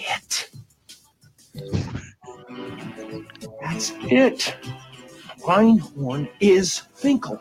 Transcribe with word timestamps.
It. 0.00 0.50
That's 3.60 3.92
it. 4.00 4.56
Einhorn 5.46 6.28
is 6.40 6.78
Finkel. 6.94 7.40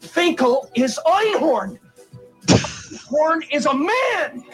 Finkel 0.00 0.68
is 0.74 0.98
Einhorn. 1.06 1.78
Horn 3.08 3.42
is 3.52 3.66
a 3.66 3.74
man. 3.74 4.44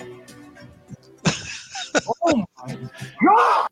Oh 2.22 2.44
my 2.58 2.78
God. 3.26 3.68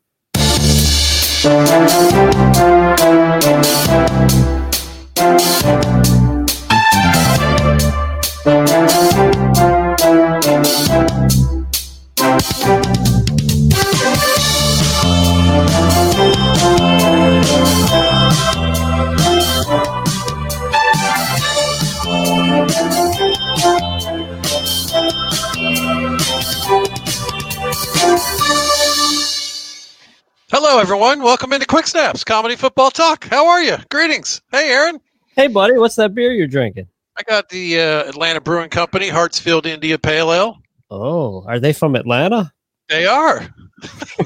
Hello, 30.55 30.77
everyone. 30.77 31.23
Welcome 31.23 31.51
into 31.51 31.65
Quick 31.65 31.87
Snaps 31.87 32.23
Comedy 32.23 32.55
Football 32.55 32.91
Talk. 32.91 33.25
How 33.25 33.47
are 33.47 33.63
you? 33.63 33.75
Greetings. 33.89 34.39
Hey, 34.51 34.69
Aaron. 34.69 35.01
Hey, 35.35 35.47
buddy, 35.47 35.79
what's 35.79 35.95
that 35.95 36.13
beer 36.13 36.31
you're 36.31 36.45
drinking? 36.45 36.85
I 37.17 37.23
got 37.23 37.49
the 37.49 37.79
uh, 37.79 38.07
Atlanta 38.07 38.39
Brewing 38.39 38.69
Company 38.69 39.09
Hartsfield 39.09 39.65
India 39.65 39.97
Pale 39.97 40.31
Ale. 40.31 40.57
Oh, 40.91 41.43
are 41.47 41.59
they 41.59 41.73
from 41.73 41.95
Atlanta? 41.95 42.53
They 42.87 43.07
are. 43.07 43.49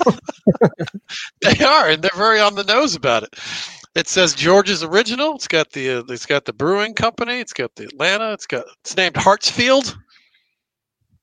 they 1.44 1.64
are, 1.64 1.88
and 1.92 2.04
they're 2.04 2.12
very 2.18 2.42
on 2.42 2.56
the 2.56 2.66
nose 2.66 2.94
about 2.94 3.24
it. 3.24 3.34
It 3.96 4.10
says 4.10 4.36
George's 4.36 4.84
original. 4.84 5.36
It's 5.36 5.48
got 5.48 5.72
the 5.72 5.92
uh, 5.92 6.04
it's 6.10 6.26
got 6.26 6.44
the 6.44 6.52
brewing 6.52 6.94
company. 6.94 7.40
It's 7.40 7.54
got 7.54 7.74
the 7.76 7.86
Atlanta. 7.86 8.34
It's 8.34 8.48
got 8.48 8.66
it's 8.82 8.98
named 8.98 9.16
Hartsfield. 9.16 9.96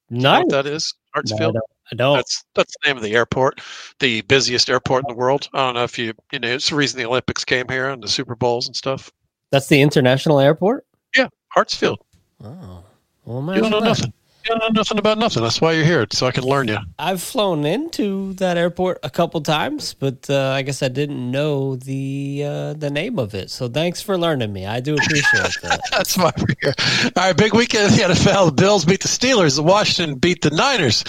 Nice. 0.09 0.45
what 0.45 0.49
that 0.49 0.67
is 0.67 0.95
Hartsfield. 1.15 1.53
don't. 1.53 1.74
I 1.93 1.97
don't. 1.97 2.17
That's 2.17 2.45
that's 2.55 2.75
the 2.83 2.89
name 2.89 2.97
of 2.97 3.03
the 3.03 3.15
airport, 3.15 3.61
the 4.01 4.23
busiest 4.23 4.71
airport 4.71 5.05
in 5.05 5.09
the 5.15 5.19
world. 5.19 5.49
I 5.53 5.59
don't 5.59 5.75
know 5.75 5.85
if 5.85 5.99
you 5.99 6.15
you 6.33 6.39
know 6.39 6.49
it's 6.49 6.71
the 6.71 6.77
reason 6.77 6.99
the 6.99 7.07
Olympics 7.07 7.45
came 7.45 7.69
here 7.69 7.91
and 7.91 8.03
the 8.03 8.09
Super 8.09 8.35
Bowls 8.35 8.67
and 8.67 8.75
stuff. 8.75 9.11
That's 9.51 9.69
the 9.69 9.81
international 9.83 10.41
airport. 10.41 10.87
Yeah, 11.15 11.29
Hartsfield. 11.55 11.99
Oh, 12.43 12.83
well, 13.25 13.55
You 13.55 13.61
don't 13.63 13.71
know 13.71 13.81
that. 13.81 13.87
nothing. 13.87 14.13
You 14.45 14.51
don't 14.51 14.59
know 14.59 14.81
nothing 14.81 14.99
about 14.99 15.17
nothing. 15.17 15.43
That's 15.43 15.61
why 15.61 15.73
you're 15.73 15.87
here, 15.87 16.07
so 16.13 16.27
I 16.27 16.31
can 16.31 16.45
learn 16.45 16.69
you. 16.69 16.77
I've 16.99 17.23
flown 17.23 17.65
into 17.65 18.35
that 18.35 18.59
airport 18.59 18.99
a 19.03 19.09
couple 19.09 19.41
times, 19.41 19.95
but 19.95 20.29
uh, 20.29 20.51
I 20.51 20.61
guess 20.61 20.83
I 20.83 20.89
didn't 20.89 21.31
know 21.31 21.77
the 21.77 22.45
uh, 22.47 22.73
the 22.75 22.91
name 22.91 23.19
of 23.19 23.35
it. 23.35 23.51
So 23.51 23.69
thanks 23.69 24.03
for 24.03 24.19
learning 24.19 24.53
me. 24.53 24.67
I 24.67 24.81
do 24.81 24.95
appreciate 24.95 25.57
that. 25.63 25.81
That's 25.91 26.19
why 26.19 26.31
we're 26.37 26.55
here. 26.61 26.75
All 27.17 27.25
right, 27.25 27.37
big 27.37 27.55
weekend 27.55 27.93
in 27.93 27.99
the 27.99 28.15
NFL. 28.15 28.47
The 28.47 28.53
Bills 28.53 28.85
beat 28.85 29.01
the 29.01 29.09
Steelers. 29.09 29.57
The 29.57 29.63
Washington 29.63 30.19
beat 30.19 30.43
the 30.43 30.51
Niners. 30.51 31.05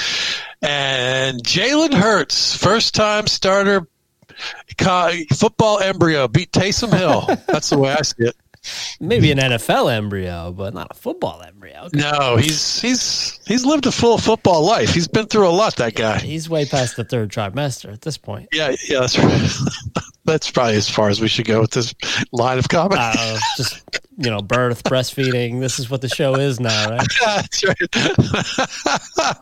And 0.61 1.43
Jalen 1.43 1.93
Hurts, 1.93 2.55
first 2.55 2.95
time 2.95 3.27
starter 3.27 3.87
football 5.33 5.79
embryo, 5.79 6.27
beat 6.27 6.51
Taysom 6.51 6.97
Hill. 6.97 7.27
That's 7.47 7.69
the 7.69 7.77
way 7.77 7.91
I 7.91 8.01
see 8.01 8.25
it. 8.25 8.35
Maybe 8.99 9.31
an 9.31 9.37
NFL 9.37 9.91
embryo, 9.91 10.51
but 10.51 10.73
not 10.73 10.87
a 10.91 10.93
football 10.93 11.41
embryo. 11.41 11.89
No, 11.93 12.37
he's 12.37 12.81
he's 12.81 13.39
he's 13.45 13.65
lived 13.65 13.85
a 13.85 13.91
full 13.91 14.17
football 14.17 14.63
life. 14.63 14.93
He's 14.93 15.07
been 15.07 15.27
through 15.27 15.47
a 15.47 15.51
lot. 15.51 15.75
That 15.77 15.95
guy. 15.95 16.19
He's 16.19 16.49
way 16.49 16.65
past 16.65 16.95
the 16.95 17.03
third 17.03 17.31
trimester 17.31 17.91
at 17.91 18.01
this 18.01 18.17
point. 18.17 18.49
Yeah, 18.51 18.75
yeah, 18.87 19.01
that's 19.01 19.17
right. 19.17 19.51
that's 20.25 20.49
probably 20.51 20.75
as 20.75 20.89
far 20.89 21.09
as 21.09 21.21
we 21.21 21.27
should 21.27 21.45
go 21.45 21.61
with 21.61 21.71
this 21.71 21.93
line 22.31 22.57
of 22.57 22.67
comedy. 22.69 23.01
Uh, 23.01 23.37
just 23.57 23.83
you 24.17 24.29
know, 24.29 24.41
birth, 24.41 24.83
breastfeeding. 24.83 25.59
This 25.59 25.79
is 25.79 25.89
what 25.89 26.01
the 26.01 26.07
show 26.07 26.35
is 26.35 26.59
now, 26.59 26.89
right? 26.89 27.07
That's 27.25 27.63
right. 27.63 27.77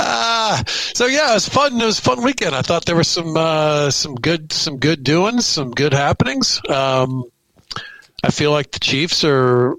Ah, 0.00 0.62
so 0.66 1.06
yeah, 1.06 1.30
it 1.30 1.34
was 1.34 1.48
fun. 1.48 1.80
It 1.80 1.84
was 1.84 1.98
a 1.98 2.02
fun 2.02 2.22
weekend. 2.22 2.54
I 2.54 2.62
thought 2.62 2.84
there 2.84 2.94
were 2.94 3.02
some 3.02 3.36
uh, 3.36 3.90
some 3.90 4.14
good 4.14 4.52
some 4.52 4.78
good 4.78 5.02
doings, 5.02 5.44
some 5.44 5.72
good 5.72 5.92
happenings. 5.92 6.60
Um, 6.68 7.24
I 8.22 8.30
feel 8.30 8.50
like 8.50 8.72
the 8.72 8.80
Chiefs 8.80 9.24
are, 9.24 9.74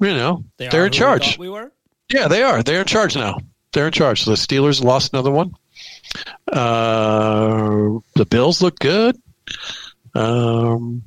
you 0.00 0.08
know, 0.08 0.44
they 0.56 0.66
are 0.66 0.68
in 0.68 0.74
who 0.74 0.84
we 0.84 0.90
charge. 0.90 1.38
We 1.38 1.48
were. 1.48 1.72
Yeah, 2.12 2.28
they 2.28 2.42
are. 2.42 2.62
They're 2.62 2.80
in 2.80 2.86
charge 2.86 3.16
now. 3.16 3.38
They're 3.72 3.86
in 3.86 3.92
charge. 3.92 4.24
So 4.24 4.30
the 4.30 4.36
Steelers 4.36 4.82
lost 4.82 5.12
another 5.12 5.30
one. 5.30 5.54
Uh, 6.50 7.98
the 8.14 8.26
Bills 8.28 8.62
look 8.62 8.78
good. 8.78 9.20
Um, 10.14 11.02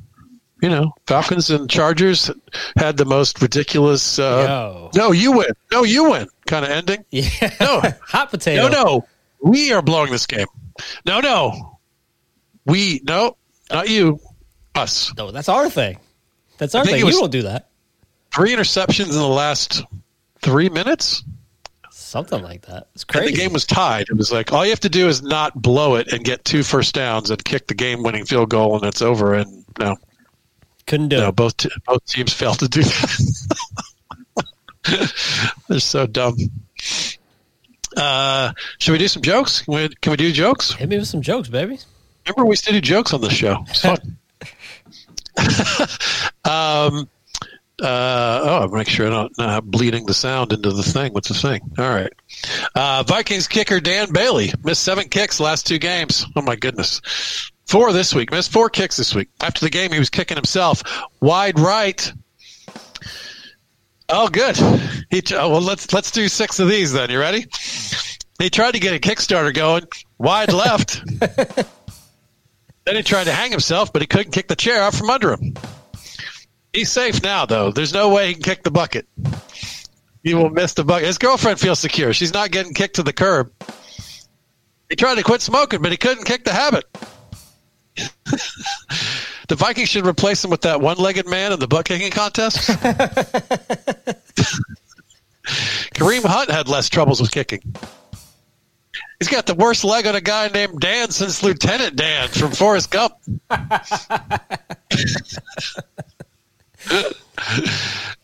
you 0.61 0.69
know, 0.69 0.93
Falcons 1.05 1.49
and 1.49 1.69
Chargers 1.69 2.31
had 2.75 2.97
the 2.97 3.05
most 3.05 3.41
ridiculous. 3.41 4.19
Uh, 4.19 4.89
no, 4.95 5.11
you 5.11 5.31
win. 5.31 5.47
No, 5.71 5.83
you 5.83 6.09
win. 6.09 6.27
Kind 6.45 6.65
of 6.65 6.71
ending. 6.71 7.05
Yeah. 7.11 7.53
No. 7.59 7.81
Hot 8.07 8.31
potato. 8.31 8.67
No, 8.67 8.83
no, 8.83 9.07
we 9.41 9.71
are 9.71 9.81
blowing 9.81 10.11
this 10.11 10.25
game. 10.25 10.47
No, 11.05 11.19
no, 11.19 11.79
we 12.65 13.01
no, 13.03 13.37
not 13.71 13.89
you, 13.89 14.19
us. 14.75 15.13
No, 15.15 15.31
that's 15.31 15.49
our 15.49 15.69
thing. 15.69 15.99
That's 16.57 16.73
our 16.75 16.85
thing. 16.85 17.05
you 17.05 17.11
don't 17.11 17.31
do 17.31 17.43
that. 17.43 17.69
Three 18.33 18.53
interceptions 18.55 19.05
in 19.09 19.15
the 19.15 19.27
last 19.27 19.83
three 20.41 20.69
minutes. 20.69 21.23
Something 21.91 22.41
like 22.41 22.65
that. 22.67 22.87
It's 22.93 23.03
And 23.03 23.11
crazy. 23.11 23.31
the 23.33 23.37
game 23.37 23.53
was 23.53 23.65
tied. 23.65 24.07
It 24.09 24.15
was 24.17 24.31
like 24.31 24.53
all 24.53 24.63
you 24.63 24.71
have 24.71 24.79
to 24.81 24.89
do 24.89 25.07
is 25.07 25.21
not 25.21 25.59
blow 25.61 25.95
it 25.95 26.11
and 26.13 26.23
get 26.23 26.45
two 26.45 26.63
first 26.63 26.95
downs 26.95 27.29
and 27.29 27.43
kick 27.43 27.67
the 27.67 27.73
game-winning 27.73 28.25
field 28.25 28.49
goal, 28.49 28.75
and 28.77 28.85
it's 28.85 29.01
over. 29.01 29.33
And 29.33 29.65
no, 29.79 29.97
Couldn't 30.85 31.09
do 31.09 31.17
no, 31.17 31.29
it. 31.29 31.35
both 31.35 31.57
t- 31.57 31.69
both 31.85 32.05
teams 32.05 32.31
failed 32.39 32.59
to 32.59 32.67
do 32.69 32.83
that. 32.83 33.57
They're 35.67 35.79
so 35.79 36.07
dumb. 36.07 36.37
Uh, 37.95 38.53
should 38.79 38.91
we 38.93 38.97
do 38.97 39.07
some 39.07 39.21
jokes? 39.23 39.61
Can 39.63 39.73
we, 39.73 39.89
can 40.01 40.11
we 40.11 40.17
do 40.17 40.31
jokes? 40.31 40.73
Hit 40.73 40.87
me 40.89 40.97
with 40.99 41.07
some 41.07 41.21
jokes, 41.21 41.49
baby. 41.49 41.79
Remember, 42.25 42.45
we 42.45 42.51
used 42.53 42.65
to 42.65 42.71
do 42.71 42.79
jokes 42.81 43.13
on 43.13 43.21
this 43.21 43.33
show. 43.33 43.63
It's 43.69 43.81
fun. 43.85 44.17
um, 46.45 47.09
uh, 47.79 48.41
oh, 48.43 48.59
I'll 48.61 48.69
make 48.69 48.89
sure 48.89 49.05
I'm 49.05 49.13
not 49.13 49.31
uh, 49.37 49.61
bleeding 49.61 50.05
the 50.05 50.13
sound 50.13 50.51
into 50.51 50.71
the 50.71 50.83
thing. 50.83 51.13
What's 51.13 51.27
the 51.27 51.35
thing? 51.35 51.61
All 51.77 51.89
right. 51.89 52.11
Uh, 52.73 53.03
Vikings 53.05 53.47
kicker 53.47 53.79
Dan 53.79 54.11
Bailey 54.11 54.51
missed 54.63 54.83
seven 54.83 55.09
kicks 55.09 55.39
last 55.39 55.67
two 55.67 55.77
games. 55.77 56.25
Oh 56.35 56.41
my 56.41 56.55
goodness. 56.55 57.01
Four 57.67 57.93
this 57.93 58.15
week. 58.15 58.31
Missed 58.31 58.51
four 58.51 58.69
kicks 58.69 58.97
this 58.97 59.13
week. 59.13 59.29
After 59.41 59.63
the 59.65 59.69
game, 59.69 59.91
he 59.91 59.99
was 59.99 60.09
kicking 60.09 60.37
himself 60.37 60.81
wide 61.19 61.59
right. 61.59 62.11
Oh, 64.09 64.29
good. 64.29 64.57
He 65.09 65.21
oh, 65.33 65.49
well, 65.49 65.61
let's 65.61 65.93
let's 65.93 66.11
do 66.11 66.29
six 66.29 66.59
of 66.59 66.69
these 66.69 66.93
then. 66.93 67.11
You 67.11 67.19
ready? 67.19 67.45
He 68.39 68.49
tried 68.49 68.71
to 68.71 68.79
get 68.79 68.95
a 68.95 68.99
Kickstarter 68.99 69.53
going 69.53 69.85
wide 70.17 70.53
left. 70.53 71.03
Then 72.87 72.95
he 72.95 73.03
tried 73.03 73.25
to 73.25 73.33
hang 73.33 73.51
himself, 73.51 73.91
but 73.91 74.01
he 74.01 74.07
couldn't 74.07 74.31
kick 74.31 74.47
the 74.47 74.55
chair 74.55 74.81
out 74.81 74.95
from 74.95 75.09
under 75.09 75.33
him. 75.33 75.55
He's 76.71 76.89
safe 76.89 77.21
now, 77.21 77.45
though. 77.45 77.69
There's 77.69 77.91
no 77.91 78.07
way 78.07 78.29
he 78.29 78.33
can 78.35 78.43
kick 78.43 78.63
the 78.63 78.71
bucket. 78.71 79.05
He 80.23 80.33
will 80.33 80.49
miss 80.49 80.73
the 80.73 80.85
bucket. 80.85 81.05
His 81.05 81.17
girlfriend 81.17 81.59
feels 81.59 81.79
secure. 81.79 82.13
She's 82.13 82.33
not 82.33 82.49
getting 82.49 82.73
kicked 82.73 82.95
to 82.95 83.03
the 83.03 83.11
curb. 83.11 83.51
He 84.87 84.95
tried 84.95 85.15
to 85.15 85.23
quit 85.23 85.41
smoking, 85.41 85.81
but 85.81 85.91
he 85.91 85.97
couldn't 85.97 86.23
kick 86.23 86.45
the 86.45 86.53
habit. 86.53 86.85
the 89.49 89.55
Vikings 89.55 89.89
should 89.89 90.07
replace 90.07 90.45
him 90.45 90.49
with 90.49 90.61
that 90.61 90.79
one-legged 90.79 91.27
man 91.27 91.51
in 91.51 91.59
the 91.59 91.67
butt 91.67 91.87
kicking 91.87 92.09
contest. 92.09 92.69
Kareem 95.93 96.23
Hunt 96.23 96.49
had 96.49 96.69
less 96.69 96.87
troubles 96.87 97.19
with 97.19 97.31
kicking. 97.31 97.75
He's 99.19 99.29
got 99.29 99.47
the 99.47 99.55
worst 99.55 99.83
leg 99.83 100.05
on 100.05 100.15
a 100.15 100.21
guy 100.21 100.47
named 100.49 100.79
Dan 100.79 101.09
since 101.09 101.41
Lieutenant 101.41 101.95
Dan 101.95 102.29
from 102.29 102.51
Forrest 102.51 102.91
Gump. 102.91 103.13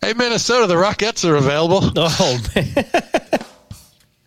hey, 0.02 0.14
Minnesota, 0.16 0.68
the 0.68 0.76
Rockettes 0.76 1.28
are 1.28 1.36
available. 1.36 1.80
Oh 1.96 2.40
man. 2.56 2.74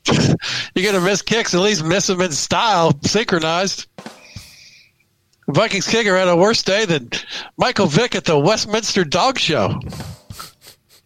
you're 0.74 0.92
gonna 0.92 1.04
miss 1.04 1.22
kicks. 1.22 1.54
At 1.54 1.60
least 1.60 1.84
miss 1.84 2.08
them 2.08 2.20
in 2.20 2.32
style, 2.32 2.98
synchronized. 3.02 3.86
Vikings 5.48 5.86
kicker 5.86 6.16
had 6.16 6.26
a 6.26 6.36
worse 6.36 6.64
day 6.64 6.84
than 6.84 7.10
Michael 7.56 7.86
Vick 7.86 8.16
at 8.16 8.24
the 8.24 8.36
Westminster 8.38 9.04
Dog 9.04 9.38
Show. 9.38 9.78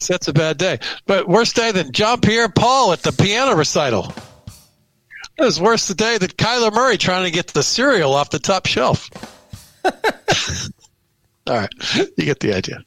So 0.02 0.14
that's 0.14 0.28
a 0.28 0.32
bad 0.32 0.56
day. 0.56 0.78
But 1.04 1.28
worse 1.28 1.52
day 1.52 1.72
than 1.72 1.92
John 1.92 2.22
Pierre 2.22 2.48
Paul 2.48 2.94
at 2.94 3.02
the 3.02 3.12
piano 3.12 3.54
recital. 3.54 4.14
It 5.40 5.44
was 5.44 5.60
worse 5.60 5.88
the 5.88 5.94
day 5.94 6.18
than 6.18 6.28
Kyler 6.30 6.72
Murray 6.72 6.98
trying 6.98 7.24
to 7.24 7.30
get 7.30 7.46
the 7.48 7.62
cereal 7.62 8.12
off 8.12 8.28
the 8.30 8.38
top 8.38 8.66
shelf. 8.66 9.08
All 11.46 11.56
right, 11.56 11.72
you 12.18 12.26
get 12.26 12.40
the 12.40 12.52
idea. 12.54 12.82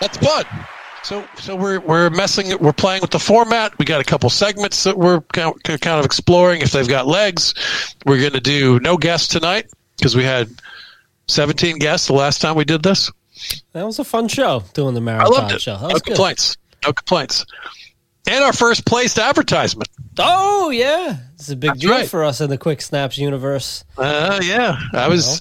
that's 0.00 0.16
fun. 0.18 0.44
So, 1.02 1.22
so 1.38 1.54
we're 1.54 1.80
we're 1.80 2.08
messing. 2.10 2.56
We're 2.58 2.72
playing 2.72 3.02
with 3.02 3.10
the 3.10 3.18
format. 3.18 3.78
We 3.78 3.84
got 3.84 4.00
a 4.00 4.04
couple 4.04 4.30
segments 4.30 4.84
that 4.84 4.96
we're 4.96 5.20
kind 5.20 5.54
of, 5.68 5.80
kind 5.80 5.98
of 5.98 6.04
exploring 6.06 6.62
if 6.62 6.72
they've 6.72 6.88
got 6.88 7.06
legs. 7.06 7.52
We're 8.06 8.20
going 8.20 8.32
to 8.32 8.40
do 8.40 8.80
no 8.80 8.96
guests 8.96 9.28
tonight 9.28 9.66
because 9.98 10.16
we 10.16 10.24
had 10.24 10.48
17 11.28 11.78
guests 11.78 12.06
the 12.06 12.14
last 12.14 12.40
time 12.40 12.56
we 12.56 12.64
did 12.64 12.82
this. 12.82 13.12
That 13.72 13.84
was 13.84 13.98
a 13.98 14.04
fun 14.04 14.28
show 14.28 14.62
doing 14.72 14.94
the 14.94 15.00
I 15.00 15.04
marathon 15.04 15.32
loved 15.32 15.52
it. 15.52 15.60
show. 15.60 15.74
That 15.76 15.82
No 15.88 15.92
was 15.92 16.02
good. 16.02 16.14
complaints. 16.14 16.56
No 16.84 16.92
complaints. 16.94 17.44
And 18.26 18.42
our 18.42 18.52
first 18.52 18.86
placed 18.86 19.18
advertisement. 19.18 19.88
Oh 20.18 20.70
yeah, 20.70 21.18
it's 21.34 21.50
a 21.50 21.56
big 21.56 21.70
That's 21.70 21.80
deal 21.80 21.90
right. 21.90 22.08
for 22.08 22.24
us 22.24 22.40
in 22.40 22.48
the 22.48 22.56
Quick 22.58 22.80
Snaps 22.80 23.18
universe. 23.18 23.84
Uh, 23.98 24.40
yeah, 24.42 24.78
I 24.92 25.08
was, 25.08 25.40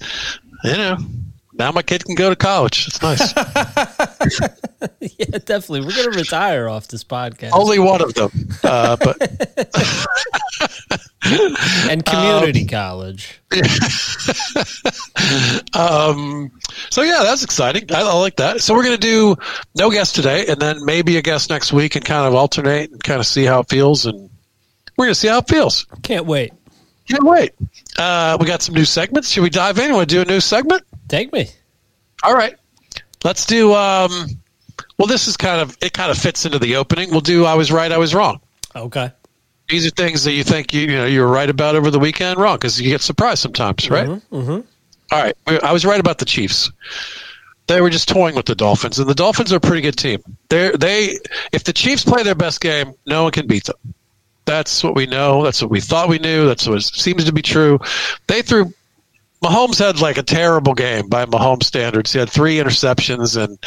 you 0.64 0.74
know, 0.74 0.98
now 1.54 1.72
my 1.72 1.82
kid 1.82 2.04
can 2.04 2.16
go 2.16 2.30
to 2.30 2.36
college. 2.36 2.88
It's 2.88 3.02
nice. 3.02 3.34
yeah, 5.00 5.38
definitely. 5.46 5.82
We're 5.82 5.96
gonna 5.96 6.18
retire 6.18 6.68
off 6.68 6.88
this 6.88 7.04
podcast 7.04 7.52
Only 7.54 7.80
one 7.80 8.02
of 8.02 8.14
them, 8.16 8.32
uh, 8.64 8.98
but 8.98 9.18
and 11.26 12.06
community 12.06 12.66
college. 12.66 13.40
Um, 15.74 16.52
so 16.90 17.02
yeah, 17.02 17.22
that's 17.24 17.44
exciting. 17.44 17.92
I, 17.92 18.02
I 18.02 18.14
like 18.14 18.36
that. 18.38 18.62
So 18.62 18.74
we're 18.74 18.84
going 18.84 19.00
to 19.00 19.02
do 19.02 19.36
no 19.76 19.90
guest 19.90 20.16
today, 20.16 20.46
and 20.48 20.60
then 20.60 20.86
maybe 20.86 21.18
a 21.18 21.22
guest 21.22 21.50
next 21.50 21.74
week, 21.74 21.96
and 21.96 22.06
kind 22.06 22.28
of 22.28 22.36
alternate 22.36 22.92
and 22.92 23.04
kind 23.04 23.20
of 23.20 23.26
see 23.26 23.44
how 23.44 23.62
it 23.62 23.70
feels, 23.70 24.06
and 24.06 24.30
we're 24.98 25.06
going 25.06 25.14
to 25.14 25.20
see 25.20 25.28
how 25.28 25.40
it 25.40 25.48
feels. 25.48 25.86
Can't 26.04 26.26
wait. 26.26 26.54
Can't 27.08 27.24
wait. 27.24 27.54
Uh, 27.98 28.38
we 28.40 28.46
got 28.46 28.62
some 28.62 28.76
new 28.76 28.86
segments. 28.86 29.30
Should 29.30 29.44
we 29.44 29.50
dive 29.50 29.80
in? 29.80 29.94
Want 29.94 30.10
to 30.10 30.16
do 30.16 30.22
a 30.22 30.26
new 30.26 30.40
segment? 30.40 30.84
Take 31.08 31.34
me. 31.34 31.48
All 32.24 32.34
right. 32.36 32.56
Let's 33.24 33.46
do. 33.46 33.74
Um, 33.74 34.12
well, 34.98 35.08
this 35.08 35.28
is 35.28 35.38
kind 35.38 35.62
of 35.62 35.78
it. 35.82 35.94
Kind 35.94 36.12
of 36.12 36.18
fits 36.18 36.46
into 36.46 36.60
the 36.60 36.76
opening. 36.76 37.10
We'll 37.12 37.22
do. 37.22 37.46
I 37.46 37.56
was 37.56 37.72
right. 37.72 37.92
I 37.92 37.98
was 37.98 38.14
wrong. 38.14 38.42
Okay. 38.76 39.12
These 39.74 39.88
are 39.88 39.90
things 39.90 40.24
that 40.26 40.34
you 40.34 40.44
think 40.44 40.72
you, 40.72 40.82
you 40.82 40.96
know 40.98 41.06
you 41.06 41.22
were 41.22 41.28
right 41.28 41.50
about 41.50 41.76
over 41.76 41.90
the 41.90 41.98
weekend, 41.98 42.40
wrong 42.40 42.58
because 42.58 42.80
you 42.80 42.92
get 42.92 43.02
surprised 43.02 43.42
sometimes, 43.42 43.90
right? 43.90 44.08
Mm-hmm. 44.08 44.60
All 45.12 45.24
right, 45.24 45.36
I 45.48 45.74
was 45.74 45.84
right 45.84 46.00
about 46.00 46.20
the 46.20 46.26
Chiefs. 46.26 46.72
They 47.66 47.82
were 47.82 47.90
just 47.90 48.08
toying 48.08 48.36
with 48.36 48.46
the 48.46 48.54
Dolphins, 48.54 49.00
and 49.00 49.10
the 49.10 49.16
Dolphins 49.16 49.52
are 49.52 49.56
a 49.56 49.60
pretty 49.60 49.82
good 49.82 49.98
team. 49.98 50.22
They 50.50 50.70
they 50.78 51.18
if 51.52 51.64
the 51.64 51.74
Chiefs 51.74 52.04
play 52.04 52.22
their 52.22 52.36
best 52.36 52.62
game, 52.62 52.94
no 53.08 53.24
one 53.24 53.32
can 53.32 53.48
beat 53.48 53.64
them. 53.64 53.96
That's 54.46 54.84
what 54.84 54.94
we 54.94 55.08
know. 55.08 55.44
That's 55.44 55.60
what 55.60 55.72
we 55.72 55.82
thought 55.82 56.08
we 56.08 56.20
knew. 56.20 56.46
That's 56.46 56.68
what 56.68 56.84
seems 56.84 57.24
to 57.26 57.34
be 57.34 57.42
true. 57.42 57.80
They 58.28 58.44
threw. 58.44 58.72
Mahomes 59.44 59.80
had 59.80 60.00
like 60.00 60.20
a 60.20 60.24
terrible 60.24 60.76
game 60.76 61.10
by 61.10 61.26
Mahomes 61.26 61.64
standards. 61.64 62.14
He 62.14 62.20
had 62.20 62.30
three 62.30 62.58
interceptions 62.58 63.44
and 63.44 63.58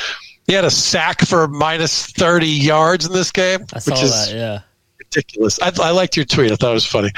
he 0.46 0.52
had 0.52 0.64
a 0.64 0.70
sack 0.70 1.26
for 1.26 1.48
minus 1.48 2.06
thirty 2.06 2.46
yards 2.46 3.06
in 3.06 3.12
this 3.12 3.32
game, 3.32 3.66
I 3.72 3.80
saw 3.80 3.90
which 3.90 4.04
is 4.04 4.12
that. 4.12 4.36
Yeah. 4.36 4.60
Ridiculous. 5.16 5.58
I, 5.60 5.72
I 5.82 5.90
liked 5.90 6.16
your 6.16 6.24
tweet. 6.26 6.52
I 6.52 6.56
thought 6.56 6.70
it 6.70 6.74
was 6.74 6.86
funny. 6.86 7.10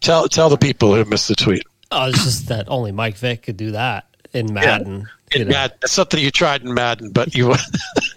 Tell 0.00 0.28
tell 0.28 0.48
the 0.48 0.56
people 0.58 0.94
who 0.94 1.04
missed 1.04 1.28
the 1.28 1.34
tweet. 1.34 1.62
Oh, 1.90 2.08
it's 2.08 2.24
just 2.24 2.48
that 2.48 2.68
only 2.68 2.92
Mike 2.92 3.16
Vick 3.16 3.42
could 3.42 3.56
do 3.56 3.70
that 3.72 4.06
in 4.32 4.52
Madden. 4.52 5.08
you 5.34 5.42
in. 5.42 5.48
Madden. 5.48 5.76
It's 5.82 5.92
something 5.92 6.20
you 6.20 6.30
tried 6.30 6.62
in 6.62 6.74
Madden, 6.74 7.10
but 7.10 7.34
you 7.34 7.54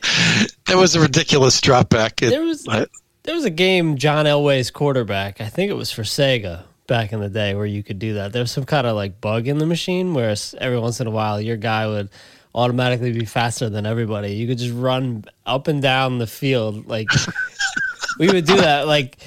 there 0.65 0.77
was 0.77 0.95
a 0.95 0.99
ridiculous 0.99 1.59
drop 1.61 1.89
back. 1.89 2.21
It- 2.21 2.29
There 2.31 2.43
was 2.43 2.67
I- 2.67 2.87
there 3.23 3.35
was 3.35 3.43
a 3.45 3.49
game 3.49 3.97
John 3.97 4.25
Elway's 4.25 4.71
quarterback. 4.71 5.41
I 5.41 5.49
think 5.49 5.69
it 5.69 5.73
was 5.75 5.91
for 5.91 6.03
Sega 6.03 6.63
back 6.87 7.11
in 7.11 7.19
the 7.19 7.27
day 7.29 7.53
where 7.55 7.65
you 7.65 7.83
could 7.83 7.99
do 7.99 8.13
that. 8.13 8.31
There 8.31 8.41
was 8.41 8.51
some 8.51 8.63
kind 8.65 8.87
of 8.87 8.95
like 8.95 9.19
bug 9.19 9.47
in 9.49 9.57
the 9.57 9.65
machine 9.65 10.13
where 10.13 10.33
every 10.59 10.79
once 10.79 11.01
in 11.01 11.07
a 11.07 11.11
while 11.11 11.39
your 11.41 11.57
guy 11.57 11.85
would 11.87 12.09
automatically 12.55 13.11
be 13.11 13.25
faster 13.25 13.69
than 13.69 13.85
everybody. 13.85 14.33
You 14.33 14.47
could 14.47 14.57
just 14.57 14.73
run 14.73 15.25
up 15.45 15.67
and 15.67 15.81
down 15.81 16.17
the 16.19 16.25
field 16.27 16.87
like 16.87 17.07
we 18.17 18.27
would 18.27 18.45
do 18.45 18.57
that. 18.57 18.87
Like, 18.87 19.17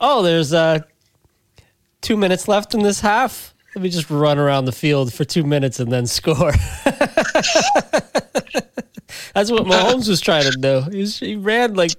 oh, 0.00 0.22
there's 0.22 0.52
uh 0.52 0.80
two 2.00 2.16
minutes 2.16 2.48
left 2.48 2.74
in 2.74 2.82
this 2.82 3.00
half. 3.00 3.54
Let 3.74 3.82
me 3.82 3.88
just 3.88 4.08
run 4.08 4.38
around 4.38 4.66
the 4.66 4.72
field 4.72 5.12
for 5.12 5.24
two 5.24 5.42
minutes 5.42 5.80
and 5.80 5.90
then 5.90 6.06
score. 6.06 6.52
That's 9.34 9.50
what 9.50 9.64
Mahomes 9.64 10.08
was 10.08 10.20
trying 10.20 10.44
to 10.44 10.56
do. 10.56 10.82
He, 10.92 11.00
was, 11.00 11.18
he 11.18 11.34
ran 11.34 11.74
like 11.74 11.90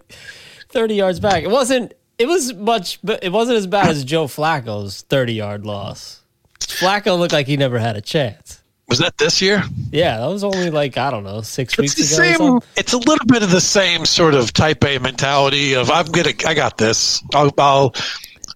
30 0.69 0.95
yards 0.95 1.19
back. 1.19 1.44
It 1.44 1.50
wasn't. 1.50 1.94
It 2.18 2.27
was 2.27 2.53
much, 2.53 3.00
but 3.03 3.21
it 3.25 3.31
wasn't 3.33 3.57
as 3.57 3.68
bad 3.68 3.89
as 3.89 4.06
Joe 4.06 4.25
Flacco's 4.27 5.01
30 5.01 5.33
yard 5.33 5.65
loss. 5.65 6.21
Flacco 6.62 7.19
looked 7.19 7.33
like 7.33 7.48
he 7.48 7.57
never 7.57 7.77
had 7.77 7.98
a 7.98 8.01
chance. 8.01 8.62
Was 8.88 9.00
that 9.00 9.18
this 9.18 9.42
year? 9.42 9.64
Yeah, 9.92 10.18
that 10.20 10.28
was 10.28 10.44
only 10.44 10.70
like 10.70 10.98
I 10.98 11.12
don't 11.12 11.24
know 11.24 11.42
six 11.42 11.74
It's 11.74 11.80
weeks 11.80 11.96
the 11.96 12.34
ago. 12.34 12.60
same. 12.60 12.70
It's 12.78 12.94
a 12.94 12.98
little 12.98 13.26
bit 13.26 13.44
of 13.44 13.52
the 13.52 13.62
same 13.62 14.06
sort 14.06 14.34
of 14.36 14.54
type 14.54 14.84
A 14.84 15.00
mentality 15.00 15.74
of 15.76 15.90
I'm 15.90 16.06
gonna. 16.08 16.34
I 16.46 16.54
got 16.54 16.78
this. 16.78 17.24
I'll. 17.34 17.52
I'll 17.58 17.94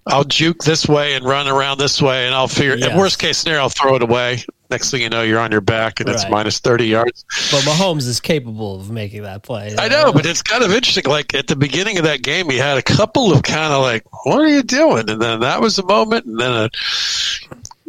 I'll 0.07 0.23
juke 0.23 0.63
this 0.63 0.87
way 0.87 1.13
and 1.13 1.23
run 1.23 1.47
around 1.47 1.77
this 1.77 2.01
way, 2.01 2.25
and 2.25 2.33
I'll 2.33 2.47
figure. 2.47 2.75
Yes. 2.75 2.97
Worst 2.97 3.19
case 3.19 3.37
scenario, 3.39 3.61
I'll 3.61 3.69
throw 3.69 3.95
it 3.95 4.01
away. 4.01 4.39
Next 4.71 4.89
thing 4.91 5.01
you 5.01 5.09
know, 5.09 5.21
you're 5.21 5.39
on 5.39 5.51
your 5.51 5.61
back, 5.61 5.99
and 5.99 6.09
it's 6.09 6.27
minus 6.29 6.59
thirty 6.59 6.85
yards. 6.87 7.25
But 7.51 7.61
Mahomes 7.63 8.07
is 8.07 8.19
capable 8.19 8.79
of 8.79 8.89
making 8.89 9.23
that 9.23 9.43
play. 9.43 9.75
I 9.77 9.87
know, 9.87 10.11
but 10.13 10.25
it's 10.25 10.41
kind 10.41 10.63
of 10.63 10.71
interesting. 10.71 11.03
Like 11.05 11.33
at 11.35 11.47
the 11.47 11.55
beginning 11.55 11.97
of 11.97 12.05
that 12.05 12.21
game, 12.23 12.49
he 12.49 12.57
had 12.57 12.77
a 12.77 12.81
couple 12.81 13.31
of 13.33 13.43
kind 13.43 13.73
of 13.73 13.81
like, 13.81 14.03
"What 14.25 14.39
are 14.39 14.47
you 14.47 14.63
doing?" 14.63 15.09
And 15.09 15.21
then 15.21 15.41
that 15.41 15.61
was 15.61 15.77
a 15.79 15.85
moment, 15.85 16.25
and 16.25 16.39
then 16.39 16.51
a, 16.51 16.69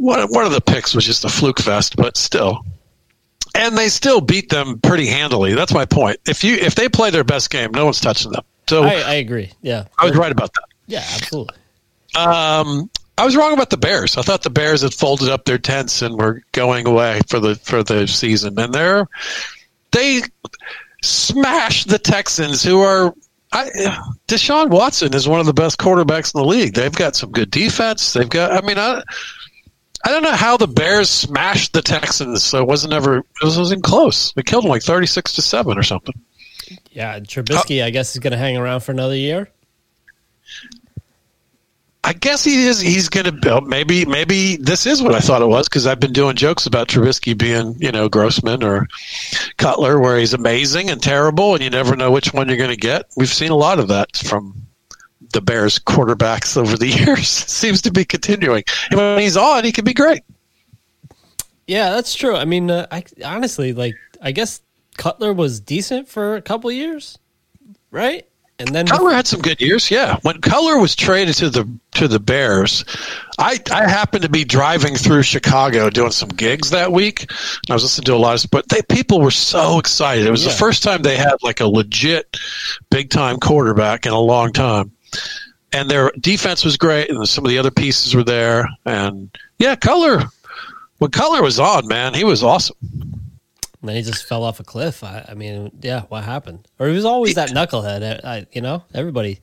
one 0.01 0.27
one 0.29 0.47
of 0.47 0.53
the 0.53 0.61
picks 0.61 0.95
was 0.95 1.05
just 1.05 1.25
a 1.25 1.29
fluke 1.29 1.61
fest, 1.61 1.97
but 1.97 2.17
still. 2.17 2.65
And 3.55 3.77
they 3.77 3.89
still 3.89 4.21
beat 4.21 4.49
them 4.49 4.79
pretty 4.79 5.07
handily. 5.07 5.55
That's 5.55 5.75
my 5.75 5.85
point. 5.85 6.19
If 6.27 6.43
you 6.45 6.55
if 6.55 6.75
they 6.75 6.89
play 6.89 7.11
their 7.11 7.25
best 7.25 7.51
game, 7.51 7.73
no 7.73 7.85
one's 7.85 8.01
touching 8.01 8.33
them. 8.33 8.43
So 8.69 8.85
I, 8.85 9.01
I, 9.01 9.15
agree. 9.15 9.51
Yeah, 9.63 9.87
I 9.99 10.05
was 10.05 10.17
right 10.17 10.31
about 10.31 10.55
that. 10.55 10.65
yeah, 10.87 11.05
absolutely. 11.15 11.57
Um, 12.17 12.89
I 13.19 13.25
was 13.25 13.37
wrong 13.37 13.53
about 13.53 13.71
the 13.71 13.77
Bears. 13.77 14.17
I 14.17 14.23
thought 14.23 14.43
the 14.43 14.51
Bears 14.51 14.83
had 14.83 14.95
folded 14.95 15.29
up 15.29 15.45
their 15.45 15.59
tents 15.59 16.03
and 16.03 16.17
were 16.17 16.43
going 16.53 16.87
away 16.87 17.21
for 17.29 17.41
the 17.41 17.57
for 17.57 17.83
the 17.83 18.07
season, 18.07 18.59
and 18.59 18.73
they're 18.73 19.09
they 19.91 20.23
smashed 21.03 21.89
the 21.89 21.99
Texans, 21.99 22.63
who 22.63 22.81
are. 22.81 23.15
I, 23.53 23.65
Deshaun 24.29 24.71
Watson 24.71 25.13
is 25.13 25.27
one 25.27 25.41
of 25.41 25.47
the 25.47 25.53
best 25.53 25.79
quarterbacks 25.79 26.33
in 26.33 26.41
the 26.41 26.47
league. 26.47 26.75
They've 26.75 26.95
got 26.95 27.17
some 27.17 27.33
good 27.33 27.51
defense. 27.51 28.13
They've 28.13 28.29
got. 28.29 28.53
I 28.53 28.65
mean, 28.65 28.79
I, 28.79 29.03
I 30.05 30.11
don't 30.11 30.23
know 30.23 30.33
how 30.33 30.57
the 30.57 30.67
Bears 30.67 31.11
smashed 31.11 31.73
the 31.73 31.83
Texans. 31.83 32.43
So 32.43 32.61
it 32.61 32.67
wasn't 32.67 32.93
ever. 32.93 33.19
It 33.19 33.25
was, 33.43 33.57
it 33.57 33.61
wasn't 33.61 33.85
close. 33.85 34.33
They 34.33 34.43
killed 34.43 34.65
them 34.65 34.71
like 34.71 34.83
thirty 34.83 35.07
six 35.07 35.35
to 35.35 35.43
seven 35.43 35.79
or 35.79 35.83
something. 35.83 36.15
Yeah, 36.93 37.19
Trubisky, 37.21 37.83
I 37.83 37.91
guess, 37.91 38.15
is 38.15 38.21
going 38.21 38.33
to 38.33 38.39
hang 38.39 38.57
around 38.57 38.81
for 38.81 38.93
another 38.93 39.17
year. 39.17 39.51
I 42.03 42.15
guess 42.15 42.43
he 42.45 42.67
is. 42.67 42.81
He's 42.81 43.09
going 43.09 43.27
to 43.27 43.33
build. 43.33 43.69
Maybe, 43.69 44.07
maybe 44.07 44.57
this 44.57 44.87
is 44.87 45.03
what 45.03 45.15
I 45.15 45.21
thought 45.21 45.43
it 45.43 45.47
was 45.47 45.69
because 45.69 45.87
I've 45.87 46.01
been 46.01 46.15
doing 46.15 46.35
jokes 46.35 46.67
about 46.67 46.89
Trubisky 46.89 47.37
being, 47.37 47.77
you 47.79 47.93
know, 47.93 48.09
Grossman 48.09 48.65
or 48.65 48.89
Cutler, 49.59 50.01
where 50.01 50.17
he's 50.17 50.33
amazing 50.33 50.91
and 50.91 51.03
terrible, 51.03 51.55
and 51.55 51.63
you 51.63 51.69
never 51.71 51.97
know 51.97 52.11
which 52.11 52.33
one 52.33 52.49
you're 52.49 52.57
going 52.57 52.71
to 52.71 52.77
get. 52.77 53.07
We've 53.17 53.29
seen 53.29 53.51
a 53.51 53.57
lot 53.57 53.79
of 53.79 53.89
that 53.89 54.17
from 54.17 54.67
the 55.33 55.41
Bears 55.41 55.79
quarterbacks 55.79 56.57
over 56.57 56.77
the 56.77 56.89
years. 57.05 57.29
Seems 57.29 57.83
to 57.83 57.91
be 57.93 58.05
continuing. 58.05 58.65
And 58.91 58.99
when 58.99 59.21
he's 59.21 59.37
on, 59.37 59.65
he 59.65 59.73
can 59.73 59.85
be 59.85 59.95
great. 59.95 60.23
Yeah, 61.67 61.91
that's 61.91 62.15
true. 62.15 62.35
I 62.37 62.45
mean, 62.45 62.71
uh, 62.71 62.87
I 62.91 63.05
honestly 63.25 63.73
like. 63.73 63.95
I 64.23 64.33
guess 64.33 64.61
Cutler 64.99 65.33
was 65.33 65.61
decent 65.61 66.07
for 66.09 66.37
a 66.37 66.43
couple 66.43 66.71
years, 66.71 67.17
right? 67.91 68.27
And 68.59 68.69
then 68.75 68.87
Cutler 68.87 69.13
had 69.13 69.27
some 69.27 69.41
good 69.41 69.59
years, 69.63 69.91
yeah. 69.91 70.19
When 70.21 70.43
Cutler 70.43 70.79
was 70.79 70.95
traded 70.95 71.37
to 71.37 71.49
the 71.49 71.67
to 71.93 72.07
the 72.07 72.21
Bears, 72.21 72.85
I 73.39 73.59
I 73.73 73.89
happened 73.89 74.25
to 74.25 74.29
be 74.29 74.45
driving 74.45 74.97
through 74.97 75.23
Chicago 75.23 75.89
doing 75.89 76.11
some 76.11 76.29
gigs 76.29 76.69
that 76.71 76.93
week. 76.93 77.31
I 77.71 77.73
was 77.73 77.83
listening 77.85 78.05
to 78.07 78.15
a 78.15 78.17
lot 78.17 78.45
of, 78.45 78.51
but 78.51 78.69
they 78.69 78.83
people 78.83 79.23
were 79.23 79.31
so 79.31 79.79
excited. 79.79 80.27
It 80.27 80.31
was 80.31 80.45
Yeah. 80.45 80.51
the 80.53 80.59
first 80.59 80.83
time 80.83 81.01
they 81.01 81.17
had 81.17 81.37
like 81.43 81.61
a 81.61 81.67
legit 81.67 82.37
big 82.91 83.09
time 83.09 83.39
quarterback 83.39 84.05
in 84.05 84.13
a 84.13 84.21
long 84.21 84.53
time, 84.53 84.91
and 85.73 85.91
their 85.91 86.11
defense 86.21 86.65
was 86.65 86.77
great, 86.77 87.11
and 87.11 87.29
some 87.29 87.45
of 87.45 87.51
the 87.51 87.59
other 87.59 87.71
pieces 87.71 88.15
were 88.15 88.25
there. 88.25 88.69
And 88.85 89.31
yeah, 89.59 89.77
Cutler 89.77 90.25
when 91.01 91.11
Cutler 91.11 91.43
was 91.43 91.59
on, 91.59 91.89
man, 91.89 92.13
he 92.13 92.25
was 92.25 92.43
awesome. 92.43 92.77
then 93.83 93.97
he 93.97 94.03
just 94.03 94.29
fell 94.29 94.45
off 94.45 94.61
a 94.61 94.65
cliff. 94.65 95.03
I, 95.03 95.25
I 95.27 95.35
mean, 95.35 95.73
yeah, 95.81 96.03
what 96.03 96.25
happened? 96.25 96.69
Or 96.79 96.89
he 96.89 96.95
was 96.95 97.07
always 97.07 97.35
that 97.37 97.51
knucklehead. 97.51 98.23
I, 98.23 98.37
I, 98.37 98.47
you 98.53 98.61
know, 98.61 98.85
everybody 98.95 99.41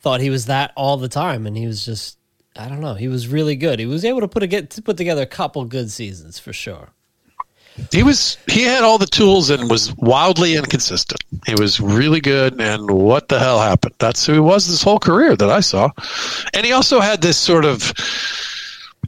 thought 0.00 0.22
he 0.22 0.30
was 0.30 0.46
that 0.46 0.72
all 0.76 0.96
the 0.96 1.08
time, 1.08 1.46
and 1.46 1.56
he 1.56 1.66
was 1.66 1.84
just 1.84 2.16
I 2.56 2.68
don't 2.68 2.80
know. 2.80 2.94
He 2.94 3.06
was 3.06 3.28
really 3.28 3.54
good. 3.54 3.78
He 3.78 3.86
was 3.86 4.04
able 4.04 4.20
to 4.20 4.28
put 4.28 4.42
a 4.42 4.46
get 4.46 4.70
to 4.70 4.82
put 4.82 4.96
together 4.96 5.22
a 5.22 5.26
couple 5.26 5.64
good 5.66 5.90
seasons 5.90 6.38
for 6.38 6.52
sure. 6.54 6.88
He 7.90 8.02
was 8.02 8.36
he 8.46 8.62
had 8.62 8.84
all 8.84 8.98
the 8.98 9.06
tools 9.06 9.50
and 9.50 9.70
was 9.70 9.94
wildly 9.96 10.56
inconsistent. 10.56 11.22
He 11.46 11.54
was 11.54 11.80
really 11.80 12.20
good 12.20 12.60
and 12.60 12.90
what 12.90 13.28
the 13.28 13.38
hell 13.38 13.60
happened? 13.60 13.94
That's 13.98 14.24
who 14.26 14.34
he 14.34 14.40
was 14.40 14.66
this 14.68 14.82
whole 14.82 14.98
career 14.98 15.36
that 15.36 15.50
I 15.50 15.60
saw. 15.60 15.90
And 16.54 16.66
he 16.66 16.72
also 16.72 17.00
had 17.00 17.22
this 17.22 17.36
sort 17.36 17.64
of 17.64 17.92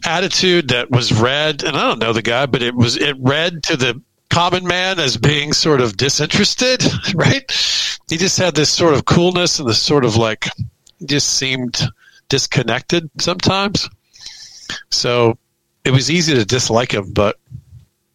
attitude 0.05 0.69
that 0.69 0.91
was 0.91 1.13
read 1.13 1.63
and 1.63 1.77
I 1.77 1.83
don't 1.83 1.99
know 1.99 2.13
the 2.13 2.23
guy, 2.23 2.47
but 2.47 2.63
it 2.63 2.75
was 2.75 2.97
it 2.97 3.17
read 3.19 3.63
to 3.65 3.77
the 3.77 4.01
common 4.31 4.67
man 4.67 4.99
as 4.99 5.17
being 5.17 5.53
sort 5.53 5.81
of 5.81 5.97
disinterested, 5.97 6.83
right? 7.15 7.45
He 8.09 8.17
just 8.17 8.39
had 8.39 8.55
this 8.55 8.71
sort 8.71 8.95
of 8.95 9.05
coolness 9.05 9.59
and 9.59 9.69
this 9.69 9.83
sort 9.83 10.05
of 10.05 10.17
like 10.17 10.47
just 11.05 11.35
seemed 11.35 11.83
disconnected 12.29 13.11
sometimes. 13.21 13.89
So 14.91 15.37
it 15.85 15.91
was 15.91 16.11
easy 16.11 16.35
to 16.35 16.45
dislike 16.45 16.93
him, 16.93 17.13
but 17.13 17.37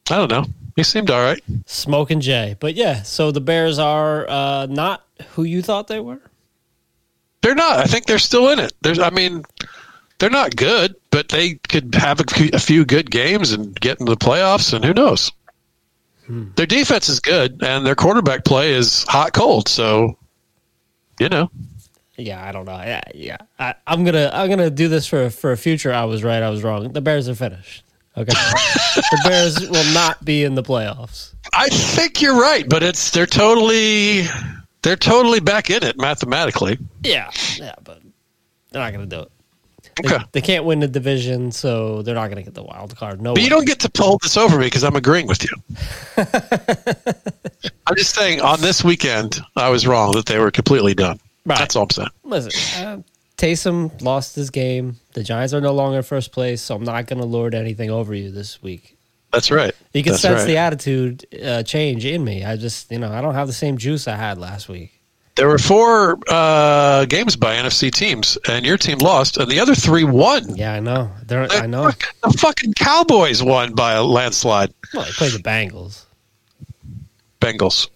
I 0.10 0.18
don't 0.18 0.30
know. 0.30 0.46
He 0.76 0.84
seemed 0.84 1.10
all 1.10 1.22
right. 1.22 1.42
Smoking 1.66 2.20
Jay. 2.20 2.56
But 2.60 2.76
yeah, 2.76 3.02
so 3.04 3.32
the 3.32 3.42
Bears 3.42 3.80
are 3.80 4.30
uh, 4.30 4.68
not 4.68 5.04
who 5.30 5.44
you 5.44 5.62
thought 5.62 5.88
they 5.88 6.00
were? 6.00 6.22
They're 7.42 7.56
not. 7.56 7.78
I 7.78 7.86
think 7.86 8.06
they're 8.06 8.20
still 8.20 8.50
in 8.50 8.60
it. 8.60 8.74
There's, 8.82 9.00
I 9.00 9.10
mean, 9.10 9.44
they're 10.20 10.30
not 10.30 10.56
good, 10.56 10.96
but 11.12 11.30
they 11.30 11.56
could 11.70 11.96
have 11.96 12.20
a 12.20 12.24
few, 12.24 12.50
a 12.54 12.60
few 12.60 12.86
good 12.86 13.10
games 13.10 13.52
and 13.52 13.80
get 13.80 14.00
into 14.00 14.12
the 14.12 14.18
playoffs, 14.18 14.74
and 14.74 14.84
who 14.84 14.94
knows? 14.94 15.32
Hmm. 16.26 16.48
Their 16.56 16.66
defense 16.66 17.08
is 17.08 17.20
good, 17.20 17.64
and 17.64 17.86
their 17.86 17.96
quarterback 17.96 18.46
play 18.46 18.74
is 18.74 19.04
hot 19.04 19.34
cold. 19.34 19.70
So, 19.70 20.18
you 21.20 21.30
know. 21.30 21.50
Yeah, 22.18 22.44
I 22.44 22.52
don't 22.52 22.66
know. 22.66 22.78
Yeah, 22.78 23.02
yeah. 23.14 23.38
I, 23.60 23.76
I'm 23.86 24.06
gonna 24.06 24.30
I'm 24.34 24.50
gonna 24.50 24.70
do 24.70 24.88
this 24.88 25.06
for 25.06 25.30
for 25.30 25.52
a 25.52 25.58
future. 25.58 25.94
I 25.94 26.06
was 26.06 26.24
right. 26.24 26.42
I 26.42 26.50
was 26.50 26.64
wrong. 26.64 26.94
The 26.94 27.02
Bears 27.02 27.28
are 27.28 27.36
finished. 27.36 27.84
Okay. 28.18 28.34
the 28.96 29.22
Bears 29.26 29.70
will 29.70 29.94
not 29.94 30.24
be 30.24 30.44
in 30.44 30.56
the 30.56 30.64
playoffs. 30.64 31.34
I 31.54 31.68
think 31.68 32.22
you're 32.22 32.40
right, 32.40 32.68
but 32.68 32.82
it's 32.84 33.12
they're 33.12 33.26
totally 33.26 34.24
they're 34.82 34.96
totally 34.96 35.40
back 35.40 35.70
in 35.70 35.84
it 35.84 35.98
mathematically. 35.98 36.78
Yeah, 37.04 37.32
yeah, 37.58 37.76
but 37.84 38.02
they're 38.72 38.82
not 38.82 38.94
going 38.94 39.10
to 39.10 39.16
do 39.16 39.24
it. 39.24 39.32
They, 40.02 40.14
okay. 40.14 40.26
they 40.34 40.42
can't 40.42 40.66
win 40.66 40.80
the 40.80 40.88
division, 40.88 41.52
so 41.52 42.02
they're 42.02 42.16
not 42.16 42.28
going 42.28 42.38
to 42.38 42.44
get 42.44 42.54
the 42.54 42.64
wild 42.64 42.96
card. 42.98 43.22
No, 43.22 43.34
but 43.34 43.44
you 43.44 43.50
don't 43.50 43.66
get 43.66 43.80
to 43.80 43.90
pull 43.90 44.18
this 44.18 44.36
over 44.36 44.58
me 44.60 44.66
because 44.66 44.84
I'm 44.84 44.96
agreeing 44.96 45.28
with 45.28 45.44
you. 45.44 45.50
I'm 47.88 47.96
just 47.96 48.14
saying 48.14 48.42
on 48.42 48.60
this 48.62 48.84
weekend, 48.84 49.40
I 49.56 49.70
was 49.70 49.88
wrong 49.88 50.12
that 50.14 50.26
they 50.26 50.38
were 50.38 50.52
completely 50.52 50.94
done. 50.94 51.20
Right. 51.46 51.58
That's 51.58 51.76
all 51.76 51.84
I'm 51.84 51.90
saying. 51.92 52.10
Listen, 52.24 52.86
uh, 52.86 53.02
Taysom 53.38 54.01
lost 54.01 54.36
his 54.36 54.50
game. 54.50 54.98
The 55.13 55.24
Giants 55.24 55.54
are 55.54 55.62
no 55.62 55.74
longer 55.74 55.98
in 55.98 56.04
first 56.04 56.32
place, 56.32 56.62
so 56.62 56.75
I'm 56.75 56.84
not 56.84 57.08
going 57.08 57.20
to 57.20 57.25
lord 57.25 57.54
anything 57.54 57.89
over 57.89 58.13
you 58.13 58.32
this 58.32 58.62
week. 58.62 58.98
That's 59.32 59.51
right. 59.51 59.74
You 59.94 60.01
can 60.01 60.13
That's 60.13 60.22
sense 60.22 60.39
right. 60.39 60.48
the 60.48 60.58
attitude 60.58 61.25
uh, 61.44 61.63
change 61.63 62.06
in 62.06 62.24
me. 62.24 62.46
I 62.46 62.56
just, 62.56 62.89
you 62.89 63.00
know, 63.00 63.12
I 63.12 63.20
don't 63.22 63.34
have 63.34 63.48
the 63.48 63.54
same 63.54 63.77
juice 63.77 64.08
I 64.08 64.15
had 64.15 64.38
last 64.38 64.70
week. 64.70 64.94
There 65.36 65.50
were 65.50 65.58
four 65.58 66.18
uh, 66.30 67.04
games 67.04 67.36
by 67.36 67.56
NFC 67.56 67.92
teams, 67.92 68.38
and 68.48 68.65
your 68.65 68.77
team 68.77 69.00
lost, 69.00 69.36
and 69.36 69.51
the 69.51 69.60
other 69.60 69.75
three 69.75 70.06
won. 70.06 70.56
Yeah, 70.56 70.74
I 70.74 70.80
know. 70.80 71.12
They're, 71.25 71.51
I 71.51 71.68
know. 71.68 71.92
The 72.24 72.38
fucking 72.38 72.74
Cowboys 72.75 73.44
won 73.44 73.74
by 73.74 73.94
a 73.94 74.04
landslide. 74.04 74.74
Well, 74.94 75.04
they 75.04 75.12
played 75.12 75.34
the 75.34 75.39
Bengals. 75.39 76.06
Bengals. 77.42 77.89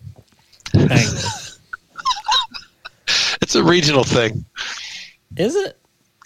Bengals. 0.74 1.60
it's 3.42 3.56
a 3.56 3.64
regional 3.64 4.04
thing. 4.04 4.44
Is 5.40 5.56
it? 5.56 5.78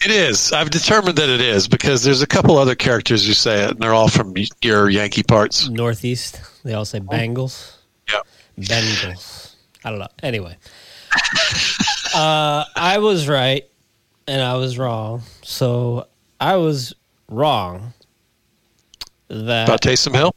It 0.04 0.10
is. 0.10 0.52
I've 0.52 0.70
determined 0.70 1.16
that 1.16 1.30
it 1.30 1.40
is 1.40 1.68
because 1.68 2.02
there's 2.02 2.20
a 2.20 2.26
couple 2.26 2.58
other 2.58 2.74
characters 2.74 3.26
who 3.26 3.32
say 3.32 3.64
it, 3.64 3.70
and 3.70 3.78
they're 3.78 3.94
all 3.94 4.08
from 4.08 4.34
your 4.60 4.90
Yankee 4.90 5.22
parts. 5.22 5.68
Northeast. 5.68 6.40
They 6.64 6.74
all 6.74 6.84
say 6.84 6.98
Bengals. 7.00 7.76
Yeah. 8.10 8.20
Bengals. 8.58 9.54
I 9.84 9.90
don't 9.90 10.00
know. 10.00 10.08
Anyway, 10.22 10.56
uh, 12.14 12.64
I 12.74 12.98
was 12.98 13.28
right 13.28 13.64
and 14.26 14.42
I 14.42 14.56
was 14.56 14.78
wrong. 14.78 15.22
So 15.42 16.08
I 16.40 16.56
was 16.56 16.94
wrong. 17.28 17.92
That 19.28 19.68
about 19.68 19.80
Taysom 19.80 20.14
Hill. 20.14 20.34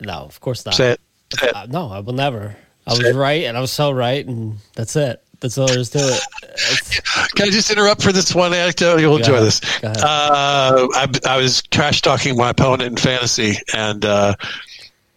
No, 0.00 0.12
of 0.12 0.40
course 0.40 0.64
not. 0.66 0.74
Say 0.74 0.92
it. 0.92 1.00
Say 1.32 1.48
it. 1.48 1.56
Uh, 1.56 1.66
no, 1.66 1.88
I 1.88 2.00
will 2.00 2.12
never. 2.12 2.56
I 2.86 2.92
was 2.92 3.14
right, 3.14 3.44
and 3.44 3.56
I 3.56 3.60
was 3.60 3.72
so 3.72 3.90
right, 3.90 4.24
and 4.26 4.58
that's 4.74 4.96
it. 4.96 5.22
That's 5.40 5.56
all 5.56 5.68
there 5.68 5.78
is 5.78 5.90
to 5.90 5.98
it. 5.98 6.20
It's, 6.42 7.00
Can 7.30 7.46
I 7.46 7.50
just 7.50 7.70
interrupt 7.70 8.02
for 8.02 8.10
this 8.10 8.34
one 8.34 8.52
anecdote? 8.52 9.00
You'll 9.00 9.16
enjoy 9.16 9.40
this. 9.40 9.60
Uh, 9.84 10.88
I, 10.92 11.08
I, 11.24 11.36
was 11.36 11.62
trash 11.70 12.02
talking 12.02 12.36
my 12.36 12.50
opponent 12.50 12.82
in 12.82 12.96
fantasy, 12.96 13.56
and 13.72 14.04
uh, 14.04 14.34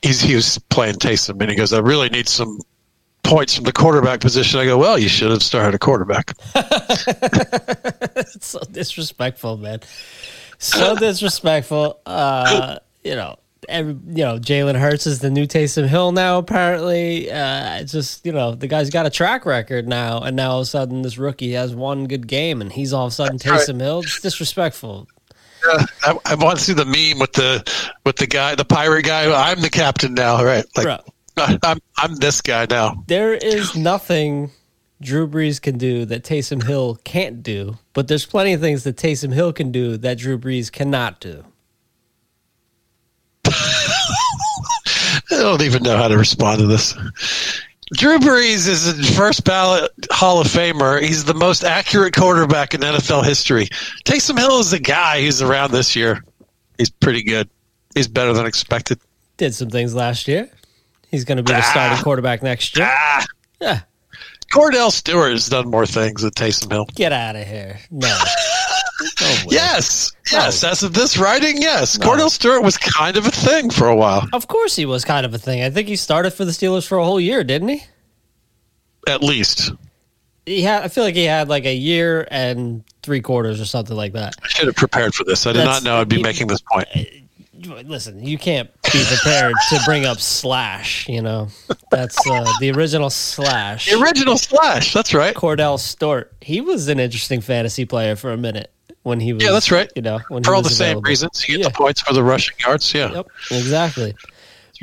he's, 0.03 0.21
he 0.21 0.35
was 0.35 0.59
playing 0.69 0.95
Taysom, 0.95 1.41
and 1.41 1.49
he 1.49 1.55
goes, 1.55 1.73
"I 1.73 1.79
really 1.79 2.09
need 2.09 2.29
some 2.29 2.59
points 3.23 3.55
from 3.55 3.63
the 3.63 3.73
quarterback 3.73 4.21
position." 4.21 4.59
I 4.59 4.65
go, 4.65 4.77
"Well, 4.77 4.99
you 4.99 5.09
should 5.09 5.31
have 5.31 5.41
started 5.41 5.73
a 5.73 5.79
quarterback." 5.79 6.33
it's 8.15 8.45
so 8.45 8.59
disrespectful, 8.71 9.57
man. 9.57 9.79
So 10.59 10.95
disrespectful. 10.95 11.99
Uh, 12.05 12.77
you 13.03 13.15
know, 13.15 13.39
every, 13.69 13.93
you 13.93 14.23
know, 14.23 14.37
Jalen 14.37 14.79
Hurts 14.79 15.07
is 15.07 15.19
the 15.19 15.29
new 15.29 15.45
Taysom 15.45 15.87
Hill 15.87 16.11
now. 16.11 16.37
Apparently, 16.37 17.31
uh, 17.31 17.79
it's 17.79 17.91
just 17.91 18.25
you 18.25 18.31
know 18.31 18.55
the 18.55 18.67
guy's 18.67 18.89
got 18.89 19.05
a 19.05 19.09
track 19.09 19.45
record 19.45 19.87
now, 19.87 20.19
and 20.19 20.35
now 20.35 20.51
all 20.51 20.59
of 20.59 20.63
a 20.63 20.65
sudden 20.65 21.01
this 21.01 21.17
rookie 21.17 21.53
has 21.53 21.75
one 21.75 22.07
good 22.07 22.27
game, 22.27 22.61
and 22.61 22.71
he's 22.71 22.93
all 22.93 23.05
of 23.05 23.11
a 23.11 23.15
sudden 23.15 23.37
Taysom 23.37 23.73
right. 23.73 23.81
Hill. 23.81 23.99
It's 23.99 24.21
disrespectful. 24.21 25.07
Yeah, 25.67 25.85
I, 26.03 26.17
I, 26.25 26.35
want 26.35 26.57
to 26.57 26.65
see 26.65 26.73
the 26.73 26.85
meme 26.85 27.19
with 27.19 27.33
the 27.33 27.63
with 28.03 28.15
the 28.15 28.27
guy, 28.27 28.55
the 28.55 28.65
pirate 28.65 29.05
guy. 29.05 29.31
I'm 29.31 29.61
the 29.61 29.69
captain 29.69 30.13
now, 30.15 30.43
right? 30.43 30.65
Like 30.75 30.85
Bro, 30.85 31.57
I'm 31.63 31.79
I'm 31.97 32.15
this 32.15 32.41
guy 32.41 32.65
now. 32.69 33.03
There 33.07 33.33
is 33.33 33.75
nothing 33.75 34.51
Drew 35.01 35.27
Brees 35.27 35.61
can 35.61 35.77
do 35.77 36.05
that 36.05 36.23
Taysom 36.23 36.63
Hill 36.63 36.99
can't 37.03 37.43
do, 37.43 37.77
but 37.93 38.07
there's 38.07 38.25
plenty 38.25 38.53
of 38.53 38.61
things 38.61 38.83
that 38.83 38.97
Taysom 38.97 39.33
Hill 39.33 39.53
can 39.53 39.71
do 39.71 39.97
that 39.97 40.17
Drew 40.17 40.37
Brees 40.37 40.71
cannot 40.71 41.19
do. 41.19 41.43
I 45.31 45.41
don't 45.41 45.61
even 45.61 45.83
know 45.83 45.97
how 45.97 46.07
to 46.07 46.17
respond 46.17 46.59
to 46.59 46.67
this. 46.67 46.93
Drew 47.93 48.19
Brees 48.19 48.67
is 48.69 48.87
a 48.87 49.13
first 49.13 49.43
ballot 49.43 49.91
Hall 50.11 50.39
of 50.39 50.47
Famer. 50.47 51.01
He's 51.01 51.25
the 51.25 51.33
most 51.33 51.63
accurate 51.63 52.15
quarterback 52.15 52.73
in 52.73 52.81
NFL 52.81 53.25
history. 53.25 53.67
Taysom 54.05 54.37
Hill 54.37 54.59
is 54.59 54.71
the 54.71 54.79
guy 54.79 55.21
who's 55.21 55.41
around 55.41 55.71
this 55.71 55.95
year. 55.95 56.23
He's 56.77 56.89
pretty 56.89 57.21
good. 57.21 57.49
He's 57.93 58.07
better 58.07 58.33
than 58.33 58.45
expected. 58.45 58.99
Did 59.37 59.53
some 59.53 59.69
things 59.69 59.93
last 59.93 60.27
year. 60.27 60.49
He's 61.09 61.25
going 61.25 61.37
to 61.37 61.43
be 61.43 61.51
the 61.51 61.61
starting 61.61 61.97
ah, 61.97 62.03
quarterback 62.03 62.41
next 62.41 62.77
year. 62.77 62.87
Ah, 62.89 63.25
yeah. 63.59 63.81
Kordell 64.53 64.91
Stewart 64.91 65.31
has 65.31 65.47
done 65.47 65.69
more 65.69 65.85
things 65.85 66.21
than 66.21 66.31
Taysom 66.31 66.71
Hill. 66.71 66.85
Get 66.95 67.11
out 67.11 67.35
of 67.35 67.45
here. 67.45 67.79
No. 67.89 68.17
yes, 69.49 70.11
yes. 70.31 70.63
No. 70.63 70.69
As 70.69 70.83
of 70.83 70.93
this 70.93 71.17
writing, 71.17 71.61
yes, 71.61 71.97
no. 71.97 72.07
Kordell 72.07 72.29
Stewart 72.29 72.63
was 72.63 72.77
kind 72.77 73.17
of 73.17 73.25
a 73.25 73.31
thing 73.31 73.69
for 73.69 73.87
a 73.87 73.95
while. 73.95 74.27
Of 74.33 74.47
course, 74.47 74.75
he 74.75 74.85
was 74.85 75.05
kind 75.05 75.25
of 75.25 75.33
a 75.33 75.37
thing. 75.37 75.61
I 75.63 75.69
think 75.69 75.87
he 75.87 75.95
started 75.95 76.31
for 76.31 76.45
the 76.45 76.51
Steelers 76.51 76.87
for 76.87 76.97
a 76.97 77.03
whole 77.03 77.19
year, 77.19 77.43
didn't 77.43 77.69
he? 77.69 77.83
At 79.07 79.23
least. 79.23 79.71
He 80.45 80.61
had. 80.61 80.83
I 80.83 80.87
feel 80.87 81.03
like 81.03 81.15
he 81.15 81.25
had 81.25 81.49
like 81.49 81.65
a 81.65 81.75
year 81.75 82.27
and 82.31 82.83
three 83.03 83.21
quarters 83.21 83.61
or 83.61 83.65
something 83.65 83.95
like 83.95 84.13
that. 84.13 84.35
I 84.43 84.47
should 84.47 84.67
have 84.67 84.75
prepared 84.75 85.13
for 85.13 85.23
this. 85.23 85.45
I 85.45 85.53
did 85.53 85.59
That's, 85.59 85.83
not 85.83 85.89
know 85.89 86.01
I'd 86.01 86.09
be 86.09 86.17
he, 86.17 86.23
making 86.23 86.47
this 86.47 86.61
point. 86.61 86.87
Uh, 86.95 87.81
listen, 87.85 88.25
you 88.25 88.37
can't 88.37 88.69
be 88.91 89.03
prepared 89.05 89.53
to 89.69 89.79
bring 89.85 90.05
up 90.05 90.19
Slash. 90.19 91.07
You 91.07 91.21
know, 91.21 91.47
that's 91.91 92.17
uh, 92.27 92.45
the 92.59 92.71
original 92.71 93.09
Slash. 93.09 93.91
The 93.91 94.01
original 94.01 94.37
Slash. 94.37 94.93
That's 94.93 95.13
right. 95.13 95.35
Kordell 95.35 95.77
Stewart. 95.79 96.33
He 96.41 96.61
was 96.61 96.87
an 96.87 96.99
interesting 96.99 97.41
fantasy 97.41 97.85
player 97.85 98.15
for 98.15 98.31
a 98.31 98.37
minute 98.37 98.71
when 99.03 99.19
he 99.19 99.33
was. 99.33 99.43
Yeah, 99.43 99.51
that's 99.51 99.71
right. 99.71 99.91
You 99.95 100.01
know, 100.01 100.19
for 100.43 100.55
all 100.55 100.61
the 100.61 100.69
same 100.69 100.99
reasons, 101.01 101.47
you 101.47 101.57
get 101.57 101.63
yeah. 101.63 101.69
the 101.69 101.73
points 101.73 102.01
for 102.01 102.13
the 102.13 102.23
rushing 102.23 102.55
yards. 102.59 102.93
Yeah. 102.93 103.11
Yep. 103.11 103.27
Exactly. 103.51 104.15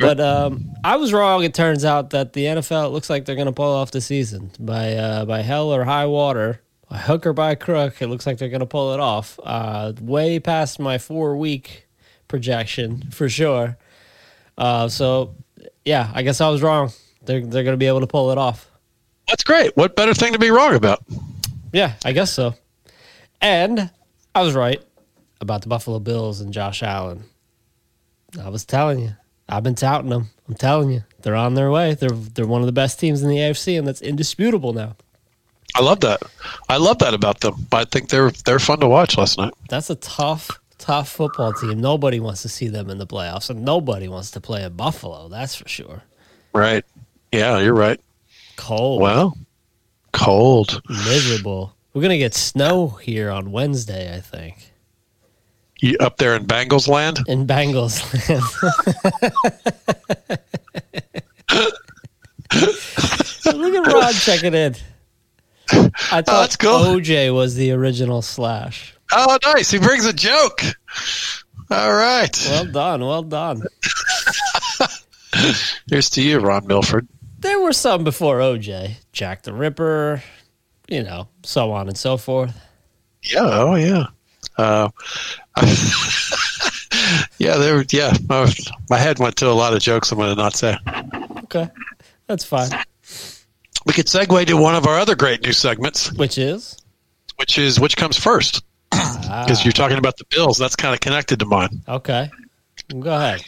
Right. 0.00 0.16
But 0.16 0.20
um, 0.20 0.70
I 0.84 0.96
was 0.96 1.12
wrong. 1.12 1.42
It 1.42 1.54
turns 1.54 1.84
out 1.84 2.10
that 2.10 2.32
the 2.32 2.44
NFL 2.44 2.92
looks 2.92 3.10
like 3.10 3.25
they're 3.25 3.34
going 3.34 3.46
to 3.46 3.52
pull 3.52 3.72
off 3.72 3.90
the 3.90 4.00
season 4.00 4.50
by 4.60 4.94
uh, 4.94 5.25
by 5.25 5.42
hell 5.42 5.75
or 5.75 5.84
high 5.84 6.06
water, 6.06 6.60
by 6.88 6.98
hook 6.98 7.26
or 7.26 7.32
by 7.32 7.56
crook. 7.56 8.00
It 8.00 8.06
looks 8.06 8.26
like 8.26 8.38
they're 8.38 8.48
going 8.48 8.60
to 8.60 8.66
pull 8.66 8.94
it 8.94 9.00
off. 9.00 9.40
Uh, 9.42 9.92
way 10.00 10.38
past 10.38 10.78
my 10.78 10.98
four 10.98 11.37
week 11.37 11.88
projection 12.28 13.10
for 13.10 13.28
sure. 13.28 13.76
Uh, 14.56 14.88
so 14.88 15.34
yeah, 15.84 16.12
I 16.14 16.22
guess 16.22 16.40
I 16.40 16.48
was 16.48 16.62
wrong. 16.62 16.92
They're 17.22 17.40
they're 17.40 17.64
going 17.64 17.75
to 17.75 17.78
be 17.78 17.87
able 17.87 18.00
to 18.00 18.06
pull 18.06 18.30
it 18.30 18.38
off. 18.38 18.70
That's 19.26 19.42
great. 19.42 19.76
What 19.76 19.96
better 19.96 20.14
thing 20.14 20.32
to 20.32 20.38
be 20.38 20.50
wrong 20.50 20.75
about? 20.75 21.04
Yeah, 21.72 21.94
I 22.04 22.12
guess 22.12 22.32
so. 22.32 22.54
And 23.40 23.90
I 24.38 24.42
was 24.42 24.54
right 24.54 24.80
about 25.40 25.62
the 25.62 25.68
Buffalo 25.68 25.99
Bills 25.99 26.40
and 26.40 26.52
Josh 26.52 26.83
Allen. 26.85 27.25
I 28.40 28.49
was 28.50 28.64
telling 28.64 29.00
you. 29.00 29.11
I've 29.49 29.64
been 29.64 29.75
touting 29.75 30.11
them. 30.11 30.28
I'm 30.47 30.54
telling 30.54 30.90
you, 30.90 31.02
they're 31.23 31.35
on 31.35 31.54
their 31.54 31.71
way. 31.73 31.95
They're 31.95 32.11
they're 32.11 32.47
one 32.47 32.61
of 32.61 32.66
the 32.66 32.73
best 32.73 33.00
teams 33.00 33.23
in 33.23 33.30
the 33.30 33.37
AFC, 33.38 33.76
and 33.78 33.88
that's 33.88 34.00
indisputable 34.02 34.73
now. 34.75 34.95
I 35.75 35.80
love 35.83 36.00
that. 36.00 36.23
I 36.68 36.76
love 36.76 36.99
that 36.99 37.14
about 37.14 37.40
them. 37.40 37.66
I 37.73 37.85
think 37.85 38.11
they're 38.11 38.30
they're 38.30 38.59
fun 38.61 38.78
to 38.80 38.87
watch 38.88 39.18
last 39.18 39.38
night. 39.38 39.54
That's 39.71 39.90
a 39.90 39.95
tough, 39.97 40.50
tough 40.78 41.09
football 41.09 41.52
team. 41.54 41.80
Nobody 41.80 42.21
wants 42.21 42.42
to 42.42 42.49
see 42.49 42.68
them 42.68 42.90
in 42.90 42.99
the 42.99 43.07
playoffs, 43.07 43.50
and 43.50 43.64
nobody 43.64 44.07
wants 44.07 44.30
to 44.33 44.40
play 44.40 44.62
in 44.62 44.75
Buffalo. 44.75 45.28
That's 45.28 45.54
for 45.57 45.66
sure. 45.68 46.02
Right. 46.52 46.85
Yeah, 47.33 47.59
you're 47.59 47.75
right. 47.75 48.00
Cold, 48.57 49.00
Well, 49.02 49.37
cold. 50.12 50.80
miserable. 50.88 51.75
We're 51.92 52.02
gonna 52.02 52.18
get 52.18 52.35
snow 52.35 52.88
here 52.88 53.30
on 53.30 53.50
Wednesday, 53.50 54.14
I 54.14 54.21
think, 54.21 54.73
You 55.80 55.97
up 55.99 56.16
there 56.18 56.37
in 56.37 56.47
Bengals 56.47 56.87
land? 56.88 57.21
in 57.26 57.47
Bengals 57.47 58.02
land. 58.28 58.45
Look 63.54 63.75
at 63.75 63.92
Rod 63.92 64.12
checking 64.14 64.54
in. 64.54 64.75
I 65.71 65.76
oh, 65.76 65.88
thought 65.90 66.25
that's 66.25 66.57
cool. 66.57 66.71
OJ 66.71 67.35
was 67.35 67.54
the 67.57 67.73
original 67.73 68.23
Slash. 68.23 68.95
Oh, 69.12 69.38
nice. 69.45 69.71
He 69.71 69.78
brings 69.78 70.04
a 70.04 70.12
joke. 70.12 70.62
All 71.71 71.92
right. 71.92 72.37
Well 72.50 72.64
done, 72.66 73.00
well 73.04 73.23
done. 73.23 73.62
Here's 75.90 76.11
to 76.11 76.23
you, 76.23 76.38
Ron 76.40 76.66
Milford. 76.66 77.09
There 77.40 77.61
were 77.61 77.73
some 77.73 78.04
before 78.04 78.38
OJ, 78.38 78.95
Jack 79.12 79.42
the 79.42 79.52
Ripper, 79.52 80.23
you 80.88 81.02
know, 81.02 81.28
so 81.45 81.71
on 81.73 81.88
and 81.88 81.97
so 81.97 82.16
forth. 82.16 82.54
Yeah. 83.23 83.40
Oh, 83.42 83.75
yeah. 83.75 84.07
Uh, 84.57 84.88
yeah. 87.38 87.57
There. 87.57 87.85
Yeah. 87.90 88.12
My, 88.28 88.52
my 88.90 88.99
head 88.99 89.18
went 89.18 89.37
to 89.37 89.49
a 89.49 89.52
lot 89.52 89.75
of 89.75 89.80
jokes. 89.80 90.11
I'm 90.12 90.18
going 90.18 90.35
to 90.35 90.40
not 90.40 90.57
say. 90.57 90.76
Okay, 91.45 91.68
that's 92.26 92.45
fine. 92.45 92.71
We 93.87 93.92
could 93.95 94.07
segue 94.07 94.47
to 94.47 94.57
one 94.57 94.75
of 94.75 94.87
our 94.87 94.99
other 94.99 95.14
great 95.16 95.42
new 95.42 95.52
segments, 95.52 96.12
Which 96.12 96.37
is 96.38 96.76
which 97.37 97.57
is 97.59 97.80
which 97.80 97.97
comes 97.97 98.18
first. 98.18 98.62
Because 98.90 99.64
you're 99.64 99.73
talking 99.73 99.99
about 99.99 100.16
the 100.16 100.25
Bills, 100.30 100.59
that's 100.59 100.76
kind 100.76 100.92
of 100.95 101.00
connected 101.00 101.38
to 101.40 101.47
mine. 101.47 101.83
okay. 101.88 102.30
Go 103.00 103.14
ahead. 103.16 103.42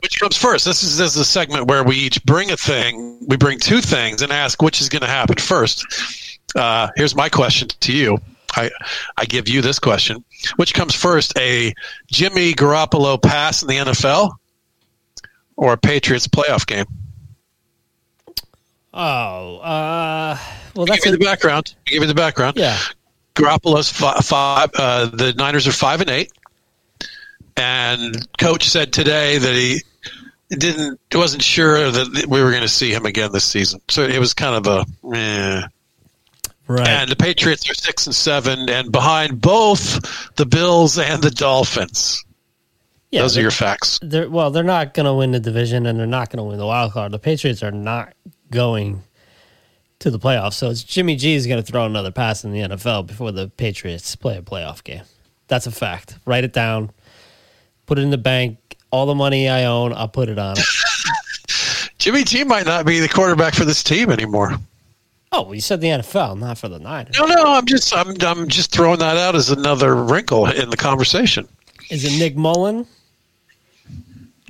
Which 0.00 0.20
comes 0.20 0.36
first? 0.36 0.64
This 0.64 0.82
is 0.82 0.98
this 0.98 1.14
is 1.14 1.20
a 1.20 1.24
segment 1.24 1.68
where 1.68 1.82
we 1.84 1.96
each 1.96 2.22
bring 2.24 2.50
a 2.50 2.56
thing. 2.56 3.18
We 3.26 3.36
bring 3.36 3.58
two 3.58 3.80
things 3.80 4.22
and 4.22 4.32
ask 4.32 4.60
which 4.62 4.80
is 4.80 4.88
going 4.88 5.02
to 5.02 5.08
happen 5.08 5.36
first. 5.36 5.84
Uh, 6.54 6.88
here's 6.96 7.14
my 7.14 7.28
question 7.28 7.68
to 7.68 7.92
you. 7.92 8.18
I 8.54 8.70
I 9.16 9.24
give 9.24 9.48
you 9.48 9.60
this 9.60 9.78
question: 9.78 10.24
Which 10.56 10.72
comes 10.74 10.94
first, 10.94 11.36
a 11.38 11.74
Jimmy 12.10 12.54
Garoppolo 12.54 13.20
pass 13.20 13.62
in 13.62 13.68
the 13.68 13.74
NFL, 13.76 14.32
or 15.56 15.72
a 15.74 15.76
Patriots 15.76 16.26
playoff 16.28 16.66
game? 16.66 16.86
Oh, 18.94 19.58
uh, 19.58 20.38
well, 20.74 20.86
Give 20.86 20.94
that's 20.94 21.04
you 21.04 21.12
a, 21.12 21.16
the 21.18 21.24
background. 21.24 21.74
Give 21.84 22.02
you 22.02 22.08
the 22.08 22.14
background. 22.14 22.56
yeah. 22.56 22.78
Garoppolo's 23.34 23.90
fi- 23.92 24.20
five. 24.20 24.70
Uh, 24.74 25.06
the 25.06 25.34
Niners 25.34 25.66
are 25.66 25.72
five 25.72 26.00
and 26.00 26.08
eight, 26.08 26.32
and 27.58 28.26
coach 28.38 28.68
said 28.70 28.94
today 28.94 29.36
that 29.36 29.54
he 29.54 29.82
didn't 30.48 30.98
wasn't 31.14 31.42
sure 31.42 31.90
that 31.90 32.26
we 32.26 32.42
were 32.42 32.50
going 32.50 32.62
to 32.62 32.68
see 32.68 32.90
him 32.92 33.04
again 33.04 33.32
this 33.32 33.44
season. 33.44 33.82
So 33.88 34.04
it 34.04 34.18
was 34.18 34.32
kind 34.32 34.66
of 34.66 34.86
a. 34.86 35.14
Eh. 35.14 35.62
Right. 36.68 36.88
And 36.88 37.10
the 37.10 37.16
Patriots 37.16 37.68
are 37.70 37.74
six 37.74 38.06
and 38.06 38.14
seven, 38.14 38.68
and 38.68 38.90
behind 38.90 39.40
both 39.40 40.34
the 40.34 40.46
Bills 40.46 40.98
and 40.98 41.22
the 41.22 41.30
Dolphins. 41.30 42.24
yeah, 43.10 43.22
Those 43.22 43.38
are 43.38 43.40
your 43.42 43.52
facts. 43.52 44.00
They're, 44.02 44.28
well, 44.28 44.50
they're 44.50 44.64
not 44.64 44.92
going 44.92 45.06
to 45.06 45.14
win 45.14 45.30
the 45.30 45.40
division, 45.40 45.86
and 45.86 45.98
they're 45.98 46.06
not 46.06 46.30
going 46.30 46.38
to 46.38 46.42
win 46.44 46.58
the 46.58 46.66
wild 46.66 46.92
card. 46.92 47.12
The 47.12 47.20
Patriots 47.20 47.62
are 47.62 47.70
not 47.70 48.14
going 48.50 49.02
to 50.00 50.10
the 50.10 50.18
playoffs, 50.18 50.54
so 50.54 50.68
it's 50.70 50.82
Jimmy 50.82 51.14
G 51.16 51.34
is 51.34 51.46
going 51.46 51.62
to 51.62 51.66
throw 51.72 51.86
another 51.86 52.10
pass 52.10 52.44
in 52.44 52.52
the 52.52 52.60
NFL 52.60 53.06
before 53.06 53.30
the 53.32 53.48
Patriots 53.48 54.16
play 54.16 54.36
a 54.36 54.42
playoff 54.42 54.82
game. 54.82 55.02
That's 55.48 55.66
a 55.68 55.70
fact. 55.70 56.18
Write 56.26 56.42
it 56.44 56.52
down. 56.52 56.90
Put 57.86 57.98
it 57.98 58.02
in 58.02 58.10
the 58.10 58.18
bank. 58.18 58.58
All 58.90 59.06
the 59.06 59.14
money 59.14 59.48
I 59.48 59.64
own, 59.64 59.92
I'll 59.92 60.08
put 60.08 60.28
it 60.28 60.38
on 60.38 60.56
it. 60.58 60.64
Jimmy 61.98 62.24
G 62.24 62.42
might 62.44 62.66
not 62.66 62.84
be 62.86 62.98
the 62.98 63.08
quarterback 63.08 63.54
for 63.54 63.64
this 63.64 63.82
team 63.82 64.10
anymore. 64.10 64.56
Oh, 65.38 65.42
well, 65.42 65.54
you 65.54 65.60
said 65.60 65.82
the 65.82 65.88
NFL, 65.88 66.38
not 66.38 66.56
for 66.56 66.68
the 66.68 66.78
Niners. 66.78 67.14
No, 67.18 67.26
no, 67.26 67.44
I'm 67.44 67.66
just 67.66 67.94
I'm 67.94 68.14
I'm 68.22 68.48
just 68.48 68.72
throwing 68.72 69.00
that 69.00 69.18
out 69.18 69.34
as 69.34 69.50
another 69.50 69.94
wrinkle 69.94 70.46
in 70.46 70.70
the 70.70 70.78
conversation. 70.78 71.46
Is 71.90 72.04
it 72.06 72.18
Nick 72.18 72.36
Mullen? 72.36 72.86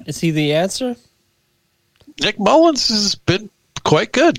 Is 0.07 0.21
he 0.21 0.31
the 0.31 0.53
answer? 0.55 0.95
Nick 2.21 2.39
Mullens 2.39 2.89
has 2.89 3.17
been 3.17 3.51
quite 3.85 4.13
good. 4.13 4.39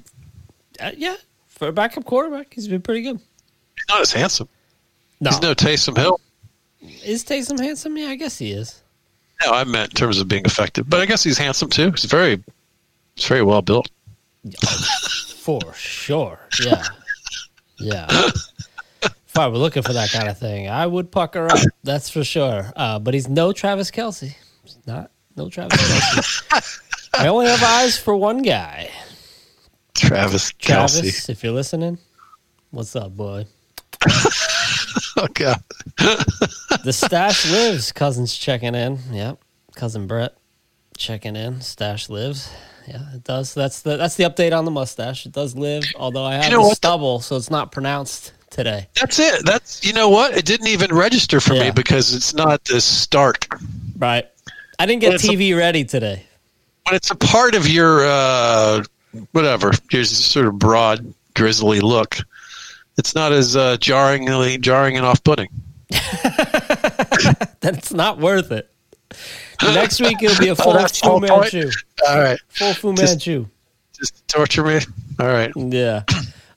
Uh, 0.79 0.91
yeah, 0.95 1.17
for 1.47 1.67
a 1.67 1.73
backup 1.73 2.05
quarterback, 2.05 2.53
he's 2.53 2.69
been 2.69 2.81
pretty 2.81 3.01
good. 3.01 3.17
He's 3.75 3.86
not 3.89 3.99
as 3.99 4.13
handsome. 4.13 4.47
No, 5.19 5.31
He's 5.31 5.41
no 5.41 5.53
Taysom 5.53 5.97
Hill. 5.97 6.21
is 7.03 7.25
Taysom 7.25 7.60
handsome? 7.60 7.97
Yeah, 7.97 8.07
I 8.07 8.15
guess 8.15 8.38
he 8.38 8.51
is. 8.53 8.81
No, 9.43 9.51
I 9.51 9.65
meant 9.65 9.89
in 9.91 9.95
terms 9.95 10.21
of 10.21 10.29
being 10.29 10.45
effective, 10.45 10.89
but 10.89 11.01
I 11.01 11.05
guess 11.05 11.23
he's 11.25 11.38
handsome 11.38 11.69
too. 11.69 11.91
He's 11.91 12.05
very, 12.05 12.41
he's 13.15 13.27
very 13.27 13.43
well 13.43 13.62
built. 13.62 13.89
For 15.47 15.73
sure. 15.75 16.39
Yeah. 16.62 16.83
Yeah. 17.79 18.07
if 19.01 19.38
I 19.38 19.47
were 19.47 19.57
looking 19.57 19.81
for 19.81 19.93
that 19.93 20.12
kind 20.12 20.27
of 20.27 20.38
thing, 20.38 20.67
I 20.67 20.86
would 20.86 21.10
pucker 21.10 21.49
up. 21.49 21.57
That's 21.86 22.10
for 22.10 22.25
sure. 22.25 22.73
Uh, 22.75 22.99
but 22.99 23.13
he's 23.13 23.29
no 23.29 23.53
Travis 23.53 23.89
Kelce. 23.89 24.36
He's 24.65 24.77
not 24.86 25.10
no 25.38 25.49
Travis 25.49 25.79
Kelce. 25.79 26.79
I 27.13 27.29
only 27.29 27.45
have 27.45 27.63
eyes 27.63 27.97
for 27.97 28.13
one 28.13 28.41
guy. 28.41 28.89
Travis 29.95 30.51
Travis, 30.60 30.99
Kelce. 31.01 31.29
if 31.29 31.45
you're 31.45 31.53
listening, 31.53 31.97
what's 32.71 32.93
up, 32.97 33.15
boy? 33.15 33.45
Oh 35.19 35.27
God. 35.33 35.63
The 36.83 36.91
stash 36.93 37.49
lives. 37.49 37.93
Cousins 37.93 38.36
checking 38.38 38.75
in. 38.75 38.99
Yep. 39.12 39.39
Cousin 39.75 40.07
Brett 40.07 40.36
checking 40.97 41.36
in. 41.38 41.62
Stash 41.62 42.10
lives. 42.10 42.51
Yeah, 42.88 43.02
it 43.13 43.23
does. 43.23 43.54
That's 43.54 43.82
the 43.82 43.97
that's 43.97 44.15
the 44.15 44.23
update 44.23 44.58
on 44.58 44.63
the 44.65 44.71
mustache. 44.71 45.26
It 45.26 45.34
does 45.34 45.56
live, 45.56 45.84
although 45.95 46.23
I 46.23 46.36
have 46.36 46.52
know 46.52 46.62
a 46.62 46.67
what? 46.67 46.78
stubble, 46.78 47.19
so 47.19 47.36
it's 47.36 47.50
not 47.50 47.71
pronounced 47.71 48.32
today. 48.50 48.88
That's 49.00 49.19
it. 49.19 49.45
That's 49.45 49.84
you 49.86 49.91
know 49.93 50.08
what? 50.10 50.38
It 50.38 50.45
didn't 50.45 50.67
even 50.67 50.93
register 50.95 51.39
for 51.41 51.54
Yeah. 51.54 51.63
me 51.65 51.71
because 51.71 52.13
it's 52.13 52.34
not 52.34 52.63
this 52.65 52.86
stark. 52.86 53.47
Right. 53.97 54.26
I 54.80 54.86
didn't 54.86 55.02
get 55.02 55.15
it's 55.15 55.26
a- 55.26 55.28
TV 55.28 55.58
ready 55.58 55.84
today. 55.84 56.23
But 56.86 56.93
it's 56.93 57.12
a 57.12 57.15
part 57.15 57.56
of 57.56 57.67
your 57.67 58.06
uh, 58.06 58.84
whatever, 59.34 59.73
your 59.91 60.06
sort 60.06 60.45
of 60.47 60.58
broad 60.58 61.13
grizzly 61.36 61.82
look, 61.82 62.15
it's 62.97 63.13
not 63.13 63.34
as 63.34 63.58
uh, 63.58 63.76
jarringly 63.78 64.58
jarring 64.58 64.95
and 64.95 65.06
off-putting. 65.06 65.50
That's 67.60 67.91
not 67.93 68.19
worth 68.19 68.52
it. 68.52 68.71
Next 69.63 69.99
week 69.99 70.21
it'll 70.21 70.39
be 70.39 70.49
a 70.49 70.55
full 70.63 70.73
that's 70.73 70.99
the 71.01 71.07
Fu. 71.07 71.19
Manchu. 71.19 71.69
All 72.07 72.19
right, 72.19 72.39
Full 72.49 72.73
Fu 72.73 72.93
Just- 72.93 73.13
Manchu. 73.13 73.47
just 73.97 74.27
torture 74.27 74.63
me. 74.63 74.79
All 75.19 75.27
right. 75.27 75.51
Yeah. 75.55 76.03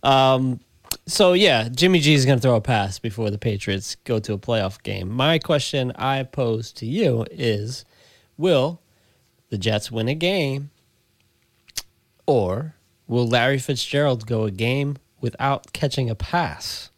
Um, 0.02 0.60
so 1.06 1.32
yeah, 1.32 1.68
Jimmy 1.68 1.98
G 2.00 2.14
is 2.14 2.24
going 2.26 2.38
to 2.38 2.42
throw 2.42 2.56
a 2.56 2.60
pass 2.60 2.98
before 2.98 3.30
the 3.30 3.38
Patriots 3.38 3.96
go 4.04 4.18
to 4.20 4.32
a 4.34 4.38
playoff 4.38 4.82
game. 4.82 5.08
My 5.10 5.38
question 5.38 5.92
I 5.96 6.22
pose 6.24 6.72
to 6.72 6.86
you 6.86 7.26
is: 7.30 7.84
Will 8.36 8.80
the 9.48 9.58
Jets 9.58 9.90
win 9.90 10.08
a 10.08 10.14
game, 10.14 10.70
or 12.26 12.74
will 13.08 13.26
Larry 13.26 13.58
Fitzgerald 13.58 14.26
go 14.26 14.44
a 14.44 14.50
game 14.50 14.96
without 15.20 15.72
catching 15.72 16.08
a 16.10 16.14
pass? 16.14 16.90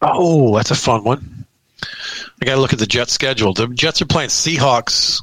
Oh, 0.00 0.54
that's 0.56 0.70
a 0.70 0.74
fun 0.74 1.04
one. 1.04 1.46
I 2.40 2.44
got 2.44 2.54
to 2.54 2.60
look 2.60 2.72
at 2.72 2.78
the 2.78 2.86
Jets 2.86 3.12
schedule. 3.12 3.52
The 3.54 3.68
Jets 3.68 4.02
are 4.02 4.06
playing 4.06 4.30
Seahawks, 4.30 5.22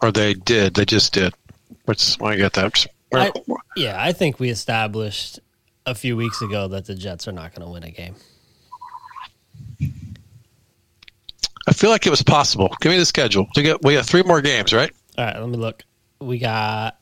or 0.00 0.12
they 0.12 0.34
did. 0.34 0.74
They 0.74 0.84
just 0.84 1.12
did. 1.12 1.32
What's 1.84 2.18
why 2.18 2.32
I 2.32 2.38
got 2.38 2.52
that? 2.54 2.86
I, 3.14 3.32
yeah, 3.76 3.96
I 3.98 4.12
think 4.12 4.40
we 4.40 4.48
established 4.48 5.40
a 5.84 5.94
few 5.94 6.16
weeks 6.16 6.40
ago 6.42 6.68
that 6.68 6.86
the 6.86 6.94
Jets 6.94 7.28
are 7.28 7.32
not 7.32 7.54
going 7.54 7.66
to 7.66 7.72
win 7.72 7.82
a 7.82 7.90
game. 7.90 8.14
I 11.68 11.72
feel 11.72 11.90
like 11.90 12.06
it 12.06 12.10
was 12.10 12.22
possible. 12.22 12.74
Give 12.80 12.90
me 12.90 12.98
the 12.98 13.06
schedule. 13.06 13.46
We 13.56 13.62
got 13.62 13.84
we 13.84 13.94
got 13.94 14.06
three 14.06 14.22
more 14.22 14.40
games, 14.40 14.72
right? 14.72 14.90
All 15.18 15.24
right, 15.24 15.38
let 15.38 15.48
me 15.48 15.56
look. 15.56 15.84
We 16.20 16.38
got. 16.38 16.98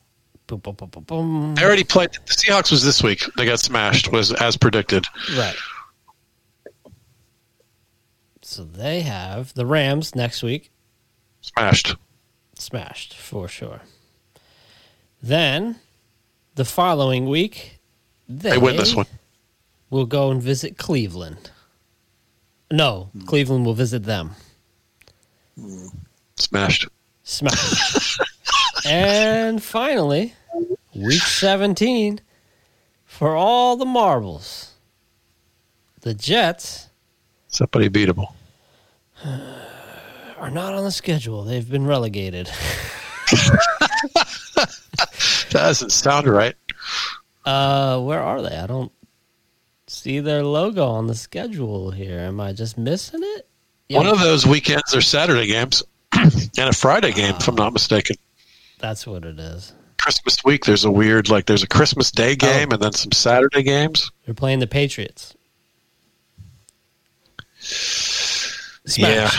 Boom, 0.47 0.59
boom, 0.59 0.75
boom, 0.75 0.89
boom, 0.89 1.03
boom. 1.03 1.55
They 1.55 1.63
already 1.63 1.85
played. 1.85 2.11
The 2.11 2.33
Seahawks 2.33 2.71
was 2.71 2.83
this 2.83 3.01
week. 3.01 3.23
They 3.37 3.45
got 3.45 3.59
smashed. 3.59 4.11
Was 4.11 4.33
as 4.33 4.57
predicted. 4.57 5.05
Right. 5.37 5.55
So 8.51 8.65
they 8.65 8.99
have 9.03 9.53
the 9.53 9.65
Rams 9.65 10.13
next 10.13 10.43
week, 10.43 10.71
Smashed. 11.39 11.95
smashed 12.53 13.13
for 13.15 13.47
sure. 13.47 13.79
Then 15.23 15.77
the 16.55 16.65
following 16.65 17.29
week, 17.29 17.79
they, 18.27 18.49
They 18.49 18.57
win 18.57 18.75
this 18.75 18.93
one. 18.93 19.05
We'll 19.89 20.05
go 20.05 20.31
and 20.31 20.43
visit 20.43 20.77
Cleveland. 20.77 21.49
No, 22.69 23.09
Cleveland 23.25 23.65
will 23.65 23.73
visit 23.73 24.03
them. 24.03 24.31
Smashed. 26.35 26.89
Smashed. 27.23 28.19
and 28.85 29.63
finally, 29.63 30.35
week 30.93 31.21
17 31.21 32.19
for 33.05 33.33
all 33.33 33.77
the 33.77 33.85
marbles. 33.85 34.73
The 36.01 36.13
Jets 36.13 36.89
Somebody 37.47 37.89
beatable. 37.89 38.33
are 40.37 40.51
not 40.51 40.73
on 40.73 40.83
the 40.83 40.91
schedule. 40.91 41.43
They've 41.43 41.69
been 41.69 41.85
relegated. 41.85 42.49
That 45.51 45.63
doesn't 45.63 45.91
sound 45.91 46.27
right. 46.27 46.55
Uh, 47.45 47.99
where 47.99 48.21
are 48.21 48.41
they? 48.41 48.55
I 48.55 48.67
don't 48.67 48.91
see 49.87 50.19
their 50.21 50.43
logo 50.43 50.87
on 50.87 51.07
the 51.07 51.15
schedule 51.15 51.91
here. 51.91 52.19
Am 52.19 52.39
I 52.39 52.53
just 52.53 52.77
missing 52.77 53.19
it? 53.21 53.47
One 53.89 54.07
of 54.07 54.19
those 54.19 54.45
weekends 54.45 54.95
are 54.95 55.01
Saturday 55.01 55.47
games 55.47 55.83
and 56.13 56.57
a 56.57 56.73
Friday 56.73 57.11
game, 57.11 57.35
if 57.35 57.47
I'm 57.49 57.55
not 57.55 57.73
mistaken. 57.73 58.15
That's 58.79 59.05
what 59.05 59.25
it 59.25 59.37
is. 59.37 59.73
Christmas 59.97 60.37
week, 60.45 60.63
there's 60.63 60.85
a 60.85 60.91
weird, 60.91 61.29
like, 61.29 61.45
there's 61.45 61.63
a 61.63 61.67
Christmas 61.67 62.09
Day 62.11 62.35
game 62.37 62.71
and 62.71 62.81
then 62.81 62.93
some 62.93 63.11
Saturday 63.11 63.63
games. 63.63 64.09
They're 64.25 64.33
playing 64.33 64.59
the 64.59 64.67
Patriots. 64.67 65.35
Yeah. 68.97 69.29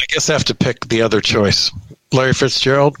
I 0.00 0.04
guess 0.08 0.30
I 0.30 0.32
have 0.32 0.44
to 0.44 0.54
pick 0.54 0.88
the 0.88 1.02
other 1.02 1.20
choice. 1.20 1.70
Larry 2.12 2.32
Fitzgerald. 2.32 2.96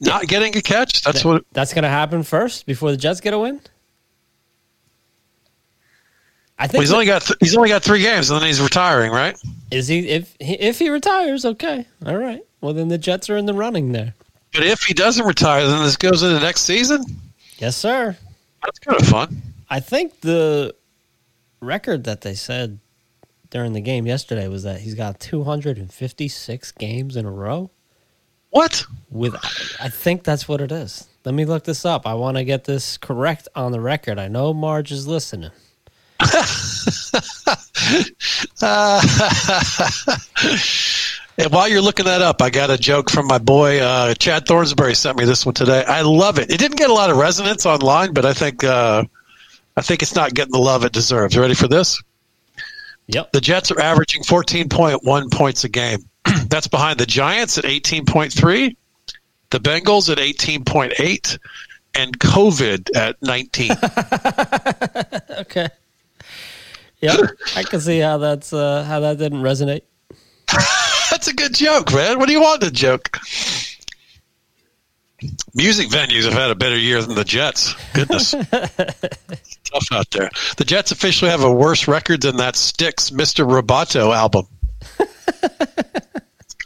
Not 0.00 0.26
getting 0.28 0.56
a 0.56 0.62
catch. 0.62 1.02
That's 1.02 1.24
what. 1.24 1.44
That's 1.52 1.74
going 1.74 1.82
to 1.82 1.88
happen 1.90 2.22
first 2.22 2.64
before 2.66 2.90
the 2.90 2.96
Jets 2.96 3.20
get 3.20 3.34
a 3.34 3.38
win. 3.38 3.60
I 6.58 6.66
think 6.66 6.74
Well, 6.74 6.80
he's 6.82 6.88
that- 6.90 6.94
only 6.94 7.06
got 7.06 7.22
th- 7.22 7.36
he's 7.40 7.56
only 7.56 7.68
got 7.70 7.82
three 7.82 8.02
games, 8.02 8.30
and 8.30 8.40
then 8.40 8.46
he's 8.46 8.60
retiring, 8.60 9.12
right? 9.12 9.36
is 9.70 9.88
he 9.88 10.08
if 10.08 10.34
he- 10.40 10.54
if 10.60 10.78
he 10.78 10.90
retires, 10.90 11.44
okay, 11.44 11.86
all 12.04 12.16
right. 12.16 12.42
Well, 12.60 12.74
then 12.74 12.88
the 12.88 12.98
Jets 12.98 13.30
are 13.30 13.36
in 13.36 13.46
the 13.46 13.54
running 13.54 13.92
there. 13.92 14.14
But 14.52 14.64
if 14.64 14.82
he 14.82 14.92
doesn't 14.92 15.24
retire, 15.24 15.66
then 15.66 15.82
this 15.84 15.96
goes 15.96 16.22
into 16.22 16.38
next 16.40 16.62
season. 16.62 17.04
Yes, 17.58 17.76
sir. 17.76 18.16
That's 18.62 18.78
kind 18.80 19.00
of 19.00 19.06
fun. 19.06 19.42
I 19.70 19.80
think 19.80 20.20
the 20.20 20.74
record 21.60 22.04
that 22.04 22.20
they 22.22 22.34
said 22.34 22.78
during 23.50 23.72
the 23.72 23.80
game 23.80 24.06
yesterday 24.06 24.48
was 24.48 24.62
that 24.62 24.80
he's 24.80 24.94
got 24.94 25.20
256 25.20 26.72
games 26.72 27.16
in 27.16 27.26
a 27.26 27.30
row. 27.30 27.70
What? 28.50 28.84
With, 29.10 29.34
I 29.80 29.88
think 29.88 30.24
that's 30.24 30.48
what 30.48 30.60
it 30.60 30.72
is. 30.72 31.08
Let 31.24 31.34
me 31.34 31.44
look 31.44 31.64
this 31.64 31.84
up. 31.84 32.06
I 32.06 32.14
want 32.14 32.36
to 32.36 32.44
get 32.44 32.64
this 32.64 32.96
correct 32.96 33.48
on 33.54 33.72
the 33.72 33.80
record. 33.80 34.18
I 34.18 34.28
know 34.28 34.54
Marge 34.54 34.92
is 34.92 35.06
listening. 35.06 35.50
And 41.40 41.50
while 41.52 41.68
you're 41.68 41.80
looking 41.80 42.04
that 42.04 42.20
up, 42.20 42.42
I 42.42 42.50
got 42.50 42.68
a 42.68 42.76
joke 42.76 43.08
from 43.08 43.26
my 43.26 43.38
boy 43.38 43.80
uh, 43.80 44.12
Chad 44.12 44.44
Thornsbury. 44.44 44.94
Sent 44.94 45.16
me 45.16 45.24
this 45.24 45.46
one 45.46 45.54
today. 45.54 45.82
I 45.84 46.02
love 46.02 46.38
it. 46.38 46.50
It 46.50 46.58
didn't 46.58 46.76
get 46.76 46.90
a 46.90 46.92
lot 46.92 47.08
of 47.08 47.16
resonance 47.16 47.64
online, 47.64 48.12
but 48.12 48.26
I 48.26 48.34
think 48.34 48.62
uh, 48.62 49.04
I 49.74 49.80
think 49.80 50.02
it's 50.02 50.14
not 50.14 50.34
getting 50.34 50.52
the 50.52 50.58
love 50.58 50.84
it 50.84 50.92
deserves. 50.92 51.38
Ready 51.38 51.54
for 51.54 51.66
this? 51.66 52.02
Yep. 53.12 53.32
The 53.32 53.40
Jets 53.40 53.70
are 53.70 53.80
averaging 53.80 54.22
14.1 54.22 55.32
points 55.32 55.64
a 55.64 55.68
game. 55.68 56.04
That's 56.48 56.68
behind 56.68 56.98
the 56.98 57.06
Giants 57.06 57.58
at 57.58 57.64
18.3, 57.64 58.76
the 59.50 59.58
Bengals 59.58 60.10
at 60.10 60.18
18.8, 60.18 61.38
and 61.94 62.18
COVID 62.18 62.96
at 62.96 63.16
19. 63.22 63.70
Okay. 65.40 65.68
Yeah, 67.00 67.16
I 67.56 67.62
can 67.62 67.80
see 67.80 67.98
how 67.98 68.18
that's 68.18 68.52
uh, 68.52 68.84
how 68.84 69.00
that 69.00 69.16
didn't 69.16 69.40
resonate. 69.40 69.82
That's 71.10 71.28
a 71.28 71.32
good 71.32 71.54
joke, 71.54 71.90
man. 71.94 72.18
What 72.18 72.26
do 72.26 72.32
you 72.34 72.42
want 72.42 72.62
a 72.62 72.70
joke? 72.70 73.16
Music 75.54 75.88
venues 75.88 76.24
have 76.24 76.32
had 76.32 76.50
a 76.50 76.54
better 76.54 76.78
year 76.78 77.02
than 77.02 77.14
the 77.14 77.24
Jets. 77.24 77.74
Goodness. 77.92 78.30
Tough 79.64 79.92
out 79.92 80.10
there. 80.10 80.30
The 80.56 80.64
Jets 80.64 80.92
officially 80.92 81.30
have 81.30 81.42
a 81.42 81.52
worse 81.52 81.86
record 81.88 82.22
than 82.22 82.36
that 82.38 82.56
Styx 82.56 83.10
Mr. 83.10 83.46
Roboto 83.46 84.14
album. 84.14 84.46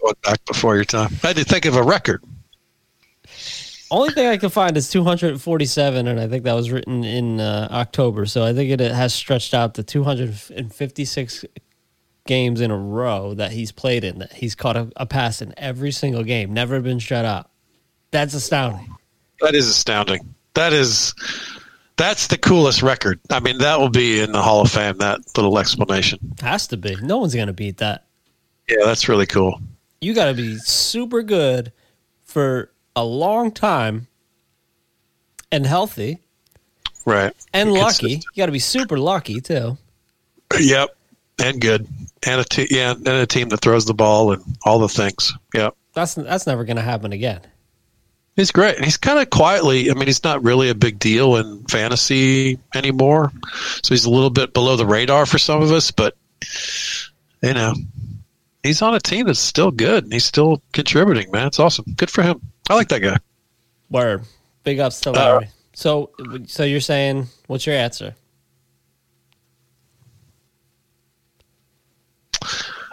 Going 0.01 0.15
back 0.23 0.45
before 0.45 0.77
your 0.77 0.85
time. 0.85 1.11
I 1.23 1.29
had 1.29 1.37
to 1.37 1.45
think 1.45 1.65
of 1.65 1.77
a 1.77 1.83
record. 1.83 2.23
Only 3.91 4.13
thing 4.13 4.27
I 4.27 4.37
can 4.37 4.51
find 4.51 4.77
is 4.77 4.91
247, 4.91 6.09
and 6.09 6.19
I 6.19 6.27
think 6.27 6.45
that 6.45 6.55
was 6.55 6.71
written 6.71 7.05
in 7.05 7.41
uh, 7.41 7.69
October. 7.71 8.27
So 8.27 8.45
I 8.45 8.53
think 8.53 8.71
it 8.71 8.81
has 8.81 9.15
stretched 9.15 9.55
out 9.55 9.75
to 9.75 9.83
256 9.83 11.45
games 12.27 12.61
in 12.61 12.71
a 12.71 12.77
row 12.77 13.35
that 13.35 13.53
he's 13.53 13.73
played 13.73 14.05
in. 14.05 14.19
That 14.19 14.33
he's 14.33 14.55
caught 14.55 14.77
a, 14.77 14.91
a 14.97 15.07
pass 15.07 15.41
in 15.41 15.55
every 15.57 15.93
single 15.93 16.25
game, 16.25 16.53
never 16.53 16.81
been 16.81 16.99
shut 16.99 17.25
out. 17.25 17.51
That's 18.15 18.33
astounding. 18.33 18.95
That 19.41 19.57
is 19.57 19.69
astounding. 19.69 20.33
That 20.55 20.73
is 20.73 21.13
that's 21.97 22.29
the 22.29 22.39
coolest 22.39 22.81
record. 22.81 23.19
I 23.29 23.41
mean, 23.41 23.59
that 23.59 23.81
will 23.81 23.89
be 23.89 24.21
in 24.21 24.31
the 24.31 24.41
Hall 24.41 24.61
of 24.61 24.71
Fame, 24.71 24.99
that 24.99 25.19
little 25.37 25.59
explanation. 25.59 26.21
Has 26.41 26.69
to 26.69 26.77
be. 26.77 26.95
No 27.03 27.19
one's 27.19 27.35
gonna 27.35 27.53
beat 27.53 27.79
that. 27.79 28.05
Yeah, 28.69 28.85
that's 28.85 29.09
really 29.09 29.27
cool. 29.27 29.61
You 30.01 30.15
got 30.15 30.27
to 30.27 30.35
be 30.35 30.59
super 30.59 31.23
good 31.25 31.73
for 32.25 32.71
a 32.95 33.05
long 33.05 33.51
time 33.51 34.07
and 35.51 35.67
healthy 35.67 36.21
Right. 37.05 37.33
and 37.53 37.73
lucky. 37.73 38.11
You 38.13 38.37
got 38.37 38.47
to 38.47 38.53
be 38.53 38.59
super 38.61 38.97
lucky 38.97 39.41
too. 39.41 39.77
Yep. 40.59 40.97
And 41.43 41.61
good. 41.61 41.89
And 42.27 42.41
a 42.41 42.45
te- 42.45 42.69
yeah, 42.71 42.93
and 42.93 43.09
a 43.09 43.27
team 43.27 43.49
that 43.49 43.61
throws 43.61 43.87
the 43.87 43.95
ball 43.95 44.33
and 44.33 44.43
all 44.65 44.79
the 44.79 44.89
things. 44.89 45.33
Yep. 45.53 45.75
That's 45.95 46.15
that's 46.15 46.47
never 46.47 46.65
gonna 46.65 46.81
happen 46.81 47.13
again. 47.13 47.41
He's 48.37 48.51
great. 48.51 48.77
And 48.77 48.85
he's 48.85 48.97
kind 48.97 49.21
of 49.21 49.31
quietly, 49.31 49.91
I 49.91 49.95
mean, 49.95 50.07
he's 50.07 50.25
not 50.25 50.43
really 50.43 50.69
a 50.69 50.75
big 50.75 50.99
deal 50.99 51.37
in 51.37 51.63
fantasy 51.65 52.59
anymore. 52.75 53.33
So 53.83 53.95
he's 53.95 54.05
a 54.05 54.11
little 54.11 54.31
bit 54.31 54.53
below 54.53 54.77
the 54.77 54.87
radar 54.87 55.25
for 55.25 55.39
some 55.39 55.63
of 55.63 55.71
us, 55.71 55.91
but 55.93 56.17
you 57.43 57.55
know, 57.55 57.75
he's 58.63 58.83
on 58.83 58.95
a 58.95 59.01
team 59.01 59.27
that's 59.27 59.39
still 59.39 59.71
good 59.71 60.05
and 60.05 60.13
he's 60.13 60.25
still 60.25 60.63
contributing, 60.73 61.31
man. 61.31 61.47
It's 61.47 61.61
awesome. 61.61 61.85
Good 61.97 62.11
for 62.11 62.23
him. 62.23 62.41
I 62.69 62.75
like 62.75 62.89
that 62.89 63.01
guy. 63.01 63.19
Word. 63.91 64.25
Big 64.65 64.81
ups 64.81 65.01
to 65.03 65.11
uh, 65.11 65.13
Larry. 65.13 65.49
so 65.75 66.11
so 66.47 66.65
you're 66.65 66.81
saying 66.81 67.27
what's 67.47 67.67
your 67.67 67.77
answer? 67.77 68.17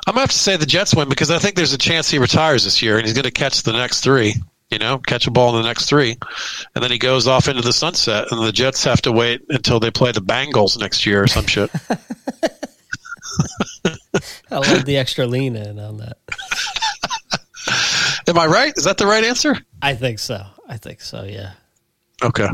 I'm 0.05 0.15
gonna 0.15 0.21
have 0.21 0.31
to 0.31 0.37
say 0.37 0.57
the 0.57 0.65
Jets 0.65 0.93
win 0.93 1.09
because 1.09 1.31
I 1.31 1.39
think 1.39 1.55
there's 1.55 1.73
a 1.73 1.77
chance 1.77 2.09
he 2.09 2.19
retires 2.19 2.65
this 2.65 2.81
year 2.81 2.97
and 2.97 3.05
he's 3.05 3.15
gonna 3.15 3.31
catch 3.31 3.63
the 3.63 3.71
next 3.71 4.01
three. 4.01 4.35
You 4.71 4.79
know, 4.79 4.99
catch 4.99 5.27
a 5.27 5.31
ball 5.31 5.55
in 5.55 5.61
the 5.61 5.67
next 5.67 5.85
three, 5.85 6.17
and 6.73 6.83
then 6.83 6.91
he 6.91 6.97
goes 6.97 7.27
off 7.27 7.49
into 7.49 7.61
the 7.61 7.73
sunset, 7.73 8.27
and 8.31 8.41
the 8.41 8.53
Jets 8.53 8.85
have 8.85 9.01
to 9.01 9.11
wait 9.11 9.41
until 9.49 9.81
they 9.81 9.91
play 9.91 10.13
the 10.13 10.21
Bengals 10.21 10.79
next 10.79 11.05
year 11.05 11.23
or 11.23 11.27
some 11.27 11.45
shit. 11.45 11.69
I 14.51 14.57
love 14.57 14.85
the 14.85 14.97
extra 14.97 15.25
lean 15.25 15.55
in 15.55 15.79
on 15.79 15.97
that. 15.97 16.17
Am 18.27 18.37
I 18.37 18.45
right? 18.45 18.73
Is 18.75 18.83
that 18.83 18.97
the 18.97 19.05
right 19.05 19.23
answer? 19.23 19.57
I 19.81 19.95
think 19.95 20.19
so. 20.19 20.45
I 20.67 20.77
think 20.77 21.01
so. 21.01 21.23
Yeah. 21.23 21.53
Okay. 22.23 22.47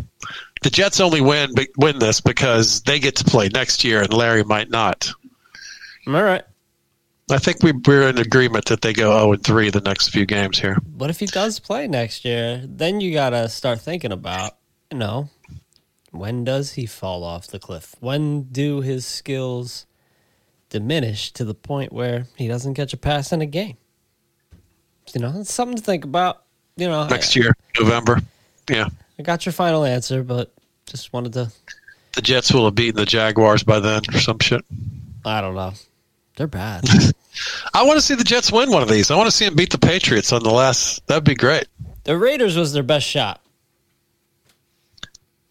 The 0.62 0.70
Jets 0.70 1.00
only 1.00 1.22
win 1.22 1.52
win 1.78 2.00
this 2.00 2.22
because 2.22 2.82
they 2.82 3.00
get 3.00 3.18
to 3.18 3.24
play 3.24 3.50
next 3.50 3.84
year, 3.84 4.02
and 4.02 4.14
Larry 4.14 4.44
might 4.44 4.70
not. 4.70 5.12
All 6.08 6.14
right. 6.14 6.44
I 7.30 7.38
think 7.40 7.62
we, 7.62 7.74
we're 7.74 8.08
in 8.08 8.18
agreement 8.18 8.66
that 8.66 8.82
they 8.82 8.94
go 8.94 9.12
zero 9.12 9.34
and 9.34 9.44
three 9.44 9.70
the 9.70 9.82
next 9.82 10.10
few 10.10 10.26
games 10.26 10.60
here. 10.60 10.78
But 10.88 11.10
if 11.10 11.20
he 11.20 11.26
does 11.26 11.60
play 11.60 11.88
next 11.88 12.24
year, 12.24 12.64
then 12.66 13.02
you 13.02 13.12
got 13.14 13.32
to 13.32 13.50
start 13.50 13.82
thinking 13.82 14.14
about, 14.14 14.56
you 14.92 14.98
know, 14.98 15.30
when 16.12 16.46
does 16.46 16.74
he 16.74 16.86
fall 16.86 17.26
off 17.26 17.48
the 17.48 17.60
cliff? 17.60 17.96
When 18.00 18.44
do 18.44 18.80
his 18.80 19.06
skills 19.06 19.86
diminish 20.70 21.32
to 21.34 21.44
the 21.44 21.54
point 21.54 21.92
where 21.92 22.28
he 22.38 22.48
doesn't 22.48 22.76
catch 22.76 22.94
a 22.94 22.98
pass 22.98 23.34
in 23.34 23.42
a 23.42 23.46
game? 23.46 23.76
You 25.14 25.22
know, 25.22 25.34
it's 25.38 25.54
something 25.54 25.78
to 25.78 25.84
think 25.84 26.06
about. 26.06 26.44
You 26.78 26.88
know, 26.88 27.08
Next 27.08 27.36
year, 27.36 27.56
November. 27.80 28.22
Yeah, 28.70 28.90
I 29.18 29.24
got 29.24 29.46
your 29.46 29.54
final 29.54 29.84
answer, 29.84 30.24
but 30.24 30.54
just 30.86 31.12
wanted 31.12 31.34
to. 31.34 31.52
the 32.14 32.22
Jets 32.22 32.54
will 32.54 32.66
have 32.66 32.76
beaten 32.76 32.98
the 32.98 33.06
Jaguars 33.06 33.64
by 33.64 33.80
then 33.80 34.02
or 34.14 34.20
some 34.20 34.38
shit. 34.40 34.64
I 35.26 35.42
don't 35.42 35.56
know. 35.56 35.74
They're 36.36 36.46
bad. 36.48 36.84
I 37.78 37.84
want 37.84 37.98
to 38.00 38.02
see 38.02 38.16
the 38.16 38.24
Jets 38.24 38.52
win 38.52 38.72
one 38.72 38.82
of 38.82 38.90
these. 38.90 39.12
I 39.12 39.16
want 39.16 39.28
to 39.28 39.32
see 39.36 39.46
them 39.46 39.54
beat 39.54 39.70
the 39.70 39.78
Patriots 39.78 40.34
on 40.34 40.42
the 40.42 40.50
last. 40.50 41.06
That'd 41.06 41.24
be 41.26 41.36
great. 41.36 41.68
the 42.06 42.18
Raiders 42.18 42.58
was 42.58 42.74
their 42.74 42.82
best 42.82 43.06
shot. 43.06 43.40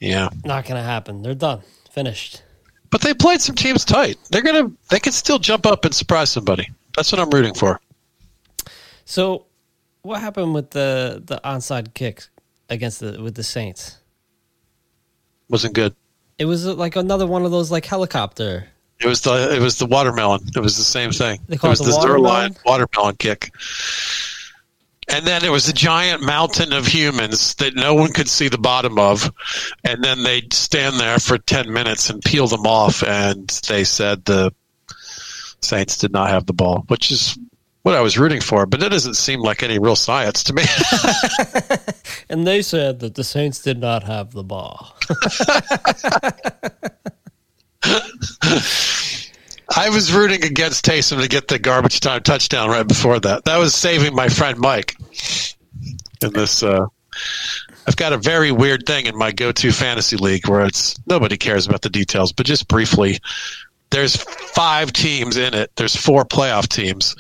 Yeah, 0.01 0.31
Not 0.45 0.65
going 0.65 0.75
to 0.77 0.83
happen. 0.83 1.23
They're 1.23 1.37
done. 1.37 1.62
Finished. 1.93 2.43
but 2.91 3.01
they 3.01 3.15
played 3.15 3.41
some 3.41 3.55
teams 3.55 3.85
tight. 3.85 4.19
They're 4.31 4.43
gonna. 4.43 4.73
They 4.91 4.99
can 4.99 5.12
still 5.12 5.39
jump 5.39 5.67
up 5.67 5.85
and 5.85 5.95
surprise 5.95 6.29
somebody. 6.31 6.69
That's 6.97 7.12
what 7.12 7.21
I'm 7.21 7.31
rooting 7.31 7.55
for. 7.55 7.81
So, 9.05 9.47
what 10.03 10.21
happened 10.21 10.53
with 10.53 10.71
the 10.71 11.23
the 11.25 11.41
onside 11.45 11.95
kick 11.95 12.27
against 12.69 13.01
the 13.01 13.23
with 13.23 13.37
the 13.37 13.45
Saints? 13.45 13.99
Wasn't 15.49 15.75
good. 15.75 15.95
It 16.39 16.45
was 16.47 16.67
like 16.67 16.97
another 16.97 17.27
one 17.27 17.45
of 17.45 17.51
those 17.53 17.71
like 17.71 17.87
helicopter. 17.87 18.69
It 19.00 19.06
was 19.06 19.20
the 19.22 19.54
it 19.54 19.61
was 19.61 19.78
the 19.78 19.87
watermelon. 19.87 20.40
It 20.54 20.61
was 20.61 20.76
the 20.76 20.85
same 20.85 21.12
thing. 21.12 21.40
They 21.48 21.56
call 21.56 21.70
it 21.70 21.72
was 21.72 21.80
it 21.80 21.85
the 21.85 21.90
the 21.90 21.96
watermelon? 21.96 22.52
Zerline 22.54 22.64
watermelon 22.64 23.16
kick. 23.16 23.52
and 25.09 25.24
then 25.26 25.44
it 25.44 25.50
was 25.50 25.68
a 25.68 25.72
giant 25.72 26.22
mountain 26.22 26.72
of 26.72 26.87
humans 26.87 27.54
that 27.56 27.74
no 27.76 27.94
one 27.94 28.12
could 28.12 28.28
see 28.28 28.48
the 28.48 28.59
bottom 28.59 28.98
of 28.98 29.30
and 29.85 30.02
then 30.02 30.22
they'd 30.24 30.52
stand 30.52 30.98
there 30.98 31.20
for 31.20 31.38
10 31.38 31.72
minutes 31.72 32.11
and 32.11 32.20
peel 32.22 32.48
them 32.48 32.66
off 32.66 33.04
and 33.04 33.48
they 33.68 33.85
said 33.85 34.24
the 34.24 34.52
saints 35.61 35.96
did 35.98 36.11
not 36.11 36.28
have 36.28 36.46
the 36.46 36.52
ball 36.52 36.85
which 36.88 37.12
is 37.12 37.38
what 37.82 37.94
i 37.94 38.00
was 38.00 38.18
rooting 38.18 38.40
for 38.40 38.66
but 38.66 38.82
it 38.82 38.88
doesn't 38.88 39.14
seem 39.14 39.38
like 39.40 39.62
any 39.62 39.78
real 39.78 39.94
science 39.94 40.42
to 40.42 40.52
me 40.52 40.64
And 42.28 42.44
they 42.46 42.61
said 42.62 42.98
that 43.00 43.14
the 43.14 43.22
Saints 43.22 43.62
did 43.62 43.78
not 43.78 44.02
have 44.02 44.32
the 44.32 44.42
ball. 44.42 44.96
i 49.77 49.89
was 49.91 50.12
rooting 50.12 50.45
against 50.45 50.85
taysom 50.85 51.21
to 51.21 51.29
get 51.29 51.49
the 51.49 51.59
garbage 51.59 52.01
time 52.01 52.23
touchdown 52.23 52.69
right 52.69 52.89
before 52.89 53.21
that 53.21 53.45
that 53.45 53.59
was 53.59 53.75
saving 53.75 54.15
my 54.15 54.29
friend 54.29 54.59
mike 54.59 54.97
in 56.23 56.33
this 56.33 56.62
uh 56.62 56.87
I've 57.87 57.97
got 57.97 58.12
a 58.12 58.19
very 58.19 58.51
weird 58.51 58.85
thing 58.85 59.07
in 59.07 59.17
my 59.17 59.31
go-to 59.31 59.71
fantasy 59.71 60.17
league 60.17 60.49
where 60.49 60.67
it's 60.67 60.97
nobody 61.07 61.37
cares 61.37 61.67
about 61.67 61.83
the 61.83 61.91
details, 61.91 62.33
but 62.33 62.45
just 62.45 62.67
briefly, 62.67 63.21
there's 63.91 64.17
five 64.17 64.93
teams 64.93 65.37
in 65.37 65.55
it. 65.55 65.71
There's 65.77 65.95
four 65.95 66.25
playoff 66.25 66.69
teams, 66.69 67.15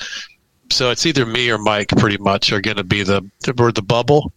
so 0.70 0.90
it's 0.90 1.06
either 1.06 1.24
me 1.24 1.50
or 1.50 1.58
Mike. 1.58 1.88
Pretty 1.96 2.18
much 2.18 2.52
are 2.52 2.60
going 2.60 2.78
to 2.78 2.84
be 2.84 3.04
the 3.04 3.22
we're 3.56 3.70
the 3.70 3.82
bubble, 3.82 4.32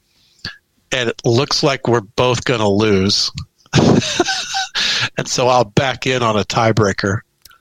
and 0.92 1.10
it 1.10 1.20
looks 1.26 1.64
like 1.64 1.88
we're 1.88 2.02
both 2.02 2.46
going 2.46 2.60
to 2.60 2.70
lose, 2.70 3.32
and 5.18 5.28
so 5.28 5.48
I'll 5.48 5.66
back 5.66 6.08
in 6.08 6.24
on 6.24 6.38
a 6.38 6.44
tiebreaker. 6.44 7.20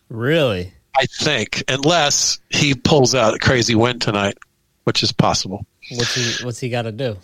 Really? 0.08 0.72
I 0.96 1.06
think, 1.06 1.62
unless 1.68 2.40
he 2.50 2.74
pulls 2.74 3.14
out 3.14 3.34
a 3.34 3.38
crazy 3.38 3.74
win 3.74 3.98
tonight, 3.98 4.36
which 4.84 5.02
is 5.02 5.12
possible. 5.12 5.64
What's 5.90 6.14
he 6.14 6.44
what's 6.44 6.60
he 6.60 6.68
gotta 6.68 6.92
do? 6.92 7.16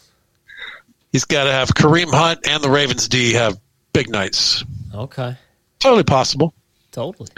He's 1.13 1.25
got 1.25 1.45
to 1.45 1.53
have 1.53 1.69
Kareem 1.69 2.13
Hunt 2.13 2.47
and 2.49 2.63
the 2.63 2.71
Ravens 2.71 3.09
D 3.09 3.35
have 3.35 3.59
big 3.93 4.09
nights. 4.09 4.65
Okay. 4.93 5.37
Totally 5.79 6.03
possible. 6.03 6.55
Totally. 6.93 7.29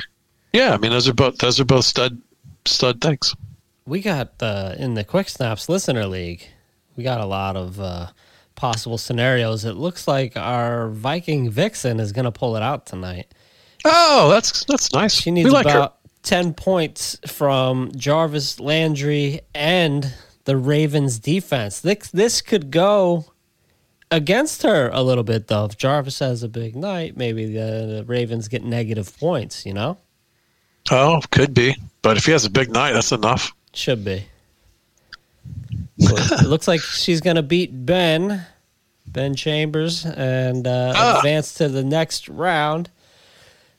Yeah, 0.52 0.72
I 0.72 0.78
mean 0.78 0.90
those 0.90 1.08
are 1.08 1.14
both 1.14 1.38
those 1.38 1.60
are 1.60 1.64
both 1.64 1.84
stud 1.84 2.20
stud 2.64 3.00
things. 3.00 3.34
We 3.86 4.00
got 4.00 4.32
uh, 4.40 4.74
in 4.78 4.94
the 4.94 5.04
Quick 5.04 5.28
Snaps 5.28 5.68
Listener 5.68 6.06
League, 6.06 6.46
we 6.96 7.04
got 7.04 7.20
a 7.20 7.26
lot 7.26 7.56
of 7.56 7.80
uh, 7.80 8.08
possible 8.56 8.98
scenarios. 8.98 9.64
It 9.64 9.74
looks 9.74 10.08
like 10.08 10.36
our 10.36 10.88
Viking 10.88 11.50
Vixen 11.50 12.00
is 12.00 12.12
gonna 12.12 12.32
pull 12.32 12.56
it 12.56 12.62
out 12.62 12.86
tonight. 12.86 13.32
Oh, 13.84 14.30
that's 14.30 14.64
that's 14.64 14.92
nice. 14.92 15.14
She 15.14 15.30
needs 15.30 15.50
like 15.50 15.66
about 15.66 15.92
her. 15.92 15.96
10 16.26 16.54
points 16.54 17.16
from 17.28 17.92
Jarvis 17.94 18.58
Landry 18.58 19.40
and 19.54 20.12
the 20.44 20.56
Ravens 20.56 21.20
defense. 21.20 21.80
This, 21.80 22.08
this 22.08 22.42
could 22.42 22.72
go 22.72 23.26
against 24.10 24.64
her 24.64 24.90
a 24.92 25.02
little 25.02 25.22
bit, 25.22 25.46
though. 25.46 25.66
If 25.66 25.78
Jarvis 25.78 26.18
has 26.18 26.42
a 26.42 26.48
big 26.48 26.74
night, 26.74 27.16
maybe 27.16 27.46
the, 27.46 27.98
the 27.98 28.04
Ravens 28.06 28.48
get 28.48 28.64
negative 28.64 29.16
points, 29.18 29.64
you 29.64 29.72
know? 29.72 29.98
Oh, 30.90 31.20
could 31.30 31.54
be, 31.54 31.76
but 32.02 32.16
if 32.16 32.26
he 32.26 32.32
has 32.32 32.44
a 32.44 32.50
big 32.50 32.70
night, 32.70 32.92
that's 32.92 33.12
enough. 33.12 33.52
Should 33.72 34.04
be. 34.04 34.24
It 35.98 36.46
looks 36.46 36.68
like 36.68 36.80
she's 36.80 37.20
going 37.20 37.36
to 37.36 37.42
beat 37.42 37.70
Ben, 37.86 38.44
Ben 39.06 39.34
Chambers, 39.34 40.04
and 40.04 40.66
uh, 40.66 40.92
Ah. 40.94 41.16
advance 41.18 41.54
to 41.54 41.68
the 41.68 41.82
next 41.84 42.28
round, 42.28 42.90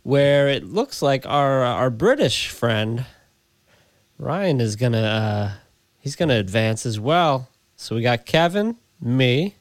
where 0.04 0.48
it 0.48 0.64
looks 0.66 1.02
like 1.02 1.26
our 1.28 1.64
our 1.64 1.90
British 1.90 2.50
friend 2.50 3.06
Ryan 4.18 4.60
is 4.62 4.76
gonna 4.76 4.98
uh, 5.02 5.52
he's 6.00 6.16
gonna 6.16 6.36
advance 6.38 6.86
as 6.88 7.00
well. 7.00 7.50
So 7.76 7.96
we 7.96 8.02
got 8.02 8.26
Kevin, 8.26 8.78
me, 9.00 9.56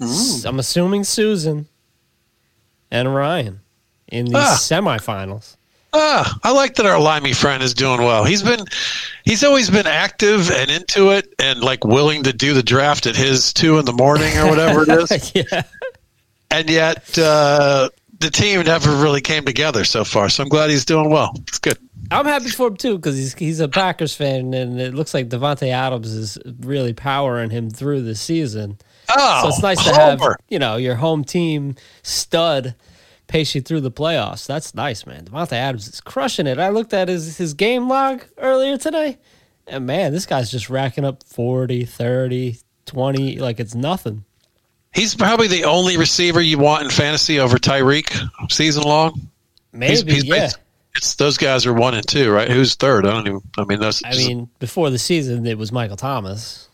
I'm 0.00 0.58
assuming 0.58 1.04
Susan, 1.04 1.68
and 2.90 3.14
Ryan 3.14 3.60
in 4.08 4.26
these 4.26 4.34
Ah. 4.36 4.56
semifinals. 4.58 5.56
Ah, 5.94 6.38
I 6.42 6.52
like 6.52 6.76
that 6.76 6.86
our 6.86 6.98
limey 6.98 7.34
friend 7.34 7.62
is 7.62 7.74
doing 7.74 8.00
well. 8.00 8.24
He's 8.24 8.42
been 8.42 8.64
he's 9.24 9.44
always 9.44 9.68
been 9.68 9.86
active 9.86 10.50
and 10.50 10.70
into 10.70 11.10
it 11.10 11.34
and 11.38 11.60
like 11.60 11.84
willing 11.84 12.22
to 12.22 12.32
do 12.32 12.54
the 12.54 12.62
draft 12.62 13.06
at 13.06 13.14
his 13.14 13.52
two 13.52 13.78
in 13.78 13.84
the 13.84 13.92
morning 13.92 14.36
or 14.38 14.48
whatever 14.48 14.82
it 14.82 15.10
is. 15.10 15.32
yeah. 15.52 15.62
and 16.50 16.70
yet 16.70 17.18
uh, 17.18 17.90
the 18.20 18.30
team 18.30 18.62
never 18.62 18.90
really 18.90 19.20
came 19.20 19.44
together 19.44 19.84
so 19.84 20.02
far. 20.02 20.30
So 20.30 20.42
I'm 20.42 20.48
glad 20.48 20.70
he's 20.70 20.86
doing 20.86 21.10
well. 21.10 21.32
It's 21.46 21.58
good. 21.58 21.76
I'm 22.10 22.26
happy 22.26 22.48
for 22.48 22.68
him 22.68 22.76
too 22.76 22.96
because 22.96 23.16
he's 23.16 23.34
he's 23.34 23.60
a 23.60 23.68
Packers 23.68 24.14
fan, 24.14 24.54
and 24.54 24.80
it 24.80 24.94
looks 24.94 25.12
like 25.12 25.28
Davante 25.28 25.68
Adams 25.68 26.12
is 26.12 26.38
really 26.60 26.94
powering 26.94 27.50
him 27.50 27.68
through 27.68 28.02
the 28.02 28.14
season. 28.14 28.78
Oh, 29.10 29.40
So 29.42 29.48
it's 29.48 29.62
nice 29.62 29.84
to 29.84 29.94
have 29.94 30.22
you 30.48 30.58
know 30.58 30.76
your 30.76 30.94
home 30.94 31.24
team 31.24 31.76
stud 32.02 32.74
pace 33.32 33.54
you 33.54 33.62
through 33.62 33.80
the 33.80 33.90
playoffs. 33.90 34.46
That's 34.46 34.74
nice, 34.74 35.06
man. 35.06 35.24
Davante 35.24 35.52
Adams 35.52 35.88
is 35.88 36.00
crushing 36.02 36.46
it. 36.46 36.58
I 36.58 36.68
looked 36.68 36.92
at 36.92 37.08
his 37.08 37.38
his 37.38 37.54
game 37.54 37.88
log 37.88 38.22
earlier 38.36 38.76
today, 38.76 39.16
and 39.66 39.86
man, 39.86 40.12
this 40.12 40.26
guy's 40.26 40.50
just 40.50 40.68
racking 40.68 41.04
up 41.04 41.22
40, 41.24 41.84
30, 41.86 42.58
20 42.86 43.36
like 43.38 43.58
it's 43.58 43.74
nothing. 43.74 44.24
He's 44.94 45.14
probably 45.14 45.48
the 45.48 45.64
only 45.64 45.96
receiver 45.96 46.40
you 46.42 46.58
want 46.58 46.84
in 46.84 46.90
fantasy 46.90 47.40
over 47.40 47.56
Tyreek 47.56 48.14
season 48.50 48.82
long. 48.82 49.28
Maybe, 49.72 49.94
He's- 49.94 50.02
he's 50.02 50.24
yeah. 50.24 50.50
It's 50.94 51.14
those 51.14 51.38
guys 51.38 51.64
are 51.64 51.72
one 51.72 51.94
and 51.94 52.06
two, 52.06 52.30
right? 52.30 52.50
Who's 52.50 52.74
third? 52.74 53.06
I 53.06 53.12
don't 53.12 53.26
even. 53.26 53.40
I 53.56 53.64
mean, 53.64 53.80
those. 53.80 54.02
I 54.04 54.10
mean, 54.14 54.50
before 54.58 54.90
the 54.90 54.98
season, 54.98 55.46
it 55.46 55.56
was 55.56 55.72
Michael 55.72 55.96
Thomas. 55.96 56.68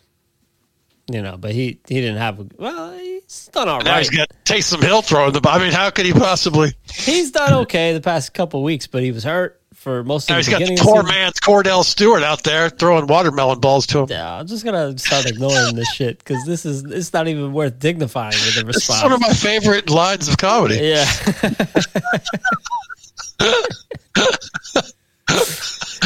You 1.11 1.21
know, 1.23 1.37
but 1.37 1.51
he 1.51 1.79
he 1.87 1.95
didn't 2.01 2.17
have. 2.17 2.39
A, 2.39 2.45
well, 2.57 2.91
he's 2.97 3.49
done 3.51 3.67
all 3.67 3.81
now 3.81 3.93
right. 3.93 3.99
he's 3.99 4.09
got 4.09 4.29
Taysom 4.45 4.83
Hill 4.83 5.01
throwing 5.01 5.33
the. 5.33 5.41
ball. 5.41 5.55
I 5.55 5.59
mean, 5.59 5.71
how 5.71 5.89
could 5.89 6.05
he 6.05 6.13
possibly? 6.13 6.73
He's 6.91 7.31
done 7.31 7.53
okay 7.63 7.93
the 7.93 8.01
past 8.01 8.33
couple 8.33 8.61
weeks, 8.63 8.85
but 8.87 9.01
he 9.01 9.11
was 9.11 9.23
hurt 9.23 9.59
for 9.73 10.03
most 10.03 10.25
of 10.25 10.29
Now 10.29 10.35
the 10.35 10.39
he's 10.41 10.49
got 10.49 10.59
beginning. 10.59 10.79
of 10.79 10.85
the 10.85 10.91
poor 10.91 11.03
man's 11.03 11.35
Kordell 11.39 11.83
Stewart 11.83 12.21
out 12.21 12.43
there 12.43 12.69
throwing 12.69 13.07
watermelon 13.07 13.59
balls 13.59 13.87
to 13.87 13.99
him. 13.99 14.07
Yeah, 14.09 14.35
I'm 14.39 14.45
just 14.45 14.63
gonna 14.65 14.97
start 14.99 15.25
ignoring 15.25 15.75
this 15.75 15.89
shit 15.93 16.19
because 16.19 16.45
this 16.45 16.65
is 16.65 16.83
it's 16.83 17.11
not 17.13 17.27
even 17.27 17.53
worth 17.53 17.79
dignifying 17.79 18.33
with 18.33 18.57
a 18.57 18.59
It's 18.67 18.75
response. 18.77 19.03
one 19.03 19.13
of 19.13 19.21
my 19.21 19.33
favorite 19.33 19.89
lines 19.89 20.27
of 20.27 20.37
comedy. 20.37 20.75
yeah, 20.77 21.05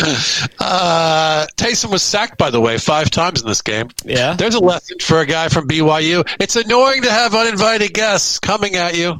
Uh, 0.59 1.45
Taysom 1.57 1.91
was 1.91 2.01
sacked, 2.03 2.37
by 2.37 2.49
the 2.49 2.59
way, 2.61 2.77
five 2.77 3.09
times 3.09 3.41
in 3.41 3.47
this 3.47 3.61
game. 3.61 3.89
yeah. 4.05 4.33
There's 4.33 4.55
a 4.55 4.59
lesson 4.59 4.97
for 5.01 5.19
a 5.19 5.25
guy 5.25 5.49
from 5.49 5.67
BYU. 5.67 6.25
It's 6.39 6.55
annoying 6.55 7.01
to 7.03 7.11
have 7.11 7.33
uninvited 7.35 7.93
guests 7.93 8.39
coming 8.39 8.75
at 8.75 8.95
you. 8.97 9.15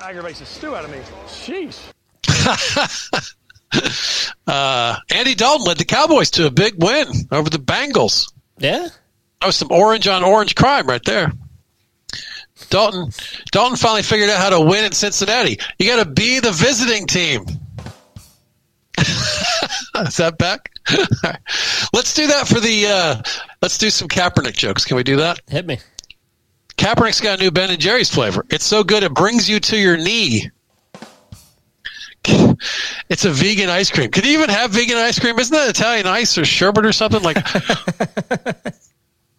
Aggravates 0.00 0.40
the 0.40 0.46
stew 0.46 0.74
out 0.74 0.84
of 0.84 0.90
me. 0.90 0.98
Sheesh. 1.26 1.78
Uh, 4.46 4.96
Andy 5.10 5.34
Dalton 5.34 5.66
led 5.66 5.76
the 5.76 5.84
Cowboys 5.84 6.30
to 6.32 6.46
a 6.46 6.50
big 6.50 6.82
win 6.82 7.06
over 7.30 7.50
the 7.50 7.58
Bengals. 7.58 8.32
Yeah, 8.58 8.88
That 9.40 9.46
was 9.46 9.56
some 9.56 9.70
orange 9.70 10.08
on 10.08 10.24
orange 10.24 10.54
crime 10.54 10.86
right 10.86 11.04
there. 11.04 11.30
Dalton, 12.70 13.10
Dalton 13.52 13.76
finally 13.76 14.02
figured 14.02 14.30
out 14.30 14.38
how 14.38 14.50
to 14.50 14.60
win 14.62 14.86
in 14.86 14.92
Cincinnati. 14.92 15.58
You 15.78 15.86
got 15.86 16.02
to 16.02 16.10
be 16.10 16.40
the 16.40 16.50
visiting 16.50 17.06
team. 17.06 17.44
Is 20.06 20.16
that 20.16 20.36
back? 20.38 20.70
let's 21.92 22.14
do 22.14 22.26
that 22.26 22.48
for 22.48 22.60
the. 22.60 22.86
Uh, 22.86 23.22
let's 23.62 23.78
do 23.78 23.90
some 23.90 24.08
Kaepernick 24.08 24.56
jokes. 24.56 24.84
Can 24.84 24.96
we 24.96 25.02
do 25.02 25.16
that? 25.16 25.40
hit 25.48 25.66
me. 25.66 25.78
Kaepernick's 26.76 27.20
got 27.20 27.38
a 27.38 27.42
new 27.42 27.50
Ben 27.50 27.70
and 27.70 27.80
Jerry's 27.80 28.12
flavor. 28.12 28.44
It's 28.50 28.64
so 28.64 28.84
good 28.84 29.02
it 29.02 29.12
brings 29.14 29.48
you 29.48 29.60
to 29.60 29.76
your 29.76 29.96
knee. 29.96 30.50
It's 33.08 33.24
a 33.24 33.30
vegan 33.30 33.70
ice 33.70 33.90
cream. 33.90 34.10
Could 34.10 34.26
you 34.26 34.32
even 34.32 34.50
have 34.50 34.72
vegan 34.72 34.98
ice 34.98 35.18
cream? 35.18 35.38
Isn't 35.38 35.56
that 35.56 35.70
Italian 35.70 36.06
ice 36.06 36.36
or 36.36 36.44
sherbet 36.44 36.84
or 36.84 36.92
something? 36.92 37.22
Like, 37.22 37.38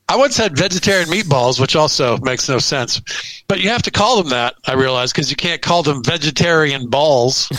I 0.09 0.15
once 0.15 0.37
had 0.37 0.57
vegetarian 0.57 1.07
meatballs, 1.07 1.59
which 1.59 1.75
also 1.75 2.17
makes 2.17 2.49
no 2.49 2.57
sense. 2.57 2.99
But 3.47 3.59
you 3.61 3.69
have 3.69 3.83
to 3.83 3.91
call 3.91 4.17
them 4.17 4.29
that. 4.29 4.55
I 4.65 4.73
realize 4.73 5.11
because 5.11 5.29
you 5.29 5.35
can't 5.35 5.61
call 5.61 5.83
them 5.83 6.03
vegetarian 6.03 6.89
balls. 6.89 7.51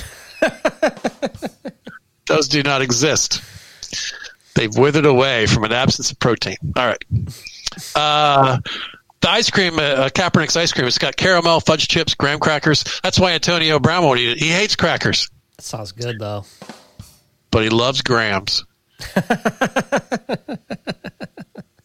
Those 2.26 2.48
do 2.48 2.62
not 2.62 2.82
exist. 2.82 3.42
They've 4.54 4.74
withered 4.76 5.06
away 5.06 5.46
from 5.46 5.64
an 5.64 5.72
absence 5.72 6.10
of 6.12 6.18
protein. 6.18 6.56
All 6.76 6.86
right. 6.86 7.02
Uh, 7.94 8.58
the 9.20 9.30
ice 9.30 9.50
cream, 9.50 9.74
uh, 9.78 10.08
Kaepernick's 10.14 10.56
ice 10.56 10.72
cream, 10.72 10.86
it's 10.86 10.98
got 10.98 11.16
caramel, 11.16 11.60
fudge 11.60 11.88
chips, 11.88 12.14
graham 12.14 12.38
crackers. 12.40 12.84
That's 13.02 13.18
why 13.18 13.32
Antonio 13.32 13.78
Brown 13.78 14.04
won't 14.04 14.18
eat 14.20 14.30
it. 14.30 14.38
He 14.38 14.48
hates 14.48 14.76
crackers, 14.76 15.28
That 15.56 15.62
sounds 15.62 15.92
good 15.92 16.18
though. 16.18 16.44
but 17.50 17.62
he 17.62 17.68
loves 17.68 18.02
grams. 18.02 18.64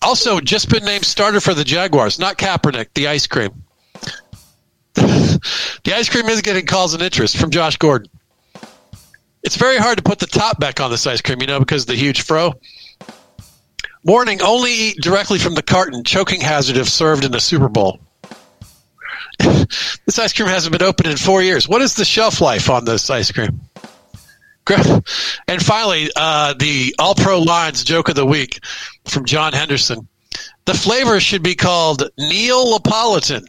also, 0.01 0.39
just 0.39 0.69
been 0.69 0.85
named 0.85 1.05
starter 1.05 1.39
for 1.39 1.53
the 1.53 1.63
Jaguars, 1.63 2.19
not 2.19 2.37
Kaepernick, 2.37 2.87
the 2.93 3.07
ice 3.07 3.27
cream. 3.27 3.63
the 4.95 5.93
ice 5.93 6.09
cream 6.09 6.25
is 6.27 6.41
getting 6.41 6.65
calls 6.65 6.93
and 6.93 7.03
interest 7.03 7.37
from 7.37 7.51
Josh 7.51 7.77
Gordon. 7.77 8.09
It's 9.45 9.57
very 9.57 9.77
hard 9.77 9.97
to 9.97 10.03
put 10.03 10.17
the 10.17 10.25
top 10.25 10.59
back 10.59 10.81
on 10.81 10.89
this 10.89 11.05
ice 11.05 11.21
cream, 11.21 11.39
you 11.39 11.45
know, 11.45 11.59
because 11.59 11.83
of 11.83 11.87
the 11.87 11.95
huge 11.95 12.23
fro. 12.23 12.53
Warning: 14.03 14.41
Only 14.41 14.71
eat 14.71 14.97
directly 14.99 15.37
from 15.37 15.53
the 15.53 15.61
carton. 15.61 16.03
Choking 16.03 16.41
hazard 16.41 16.77
if 16.77 16.89
served 16.89 17.23
in 17.23 17.35
a 17.35 17.39
Super 17.39 17.69
Bowl. 17.69 17.99
this 19.39 20.17
ice 20.17 20.33
cream 20.33 20.47
hasn't 20.47 20.71
been 20.71 20.81
open 20.81 21.05
in 21.05 21.15
four 21.15 21.43
years. 21.43 21.69
What 21.69 21.83
is 21.83 21.93
the 21.93 22.05
shelf 22.05 22.41
life 22.41 22.71
on 22.71 22.85
this 22.85 23.07
ice 23.11 23.31
cream? 23.31 23.61
And 25.47 25.61
finally, 25.61 26.09
uh, 26.15 26.55
the 26.55 26.95
All 26.97 27.13
Pro 27.13 27.39
Lines 27.39 27.83
joke 27.83 28.09
of 28.09 28.15
the 28.15 28.25
week 28.25 28.59
from 29.05 29.25
John 29.25 29.53
Henderson. 29.53 30.07
The 30.65 30.73
flavor 30.73 31.19
should 31.19 31.43
be 31.43 31.53
called 31.53 32.09
Neapolitan. 32.17 33.45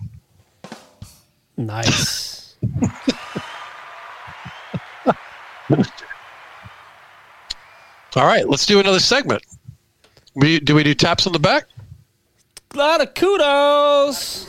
Nice. 1.57 2.55
All 5.71 5.77
right, 8.27 8.49
let's 8.49 8.67
do 8.67 8.81
another 8.81 9.01
segment. 9.01 9.43
We, 10.35 10.61
do 10.61 10.75
we 10.75 10.83
do 10.83 10.95
taps 10.95 11.27
on 11.27 11.33
the 11.33 11.39
back? 11.39 11.65
A 12.73 12.77
lot 12.77 13.01
of 13.01 13.15
kudos. 13.15 14.47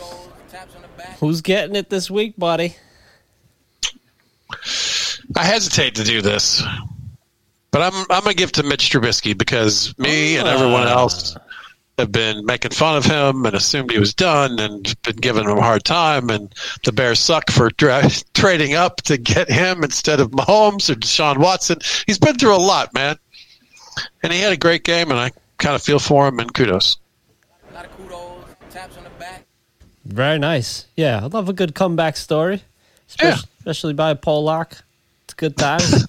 Who's 1.19 1.41
getting 1.41 1.75
it 1.75 1.89
this 1.89 2.11
week, 2.11 2.35
buddy? 2.37 2.75
I 5.35 5.43
hesitate 5.43 5.95
to 5.95 6.03
do 6.03 6.21
this, 6.21 6.63
but 7.71 7.81
I'm 7.81 8.05
I'm 8.09 8.23
gonna 8.23 8.33
give 8.33 8.51
to 8.53 8.63
Mitch 8.63 8.89
Trubisky 8.89 9.37
because 9.37 9.97
me 9.97 10.37
and 10.37 10.47
everyone 10.47 10.87
uh, 10.87 10.91
else 10.91 11.35
have 11.97 12.11
been 12.11 12.45
making 12.45 12.71
fun 12.71 12.95
of 12.95 13.05
him 13.05 13.45
and 13.45 13.55
assumed 13.55 13.91
he 13.91 13.99
was 13.99 14.13
done 14.13 14.59
and 14.59 14.95
been 15.01 15.15
giving 15.15 15.45
him 15.49 15.57
a 15.57 15.61
hard 15.61 15.83
time. 15.83 16.29
And 16.29 16.53
the 16.83 16.91
Bears 16.91 17.19
suck 17.19 17.49
for 17.49 17.69
dra- 17.71 18.09
trading 18.35 18.75
up 18.75 18.97
to 19.03 19.17
get 19.17 19.49
him 19.49 19.83
instead 19.83 20.19
of 20.19 20.29
Mahomes 20.31 20.89
or 20.89 20.95
Deshaun 20.95 21.37
Watson. 21.37 21.79
He's 22.05 22.19
been 22.19 22.37
through 22.37 22.55
a 22.55 22.57
lot, 22.57 22.93
man, 22.93 23.17
and 24.21 24.31
he 24.31 24.39
had 24.39 24.53
a 24.53 24.57
great 24.57 24.83
game, 24.83 25.09
and 25.09 25.19
I 25.19 25.31
kind 25.57 25.75
of 25.75 25.81
feel 25.81 25.97
for 25.99 26.27
him 26.27 26.39
and 26.39 26.53
kudos. 26.53 26.97
A 27.71 27.73
lot 27.73 27.85
of 27.85 27.97
kudos, 27.97 28.45
taps 28.69 28.95
on 28.97 29.03
the 29.03 29.09
back. 29.11 29.45
Very 30.05 30.37
nice. 30.37 30.85
Yeah, 30.95 31.21
I 31.23 31.25
love 31.27 31.49
a 31.49 31.53
good 31.53 31.73
comeback 31.73 32.15
story, 32.15 32.61
especially, 33.09 33.29
Yeah. 33.39 33.43
especially 33.59 33.93
by 33.93 34.13
Pollock. 34.13 34.83
It's 35.23 35.33
good 35.33 35.57
times. 35.57 36.05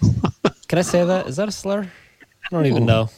Can 0.68 0.78
I 0.78 0.82
say 0.82 1.04
that? 1.04 1.26
Is 1.26 1.36
that 1.36 1.48
a 1.48 1.52
slur? 1.52 1.82
I 1.82 2.48
don't 2.50 2.64
even 2.66 2.86
know. 2.86 3.10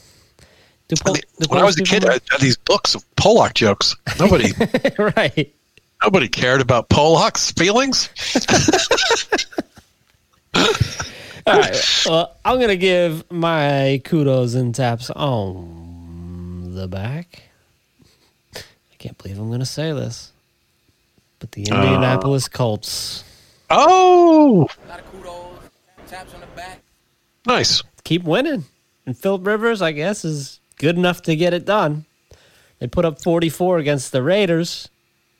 Do 0.94 1.02
I 1.07 1.12
mean, 1.12 1.22
do 1.40 1.46
when 1.48 1.61
I 1.61 1.64
was 1.64 1.76
a 1.76 1.85
Polish 1.85 1.90
kid, 1.90 2.05
I 2.05 2.12
had 2.31 2.40
these 2.40 2.57
books 2.57 2.94
of 2.94 3.16
Pollock 3.16 3.55
jokes. 3.55 3.96
Nobody 4.20 4.52
right. 5.16 5.55
nobody 6.02 6.28
cared 6.28 6.61
about 6.61 6.88
Pollock's 6.88 7.50
feelings. 7.52 8.09
All 10.55 11.59
right. 11.59 12.02
Well, 12.07 12.37
I'm 12.44 12.61
gonna 12.61 12.76
give 12.76 13.28
my 13.31 14.00
kudos 14.05 14.55
and 14.55 14.74
taps 14.74 15.11
on 15.11 16.74
the 16.74 16.87
back. 16.87 17.42
I 18.55 18.94
can't 18.98 19.16
believe 19.18 19.38
I'm 19.38 19.50
gonna 19.50 19.64
say 19.66 19.92
this, 19.92 20.31
but 21.40 21.52
the 21.52 21.68
uh, 21.70 21.74
Indianapolis 21.83 22.48
Colts 22.48 23.24
Oh, 23.70 24.68
A 24.87 24.88
lot 24.88 25.00
of 25.00 25.11
kudos, 25.11 25.70
taps 26.07 26.35
on 26.35 26.40
the 26.40 26.46
back. 26.48 26.81
nice. 27.46 27.83
keep 28.05 28.22
winning, 28.24 28.64
and 29.07 29.16
Philip 29.18 29.46
Rivers, 29.46 29.81
I 29.83 29.92
guess, 29.92 30.24
is 30.24 30.61
good 30.83 30.99
enough 30.99 31.23
to 31.23 31.37
get 31.37 31.55
it 31.55 31.64
done. 31.64 32.05
They 32.81 32.88
put 32.88 33.05
up 33.05 33.23
44 33.23 33.79
against 33.79 34.11
the 34.11 34.23
Raiders, 34.23 34.88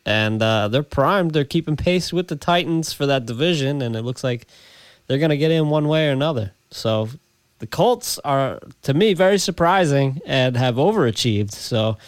and 0.07 0.41
uh, 0.41 0.69
they're 0.69 0.85
primed. 0.85 1.33
They're 1.33 1.45
keeping 1.45 1.77
pace 1.77 2.13
with 2.13 2.29
the 2.29 2.37
Titans 2.37 2.93
for 2.93 3.05
that 3.07 3.27
division, 3.27 3.83
and 3.83 3.97
it 3.97 4.03
looks 4.03 4.23
like 4.23 4.47
they're 5.07 5.19
going 5.19 5.31
to 5.31 5.37
get 5.37 5.51
in 5.51 5.69
one 5.69 5.89
way 5.89 6.09
or 6.09 6.13
another. 6.13 6.53
So 6.71 7.09
the 7.59 7.67
Colts 7.67 8.21
are, 8.21 8.61
to 8.83 8.95
me, 8.95 9.13
very 9.13 9.39
surprising 9.39 10.21
and 10.25 10.57
have 10.57 10.77
overachieved. 10.77 11.53
So 11.53 11.99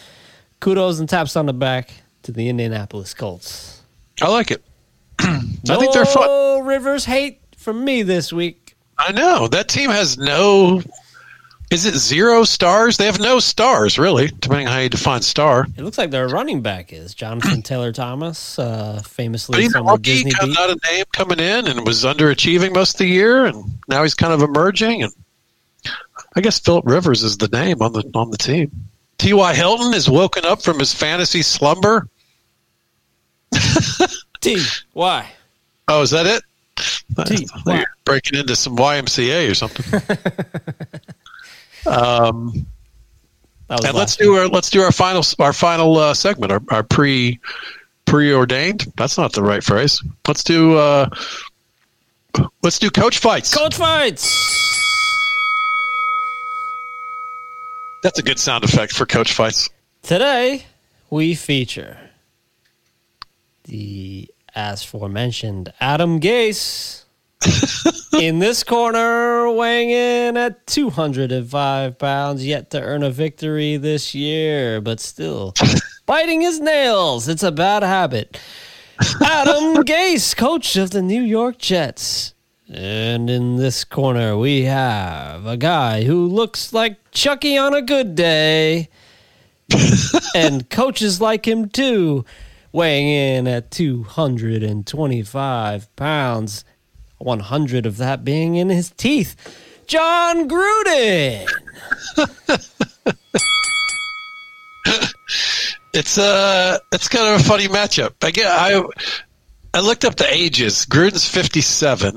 kudos 0.61 1.01
and 1.01 1.09
taps 1.09 1.35
on 1.35 1.47
the 1.47 1.53
back 1.53 1.91
to 2.23 2.31
the 2.31 2.49
Indianapolis 2.49 3.13
Colts. 3.13 3.83
I 4.23 4.29
like 4.29 4.53
it. 4.53 4.63
I 5.19 5.41
think 5.65 5.93
they're 5.93 6.07
fun. 6.07 6.65
Rivers 6.65 7.05
hate 7.05 7.41
from 7.57 7.85
me 7.85 8.03
this 8.03 8.33
week. 8.33 8.77
I 8.99 9.11
know 9.11 9.49
that 9.49 9.69
team 9.69 9.91
has 9.91 10.17
no. 10.17 10.81
Is 11.75 11.87
it 11.87 11.97
zero 11.97 12.45
stars? 12.45 12.99
They 12.99 13.07
have 13.07 13.19
no 13.19 13.41
stars, 13.41 13.99
really, 13.99 14.29
depending 14.29 14.69
on 14.69 14.73
how 14.73 14.79
you 14.79 14.89
define 14.89 15.23
star. 15.23 15.67
It 15.77 15.83
looks 15.83 15.99
like 15.99 16.13
their 16.13 16.29
running 16.29 16.61
back 16.61 16.93
is 16.93 17.15
Jonathan 17.15 17.63
Taylor 17.65 17.91
Thomas, 17.91 18.61
uh, 18.61 19.01
But 19.03 19.07
famously 19.09 19.63
he's 19.63 19.75
a 19.75 19.79
from 19.79 19.87
the 19.87 19.93
rookie, 19.93 20.23
Disney 20.23 20.31
kind 20.31 20.51
of 20.51 20.57
not 20.57 20.71
a 20.71 20.79
name 20.93 21.05
coming 21.13 21.41
in, 21.41 21.67
and 21.67 21.85
was 21.85 22.05
underachieving 22.05 22.73
most 22.73 22.95
of 22.95 22.99
the 22.99 23.09
year, 23.09 23.45
and 23.47 23.77
now 23.89 24.05
he's 24.05 24.15
kind 24.15 24.33
of 24.33 24.41
emerging. 24.41 25.03
And 25.03 25.13
I 26.37 26.43
guess 26.43 26.61
Philip 26.61 26.87
Rivers 26.87 27.25
is 27.25 27.39
the 27.39 27.49
name 27.49 27.83
on 27.83 27.93
the 27.93 28.09
on 28.15 28.31
the 28.31 28.39
team. 28.39 28.71
T.Y. 29.19 29.55
Hilton 29.55 29.95
is 29.95 30.09
woken 30.09 30.45
up 30.45 30.63
from 30.63 30.79
his 30.79 30.95
fantasy 30.95 31.43
slumber. 31.43 32.07
T 34.41 34.65
Y. 34.95 35.29
Oh, 35.89 36.03
is 36.03 36.13
that 36.13 36.27
it? 36.27 36.41
T- 36.77 36.95
I 37.17 37.25
thought 37.25 37.75
you 37.75 37.79
were 37.81 37.87
breaking 38.05 38.39
into 38.39 38.55
some 38.55 38.77
YMCA 38.77 39.51
or 39.51 39.55
something. 39.55 40.17
um, 41.87 42.67
That 43.69 43.79
was 43.79 43.85
and 43.87 43.95
let's 43.95 44.13
last 44.13 44.19
do 44.19 44.35
our 44.37 44.49
let's 44.49 44.71
do 44.71 44.83
our 44.83 44.93
final 44.93 45.23
our 45.39 45.53
final 45.53 45.97
uh, 45.97 46.15
segment, 46.15 46.53
our, 46.53 46.63
our 46.71 46.83
pre 46.83 47.41
preordained. 48.05 48.93
That's 48.97 49.17
not 49.17 49.33
the 49.33 49.43
right 49.43 49.65
phrase. 49.65 50.03
Let's 50.29 50.45
do 50.45 50.77
uh, 50.77 51.09
let's 52.63 52.79
do 52.79 52.91
coach 52.91 53.19
fights. 53.19 53.55
Coach 53.55 53.77
fights. 53.77 54.29
That's 58.03 58.19
a 58.19 58.23
good 58.23 58.39
sound 58.39 58.65
effect 58.65 58.93
for 58.93 59.07
coach 59.07 59.33
fights. 59.33 59.71
Today 60.03 60.67
we 61.09 61.35
feature 61.35 61.97
the 63.65 64.29
as 64.55 64.85
aforementioned 64.85 65.73
Adam 65.81 66.21
Gase. 66.21 67.04
In 68.21 68.39
this 68.39 68.65
corner, 68.65 69.51
weighing 69.51 69.91
in 69.91 70.37
at 70.37 70.67
205 70.67 71.99
pounds, 71.99 72.47
yet 72.47 72.71
to 72.71 72.81
earn 72.81 73.03
a 73.03 73.11
victory 73.11 73.77
this 73.77 74.15
year, 74.15 74.81
but 74.81 75.01
still 75.01 75.55
biting 76.07 76.41
his 76.41 76.61
nails. 76.61 77.29
It's 77.29 77.43
a 77.43 77.53
bad 77.53 77.83
habit. 77.83 78.41
Adam 79.23 79.75
Gase, 79.85 80.37
coach 80.37 80.77
of 80.77 80.91
the 80.91 81.03
New 81.03 81.23
York 81.23 81.59
Jets. 81.59 82.35
And 82.73 83.29
in 83.29 83.57
this 83.57 83.85
corner, 83.85 84.39
we 84.39 84.63
have 84.63 85.45
a 85.47 85.57
guy 85.57 86.05
who 86.05 86.27
looks 86.27 86.73
like 86.73 87.11
Chucky 87.11 87.59
on 87.59 87.75
a 87.75 87.83
good 87.83 88.15
day 88.15 88.89
and 90.35 90.71
coaches 90.71 91.21
like 91.21 91.47
him 91.47 91.69
too, 91.69 92.25
weighing 92.73 93.09
in 93.09 93.47
at 93.47 93.71
225 93.71 95.97
pounds, 95.97 96.65
100 97.19 97.87
of 97.87 97.97
that 97.99 98.25
being 98.25 98.57
in 98.57 98.69
his 98.69 98.91
teeth. 98.91 99.37
Jon 99.87 100.49
Gruden. 100.49 101.47
It's 105.95 106.19
uh 106.19 106.79
it's 106.93 107.07
kind 107.07 107.33
of 107.33 107.41
a 107.41 107.45
funny 107.45 107.69
matchup. 107.69 108.15
I 108.23 108.33
get 108.33 108.47
I 108.49 108.83
I 109.73 109.81
looked 109.81 110.05
up 110.05 110.17
the 110.17 110.27
ages. 110.29 110.87
Gruden's 110.87 111.29
fifty 111.29 111.61
seven, 111.61 112.17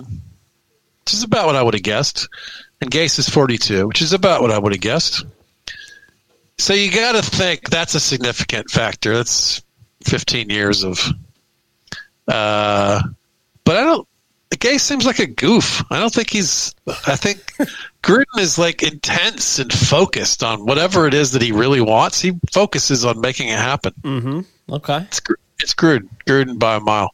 which 1.04 1.14
is 1.14 1.22
about 1.24 1.46
what 1.46 1.56
I 1.56 1.62
would 1.62 1.76
have 1.76 1.84
guessed, 1.84 2.28
and 2.82 2.90
Gase 2.90 3.20
is 3.20 3.30
forty 3.30 3.60
two, 3.60 3.88
which 3.88 4.02
is 4.02 4.14
about 4.14 4.42
what 4.42 4.50
I 4.50 4.58
would 4.58 4.72
have 4.72 4.82
guessed. 4.82 5.24
So 6.58 6.74
you 6.74 6.92
got 6.92 7.12
to 7.12 7.22
think 7.22 7.70
that's 7.70 7.94
a 7.94 8.00
significant 8.00 8.72
factor. 8.72 9.16
That's 9.16 9.62
fifteen 10.04 10.50
years 10.50 10.84
of. 10.84 11.00
Uh, 12.28 13.04
but 13.64 13.78
I 13.78 13.84
don't. 13.84 14.08
Gase 14.52 14.80
seems 14.80 15.06
like 15.06 15.20
a 15.20 15.28
goof. 15.28 15.84
I 15.92 16.00
don't 16.00 16.14
think 16.14 16.30
he's. 16.30 16.74
I 17.06 17.16
think 17.16 17.40
Gruden 18.04 18.40
is 18.40 18.58
like 18.58 18.82
intense 18.82 19.60
and 19.60 19.72
focused 19.72 20.44
on 20.44 20.66
whatever 20.66 21.06
it 21.08 21.14
is 21.14 21.32
that 21.32 21.42
he 21.42 21.52
really 21.52 21.82
wants. 21.82 22.22
He 22.22 22.32
focuses 22.52 23.06
on 23.06 23.22
making 23.22 23.50
it 23.50 23.60
happen. 23.60 23.94
Mm-hmm. 24.02 24.74
Okay. 24.74 24.98
It's 25.00 25.22
it's 25.60 25.74
Gruden. 25.74 26.10
Gruden 26.26 26.58
by 26.58 26.76
a 26.76 26.80
mile. 26.80 27.14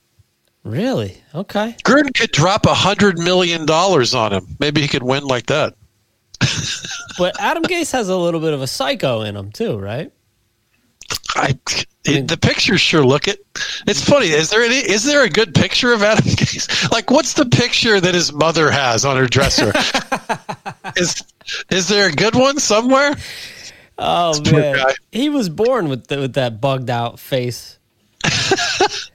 Really? 0.64 1.22
Okay. 1.36 1.76
Gruden 1.84 2.18
could 2.18 2.32
drop 2.32 2.66
a 2.66 2.74
hundred 2.74 3.20
million 3.20 3.66
dollars 3.66 4.14
on 4.16 4.32
him. 4.32 4.56
Maybe 4.60 4.82
he 4.82 4.88
could 4.88 5.04
win 5.04 5.26
like 5.26 5.48
that. 5.48 5.76
But 7.18 7.40
Adam 7.40 7.64
Gase 7.64 7.92
has 7.92 8.10
a 8.10 8.18
little 8.18 8.40
bit 8.40 8.54
of 8.54 8.64
a 8.64 8.68
psycho 8.68 9.22
in 9.22 9.36
him 9.36 9.52
too, 9.52 9.78
right? 9.78 10.12
I, 11.36 11.58
the 12.04 12.38
pictures 12.42 12.82
sure 12.82 13.06
look 13.06 13.28
it. 13.28 13.46
It's 13.88 14.04
funny. 14.04 14.28
Is 14.28 14.50
there 14.50 14.62
any? 14.62 14.76
Is 14.76 15.04
there 15.04 15.24
a 15.24 15.30
good 15.30 15.54
picture 15.56 15.94
of 15.94 16.04
Adam 16.04 16.26
Gase? 16.28 16.92
Like, 16.92 17.10
what's 17.12 17.34
the 17.34 17.46
picture 17.46 18.00
that 18.00 18.14
his 18.14 18.32
mother 18.34 18.70
has 18.72 19.06
on 19.06 19.18
her 19.18 19.28
dresser? 19.28 19.72
is 20.96 21.24
is 21.70 21.88
there 21.88 22.10
a 22.10 22.12
good 22.12 22.36
one 22.36 22.60
somewhere? 22.60 23.16
Oh 23.98 24.40
poor 24.44 24.60
man, 24.60 24.86
he 25.12 25.30
was 25.30 25.50
born 25.50 25.88
with 25.88 26.08
the, 26.08 26.20
with 26.20 26.34
that 26.34 26.60
bugged 26.60 26.90
out 26.90 27.20
face. 27.20 27.78
it's 28.24 29.10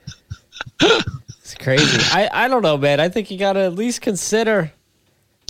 crazy. 1.59 1.99
I 2.13 2.29
I 2.33 2.49
don't 2.49 2.63
know, 2.63 2.77
man. 2.77 3.01
I 3.01 3.09
think 3.09 3.31
you 3.31 3.39
got 3.39 3.55
to 3.55 3.61
at 3.61 3.75
least 3.75 4.01
consider 4.01 4.73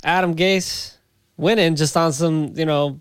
Adam 0.03 0.35
Gase 0.35 0.95
winning 1.37 1.75
just 1.75 1.95
on 1.95 2.13
some 2.13 2.53
you 2.55 2.65
know 2.65 2.99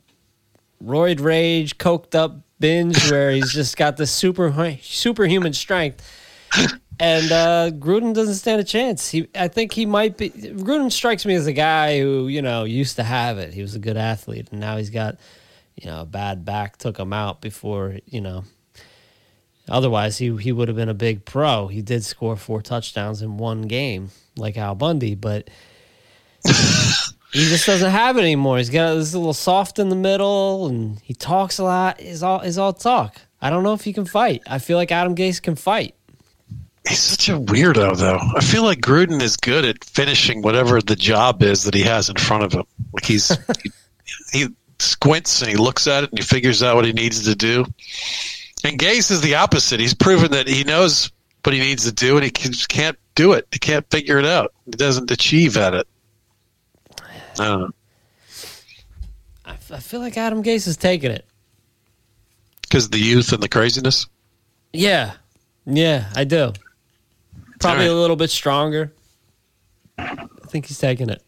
roid 0.85 1.21
rage, 1.21 1.79
coked 1.79 2.15
up 2.15 2.41
binge 2.59 3.11
where 3.11 3.31
he's 3.31 3.53
just 3.53 3.77
got 3.77 3.97
this 3.97 4.11
super 4.11 4.79
superhuman 4.83 5.53
strength. 5.53 6.05
And 7.01 7.31
uh, 7.31 7.71
Gruden 7.79 8.13
doesn't 8.13 8.35
stand 8.35 8.61
a 8.61 8.65
chance. 8.65 9.09
He, 9.09 9.29
I 9.35 9.47
think 9.47 9.73
he 9.73 9.87
might 9.87 10.17
be. 10.17 10.31
Gruden 10.31 10.91
strikes 10.91 11.25
me 11.25 11.35
as 11.35 11.47
a 11.47 11.53
guy 11.53 12.01
who, 12.01 12.27
you 12.27 12.43
know, 12.43 12.65
used 12.65 12.97
to 12.97 13.05
have 13.05 13.39
it. 13.39 13.55
He 13.55 13.63
was 13.63 13.77
a 13.77 13.79
good 13.79 13.97
athlete, 13.97 14.49
and 14.51 14.61
now 14.61 14.77
he's 14.79 14.91
got, 14.91 15.17
you 15.77 15.89
know, 15.89 16.01
a 16.01 16.05
bad 16.05 16.45
back 16.45 16.77
took 16.77 16.99
him 16.99 17.13
out 17.13 17.41
before, 17.41 17.99
you 18.07 18.21
know. 18.21 18.43
Otherwise, 19.69 20.19
he 20.19 20.35
he 20.39 20.51
would 20.51 20.67
have 20.67 20.77
been 20.77 20.89
a 20.89 20.95
big 20.95 21.25
pro. 21.25 21.69
He 21.69 21.83
did 21.83 22.03
score 22.03 22.37
four 22.37 22.63
touchdowns 22.63 23.23
in 23.23 23.37
one 23.37 23.63
game, 23.63 24.11
like 24.37 24.57
Al 24.57 24.75
Bundy, 24.75 25.15
but 25.15 25.49
he 27.33 27.49
just 27.49 27.67
doesn't 27.67 27.91
have 27.91 28.17
it 28.17 28.23
anymore. 28.23 28.59
He's 28.59 28.71
got 28.71 28.95
this 28.95 29.15
little 29.15 29.35
soft 29.35 29.79
in 29.79 29.89
the 29.89 29.97
middle, 29.97 30.67
and 30.67 30.99
he 31.01 31.15
talks 31.15 31.59
a 31.59 31.65
lot. 31.65 32.01
Is 32.01 32.23
all 32.23 32.41
is 32.41 32.59
all 32.59 32.73
talk. 32.73 33.21
I 33.41 33.51
don't 33.51 33.63
know 33.63 33.75
if 33.75 33.83
he 33.83 33.93
can 33.93 34.07
fight. 34.07 34.43
I 34.47 34.59
feel 34.59 34.77
like 34.77 34.91
Adam 34.91 35.15
Gase 35.15 35.41
can 35.41 35.55
fight. 35.55 35.95
He's 36.89 37.01
such 37.01 37.29
a 37.29 37.39
weirdo, 37.39 37.99
though. 37.99 38.19
I 38.35 38.41
feel 38.41 38.63
like 38.63 38.81
Gruden 38.81 39.21
is 39.21 39.37
good 39.37 39.65
at 39.65 39.85
finishing 39.85 40.43
whatever 40.43 40.81
the 40.81 40.97
job 40.97 41.43
is 41.43 41.65
that 41.65 41.75
he 41.75 41.83
has 41.83 42.09
in 42.09 42.17
front 42.17 42.45
of 42.45 42.53
him. 42.53 42.65
Like 42.93 43.05
he's 43.05 43.29
he, 43.63 43.71
he 44.33 44.49
squints 44.79 45.43
and 45.43 45.51
he 45.51 45.57
looks 45.57 45.87
at 45.87 46.05
it 46.05 46.11
and 46.11 46.19
he 46.19 46.25
figures 46.25 46.63
out 46.63 46.77
what 46.77 46.87
he 46.87 46.93
needs 46.93 47.25
to 47.25 47.35
do. 47.35 47.67
And 48.65 48.79
Gase 48.79 49.11
is 49.11 49.21
the 49.21 49.37
opposite. 49.37 49.81
He's 49.81 49.95
proven 49.95 50.33
that 50.33 50.49
he 50.49 50.65
knows 50.65 51.13
what 51.45 51.55
he 51.55 51.61
needs 51.61 51.85
to 51.85 51.93
do 51.93 52.17
and 52.17 52.25
he 52.25 52.31
just 52.31 52.69
can't 52.69 52.99
do 53.15 53.33
it. 53.33 53.47
He 53.53 53.59
can't 53.59 53.89
figure 53.91 54.19
it 54.19 54.27
out. 54.27 54.53
He 54.65 54.73
doesn't 54.73 55.11
achieve 55.11 55.57
at 55.57 55.75
it. 55.75 55.87
I. 57.41 57.67
I, 59.45 59.53
f- 59.53 59.73
I 59.73 59.79
feel 59.79 60.01
like 60.01 60.17
Adam 60.17 60.43
Gase 60.43 60.67
is 60.69 60.77
taking 60.77 61.11
it. 61.11 61.25
Because 62.63 62.91
the 62.91 62.99
youth 62.99 63.33
and 63.33 63.43
the 63.43 63.49
craziness. 63.49 64.07
Yeah, 64.73 65.15
yeah, 65.65 66.11
I 66.15 66.25
do. 66.25 66.53
Probably 67.61 67.87
right. 67.87 67.93
a 67.93 67.95
little 67.95 68.17
bit 68.17 68.31
stronger. 68.31 68.93
I 69.97 70.27
think 70.49 70.67
he's 70.67 70.79
taking 70.79 71.11
it. 71.11 71.23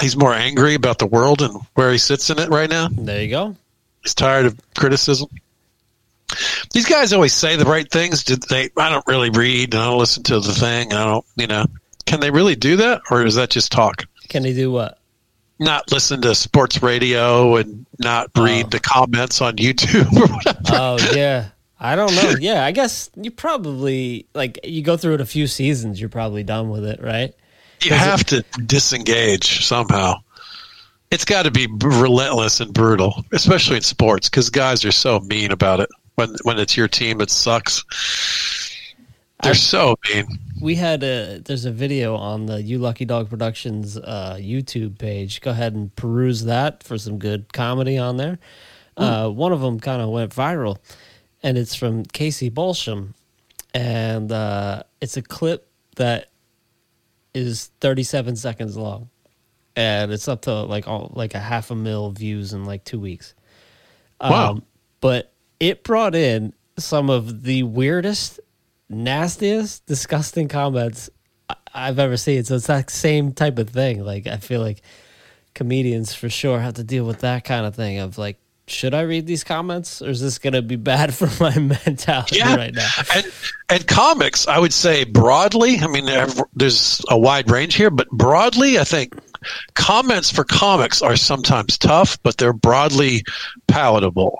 He's 0.00 0.16
more 0.16 0.34
angry 0.34 0.74
about 0.74 0.98
the 0.98 1.06
world 1.06 1.42
and 1.42 1.60
where 1.74 1.90
he 1.90 1.98
sits 1.98 2.30
in 2.30 2.38
it 2.38 2.48
right 2.50 2.68
now. 2.68 2.88
There 2.90 3.22
you 3.22 3.30
go. 3.30 3.56
He's 4.02 4.14
tired 4.14 4.46
of 4.46 4.58
criticism. 4.76 5.28
These 6.72 6.86
guys 6.86 7.12
always 7.12 7.32
say 7.32 7.56
the 7.56 7.64
right 7.64 7.90
things. 7.90 8.24
Did 8.24 8.42
they? 8.42 8.70
I 8.76 8.90
don't 8.90 9.06
really 9.06 9.30
read. 9.30 9.74
and 9.74 9.82
I 9.82 9.86
don't 9.86 9.98
listen 9.98 10.22
to 10.24 10.40
the 10.40 10.52
thing. 10.52 10.92
I 10.92 11.04
don't. 11.04 11.24
You 11.36 11.46
know, 11.46 11.66
can 12.08 12.20
they 12.20 12.30
really 12.30 12.56
do 12.56 12.76
that, 12.76 13.02
or 13.10 13.24
is 13.24 13.34
that 13.36 13.50
just 13.50 13.70
talk? 13.72 14.04
Can 14.28 14.42
they 14.42 14.52
do 14.54 14.70
what? 14.72 14.98
Not 15.60 15.90
listen 15.92 16.20
to 16.22 16.34
sports 16.34 16.82
radio 16.82 17.56
and 17.56 17.84
not 17.98 18.30
read 18.36 18.66
Oh. 18.66 18.68
the 18.68 18.80
comments 18.80 19.40
on 19.40 19.56
YouTube 19.56 20.12
or 20.16 20.26
whatever. 20.32 20.58
Oh 20.70 20.98
yeah. 21.14 21.48
I 21.80 21.94
don't 21.96 22.14
know. 22.14 22.34
Yeah, 22.40 22.64
I 22.64 22.72
guess 22.72 23.10
you 23.16 23.30
probably 23.30 24.26
like 24.34 24.58
you 24.64 24.82
go 24.82 24.96
through 24.96 25.14
it 25.14 25.20
a 25.20 25.26
few 25.26 25.46
seasons, 25.46 26.00
you're 26.00 26.08
probably 26.08 26.42
done 26.44 26.70
with 26.70 26.84
it, 26.84 27.00
right? 27.02 27.34
you 27.82 27.92
have 27.92 28.24
to 28.24 28.44
disengage 28.66 29.64
somehow. 29.64 30.14
It's 31.12 31.24
got 31.24 31.44
to 31.44 31.50
be 31.52 31.68
relentless 31.80 32.60
and 32.60 32.74
brutal, 32.74 33.24
especially 33.32 33.76
in 33.76 33.82
sports, 33.82 34.28
because 34.28 34.50
guys 34.50 34.84
are 34.84 34.90
so 34.92 35.20
mean 35.20 35.52
about 35.52 35.80
it. 35.80 35.88
When 36.16 36.34
when 36.42 36.58
it's 36.58 36.76
your 36.76 36.88
team, 36.88 37.20
it 37.20 37.30
sucks. 37.30 37.84
They're 39.42 39.54
so 39.54 39.96
mean. 40.08 40.26
We 40.60 40.74
had 40.74 41.02
a 41.02 41.38
there's 41.38 41.64
a 41.64 41.70
video 41.70 42.16
on 42.16 42.46
the 42.46 42.60
You 42.60 42.78
Lucky 42.78 43.04
Dog 43.04 43.30
Productions 43.30 43.96
uh, 43.96 44.36
YouTube 44.38 44.98
page. 44.98 45.40
Go 45.40 45.52
ahead 45.52 45.74
and 45.74 45.94
peruse 45.94 46.44
that 46.44 46.82
for 46.82 46.98
some 46.98 47.18
good 47.18 47.52
comedy 47.52 47.98
on 47.98 48.16
there. 48.16 48.38
Uh, 48.96 49.28
one 49.28 49.52
of 49.52 49.60
them 49.60 49.78
kind 49.78 50.02
of 50.02 50.08
went 50.08 50.34
viral, 50.34 50.78
and 51.40 51.56
it's 51.56 51.76
from 51.76 52.04
Casey 52.04 52.50
Bolsham, 52.50 53.14
and 53.72 54.32
uh, 54.32 54.82
it's 55.00 55.16
a 55.16 55.22
clip 55.22 55.70
that 55.94 56.30
is 57.32 57.70
37 57.80 58.34
seconds 58.34 58.76
long, 58.76 59.08
and 59.76 60.12
it's 60.12 60.26
up 60.26 60.42
to 60.42 60.62
like 60.62 60.88
all, 60.88 61.12
like 61.14 61.34
a 61.34 61.38
half 61.38 61.70
a 61.70 61.76
mil 61.76 62.10
views 62.10 62.52
in 62.52 62.64
like 62.64 62.84
two 62.84 62.98
weeks. 62.98 63.34
Wow. 64.20 64.62
but 65.00 65.32
it 65.60 65.84
brought 65.84 66.16
in 66.16 66.52
some 66.76 67.08
of 67.08 67.44
the 67.44 67.62
weirdest, 67.62 68.40
nastiest, 68.88 69.86
disgusting 69.86 70.48
comments 70.48 71.10
I've 71.74 71.98
ever 71.98 72.16
seen. 72.16 72.44
So 72.44 72.56
it's 72.56 72.66
that 72.66 72.90
same 72.90 73.32
type 73.32 73.58
of 73.58 73.70
thing. 73.70 74.04
Like 74.04 74.26
I 74.26 74.38
feel 74.38 74.60
like 74.60 74.82
comedians 75.54 76.14
for 76.14 76.28
sure 76.28 76.60
have 76.60 76.74
to 76.74 76.84
deal 76.84 77.04
with 77.04 77.20
that 77.20 77.44
kind 77.44 77.66
of 77.66 77.74
thing 77.74 77.98
of 77.98 78.18
like, 78.18 78.38
should 78.66 78.92
I 78.92 79.00
read 79.00 79.26
these 79.26 79.44
comments 79.44 80.02
or 80.02 80.10
is 80.10 80.20
this 80.20 80.38
going 80.38 80.52
to 80.52 80.60
be 80.60 80.76
bad 80.76 81.14
for 81.14 81.28
my 81.42 81.56
mentality 81.58 82.36
yeah. 82.36 82.54
right 82.54 82.74
now? 82.74 82.88
And 83.14 83.26
and 83.70 83.86
comics, 83.86 84.46
I 84.46 84.58
would 84.58 84.72
say 84.72 85.04
broadly. 85.04 85.78
I 85.78 85.86
mean, 85.86 86.06
there's 86.54 87.02
a 87.08 87.18
wide 87.18 87.50
range 87.50 87.74
here, 87.74 87.90
but 87.90 88.08
broadly, 88.10 88.78
I 88.78 88.84
think 88.84 89.14
comments 89.74 90.30
for 90.30 90.44
comics 90.44 91.02
are 91.02 91.16
sometimes 91.16 91.78
tough, 91.78 92.22
but 92.22 92.36
they're 92.38 92.52
broadly 92.52 93.24
palatable. 93.66 94.38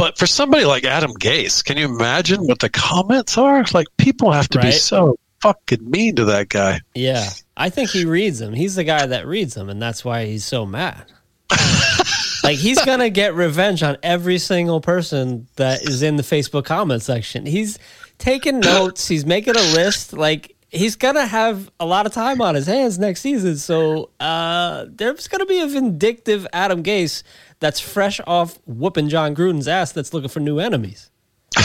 But 0.00 0.16
for 0.16 0.26
somebody 0.26 0.64
like 0.64 0.84
Adam 0.84 1.12
Gase, 1.12 1.62
can 1.62 1.76
you 1.76 1.84
imagine 1.84 2.46
what 2.46 2.60
the 2.60 2.70
comments 2.70 3.36
are? 3.36 3.62
Like 3.74 3.86
people 3.98 4.32
have 4.32 4.48
to 4.48 4.58
be 4.58 4.72
so 4.72 5.18
fucking 5.42 5.90
mean 5.90 6.16
to 6.16 6.24
that 6.24 6.48
guy. 6.48 6.80
Yeah. 6.94 7.28
I 7.54 7.68
think 7.68 7.90
he 7.90 8.06
reads 8.06 8.38
them. 8.38 8.54
He's 8.54 8.76
the 8.76 8.84
guy 8.84 9.04
that 9.04 9.26
reads 9.26 9.52
them, 9.52 9.68
and 9.68 9.80
that's 9.80 10.02
why 10.02 10.24
he's 10.24 10.42
so 10.42 10.64
mad. 10.64 11.04
like 12.42 12.56
he's 12.56 12.82
gonna 12.82 13.10
get 13.10 13.34
revenge 13.34 13.82
on 13.82 13.98
every 14.02 14.38
single 14.38 14.80
person 14.80 15.48
that 15.56 15.82
is 15.82 16.02
in 16.02 16.16
the 16.16 16.22
Facebook 16.22 16.64
comment 16.64 17.02
section. 17.02 17.44
He's 17.44 17.78
taking 18.16 18.60
notes, 18.60 19.06
he's 19.06 19.26
making 19.26 19.56
a 19.56 19.72
list, 19.74 20.14
like 20.14 20.56
he's 20.70 20.96
gonna 20.96 21.26
have 21.26 21.70
a 21.78 21.84
lot 21.84 22.06
of 22.06 22.12
time 22.12 22.40
on 22.40 22.54
his 22.54 22.66
hands 22.66 22.98
next 22.98 23.20
season. 23.20 23.58
So 23.58 24.08
uh 24.18 24.86
there's 24.88 25.28
gonna 25.28 25.44
be 25.44 25.60
a 25.60 25.66
vindictive 25.66 26.46
Adam 26.54 26.82
Gase 26.82 27.22
that's 27.60 27.78
fresh 27.80 28.20
off 28.26 28.58
whooping 28.66 29.08
Jon 29.08 29.34
Gruden's 29.34 29.68
ass 29.68 29.92
that's 29.92 30.12
looking 30.12 30.28
for 30.30 30.40
new 30.40 30.58
enemies. 30.58 31.10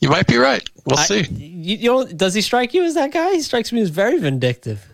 You 0.00 0.08
might 0.08 0.26
be 0.26 0.36
right. 0.36 0.68
We'll 0.84 0.98
I- 0.98 1.04
see. 1.06 1.22
you, 1.30 1.76
you 1.76 1.90
know, 1.90 2.04
does 2.06 2.34
he 2.34 2.40
strike 2.40 2.74
you 2.74 2.82
as 2.84 2.94
that 2.94 3.12
guy? 3.12 3.32
He 3.32 3.40
strikes 3.40 3.72
me 3.72 3.80
as 3.80 3.88
very 3.88 4.18
vindictive. 4.18 4.84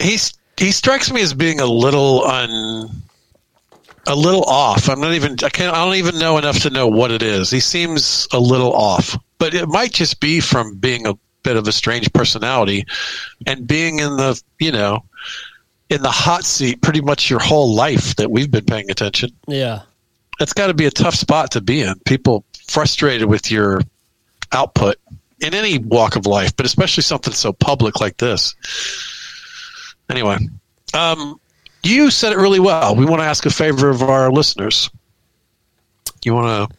he's 0.00 0.34
he 0.56 0.72
strikes 0.72 1.12
me 1.12 1.22
as 1.22 1.32
being 1.34 1.60
a 1.60 1.66
little 1.66 2.24
un 2.24 2.90
a 4.08 4.14
little 4.16 4.42
off. 4.44 4.88
I'm 4.88 5.00
not 5.00 5.12
even 5.14 5.36
I 5.44 5.48
can't 5.50 5.72
I 5.74 5.84
don't 5.84 5.94
even 5.94 6.18
know 6.18 6.36
enough 6.38 6.58
to 6.60 6.70
know 6.70 6.86
what 6.88 7.10
it 7.12 7.22
is. 7.22 7.50
He 7.50 7.60
seems 7.60 8.26
a 8.32 8.40
little 8.40 8.72
off. 8.72 9.16
But 9.38 9.54
it 9.54 9.68
might 9.68 9.92
just 9.92 10.18
be 10.20 10.40
from 10.40 10.76
being 10.76 11.06
a 11.06 11.14
bit 11.44 11.56
of 11.56 11.66
a 11.68 11.72
strange 11.72 12.12
personality 12.12 12.84
and 13.46 13.66
being 13.66 14.00
in 14.00 14.16
the, 14.16 14.40
you 14.58 14.70
know, 14.72 15.04
in 15.90 16.02
the 16.02 16.10
hot 16.10 16.44
seat 16.44 16.80
pretty 16.80 17.00
much 17.00 17.28
your 17.28 17.40
whole 17.40 17.74
life 17.74 18.16
that 18.16 18.30
we've 18.30 18.50
been 18.50 18.64
paying 18.64 18.90
attention. 18.90 19.30
Yeah. 19.46 19.82
That's 20.38 20.52
got 20.54 20.68
to 20.68 20.74
be 20.74 20.86
a 20.86 20.90
tough 20.90 21.14
spot 21.16 21.50
to 21.52 21.60
be 21.60 21.82
in. 21.82 21.94
People 22.06 22.44
frustrated 22.68 23.28
with 23.28 23.50
your 23.50 23.82
output 24.52 24.96
in 25.40 25.52
any 25.52 25.78
walk 25.78 26.16
of 26.16 26.26
life, 26.26 26.56
but 26.56 26.64
especially 26.64 27.02
something 27.02 27.32
so 27.34 27.52
public 27.52 28.00
like 28.00 28.16
this. 28.16 28.54
Anyway, 30.08 30.38
um, 30.94 31.38
you 31.82 32.10
said 32.10 32.32
it 32.32 32.38
really 32.38 32.60
well. 32.60 32.94
We 32.96 33.04
want 33.04 33.20
to 33.20 33.26
ask 33.26 33.44
a 33.44 33.50
favor 33.50 33.90
of 33.90 34.02
our 34.02 34.30
listeners. 34.30 34.88
You 36.24 36.34
want 36.34 36.70
to 36.70 36.76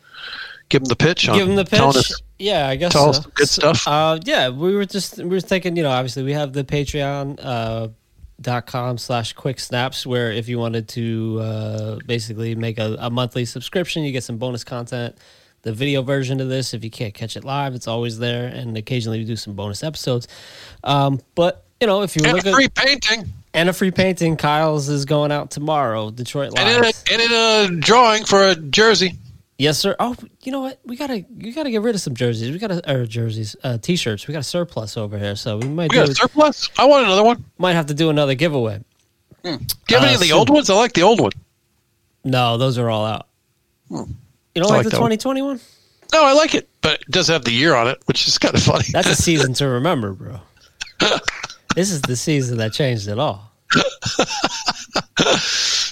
give 0.69 0.83
them 0.83 0.89
the 0.89 0.95
pitch? 0.95 1.27
On 1.27 1.37
give 1.37 1.47
him 1.47 1.55
the 1.55 1.65
pitch. 1.65 1.79
us- 1.81 2.21
yeah, 2.39 2.67
I 2.67 2.75
guess 2.75 2.91
tell 2.91 3.09
us 3.09 3.17
so. 3.17 3.21
some 3.21 3.31
good 3.35 3.49
stuff. 3.49 3.87
Uh, 3.87 4.19
yeah, 4.23 4.49
we 4.49 4.73
were 4.73 4.85
just 4.85 5.17
we 5.17 5.25
were 5.25 5.39
thinking, 5.39 5.75
you 5.75 5.83
know, 5.83 5.91
obviously 5.91 6.23
we 6.23 6.33
have 6.33 6.53
the 6.53 6.63
Patreon 6.63 7.39
uh, 7.39 7.89
dot 8.41 8.65
com 8.65 8.97
slash 8.97 9.33
quick 9.33 9.59
snaps 9.59 10.05
where 10.05 10.31
if 10.31 10.47
you 10.49 10.59
wanted 10.59 10.87
to 10.89 11.39
uh, 11.41 11.99
basically 12.05 12.55
make 12.55 12.79
a, 12.79 12.95
a 12.99 13.09
monthly 13.09 13.45
subscription, 13.45 14.03
you 14.03 14.11
get 14.11 14.23
some 14.23 14.37
bonus 14.37 14.63
content. 14.63 15.15
The 15.63 15.73
video 15.73 16.01
version 16.01 16.41
of 16.41 16.49
this, 16.49 16.73
if 16.73 16.83
you 16.83 16.89
can't 16.89 17.13
catch 17.13 17.37
it 17.37 17.43
live, 17.43 17.75
it's 17.75 17.87
always 17.87 18.17
there, 18.17 18.47
and 18.47 18.75
occasionally 18.75 19.19
we 19.19 19.25
do 19.25 19.35
some 19.35 19.53
bonus 19.53 19.83
episodes. 19.83 20.27
Um, 20.83 21.19
but 21.35 21.65
you 21.79 21.87
know, 21.87 22.01
if 22.01 22.15
you 22.15 22.23
and 22.23 22.33
look 22.33 22.45
a 22.45 22.49
at 22.49 22.55
free 22.55 22.67
painting. 22.67 23.31
and 23.53 23.69
a 23.69 23.73
free 23.73 23.91
painting, 23.91 24.37
Kyle's 24.37 24.89
is 24.89 25.05
going 25.05 25.31
out 25.31 25.51
tomorrow. 25.51 26.09
Detroit 26.09 26.53
And 26.57 26.67
in, 26.67 26.83
a, 26.83 27.13
and 27.13 27.21
in 27.21 27.77
a 27.77 27.79
drawing 27.79 28.25
for 28.25 28.41
a 28.43 28.55
jersey. 28.55 29.13
Yes, 29.61 29.77
sir. 29.77 29.95
Oh, 29.99 30.15
you 30.41 30.51
know 30.51 30.61
what? 30.61 30.79
We 30.85 30.95
gotta 30.95 31.23
you 31.37 31.53
gotta 31.53 31.69
get 31.69 31.83
rid 31.83 31.93
of 31.93 32.01
some 32.01 32.15
jerseys. 32.15 32.49
We 32.49 32.57
gotta 32.57 32.81
or 32.91 33.05
jerseys, 33.05 33.55
uh, 33.63 33.77
t-shirts. 33.77 34.27
We 34.27 34.31
got 34.31 34.39
a 34.39 34.43
surplus 34.43 34.97
over 34.97 35.19
here, 35.19 35.35
so 35.35 35.57
we 35.57 35.67
might 35.67 35.91
We 35.91 35.97
got 35.97 36.07
do, 36.07 36.13
a 36.13 36.15
surplus. 36.15 36.67
I 36.79 36.85
want 36.85 37.05
another 37.05 37.23
one. 37.23 37.45
might 37.59 37.73
have 37.73 37.85
to 37.85 37.93
do 37.93 38.09
another 38.09 38.33
giveaway. 38.33 38.79
Do 39.43 39.51
you 39.51 39.57
have 39.89 40.01
any 40.03 40.13
Uh, 40.13 40.15
of 40.15 40.19
the 40.21 40.29
so- 40.29 40.37
old 40.39 40.49
ones? 40.49 40.69
I 40.71 40.73
like 40.73 40.93
the 40.93 41.03
old 41.03 41.19
one. 41.21 41.31
No, 42.23 42.57
those 42.57 42.79
are 42.79 42.89
all 42.89 43.05
out. 43.05 43.27
You 43.91 44.07
don't 44.55 44.63
like, 44.69 44.77
like 44.77 44.83
the 44.85 44.89
2021? 44.91 45.47
one? 45.47 45.59
No, 46.11 46.25
I 46.25 46.33
like 46.33 46.55
it, 46.55 46.67
but 46.81 47.01
it 47.01 47.11
does 47.11 47.27
have 47.27 47.45
the 47.45 47.51
year 47.51 47.75
on 47.75 47.87
it, 47.87 48.01
which 48.05 48.27
is 48.27 48.39
kind 48.39 48.55
of 48.55 48.63
funny. 48.63 48.85
That's 48.91 49.09
a 49.09 49.15
season 49.29 49.53
to 49.55 49.67
remember, 49.67 50.13
bro. 50.13 50.39
this 51.75 51.91
is 51.91 52.01
the 52.01 52.15
season 52.15 52.57
that 52.57 52.73
changed 52.73 53.07
it 53.07 53.19
all. 53.19 53.51
Yeah, 53.75 53.83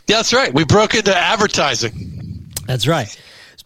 that's 0.07 0.34
right. 0.34 0.51
We 0.51 0.63
broke 0.65 0.95
into 0.95 1.15
advertising. 1.15 2.47
That's 2.65 2.88
right. 2.88 3.15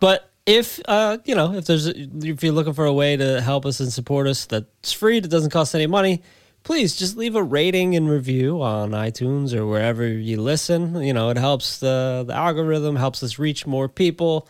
But 0.04 0.30
if 0.46 0.82
uh, 0.86 1.20
you 1.24 1.34
know, 1.34 1.54
if 1.54 1.64
there's 1.64 1.88
if 1.88 2.44
you're 2.44 2.52
looking 2.52 2.74
for 2.74 2.84
a 2.84 2.92
way 2.92 3.16
to 3.16 3.40
help 3.40 3.66
us 3.66 3.80
and 3.80 3.94
support 3.94 4.28
us 4.28 4.46
that's 4.46 4.92
free, 4.92 5.22
that 5.22 5.30
doesn't 5.30 5.52
cost 5.52 5.74
any 5.74 5.88
money, 5.88 6.22
please 6.64 6.98
just 6.98 7.16
leave 7.16 7.38
a 7.38 7.42
rating 7.42 7.96
and 7.96 8.10
review 8.10 8.62
on 8.62 8.92
iTunes 8.92 9.54
or 9.54 9.66
wherever 9.66 10.06
you 10.06 10.42
listen. 10.42 11.02
You 11.02 11.14
know, 11.14 11.30
it 11.30 11.38
helps 11.38 11.80
the 11.80 12.26
the 12.28 12.34
algorithm, 12.34 12.98
helps 12.98 13.24
us 13.24 13.40
reach 13.40 13.66
more 13.66 13.88
people. 13.88 14.50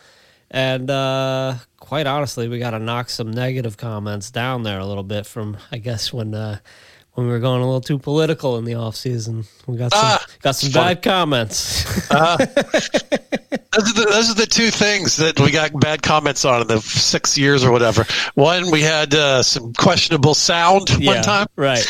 And 0.50 0.90
uh, 0.90 1.58
quite 1.78 2.08
honestly, 2.08 2.48
we 2.48 2.58
got 2.58 2.72
to 2.72 2.80
knock 2.80 3.12
some 3.12 3.30
negative 3.30 3.78
comments 3.78 4.32
down 4.32 4.64
there 4.64 4.80
a 4.80 4.88
little 4.88 5.04
bit 5.04 5.28
from, 5.28 5.58
I 5.72 5.78
guess, 5.78 6.12
when 6.12 6.34
uh, 6.34 6.58
when 7.14 7.28
we 7.28 7.34
were 7.34 7.40
going 7.40 7.62
a 7.62 7.66
little 7.66 7.82
too 7.82 8.00
political 8.00 8.58
in 8.58 8.66
the 8.66 8.76
off 8.76 8.96
season. 8.96 9.46
We 9.68 9.78
got 9.78 9.92
some 9.92 10.02
Ah, 10.04 10.26
got 10.42 10.56
some 10.56 10.72
bad 10.72 11.02
comments. 11.02 11.84
Those 13.76 13.90
are, 13.90 13.94
the, 13.94 14.08
those 14.12 14.30
are 14.30 14.36
the 14.36 14.46
two 14.46 14.70
things 14.70 15.18
that 15.18 15.40
we 15.40 15.50
got 15.50 15.72
bad 15.80 16.04
comments 16.04 16.46
on 16.46 16.62
in 16.62 16.68
the 16.68 16.80
six 16.80 17.40
years 17.40 17.64
or 17.64 17.72
whatever. 17.72 18.06
One, 18.36 18.70
we 18.70 18.82
had 18.82 19.16
uh, 19.16 19.42
some 19.42 19.74
questionable 19.74 20.36
sound 20.36 20.92
yeah, 21.00 21.14
one 21.14 21.24
time. 21.24 21.48
right? 21.56 21.84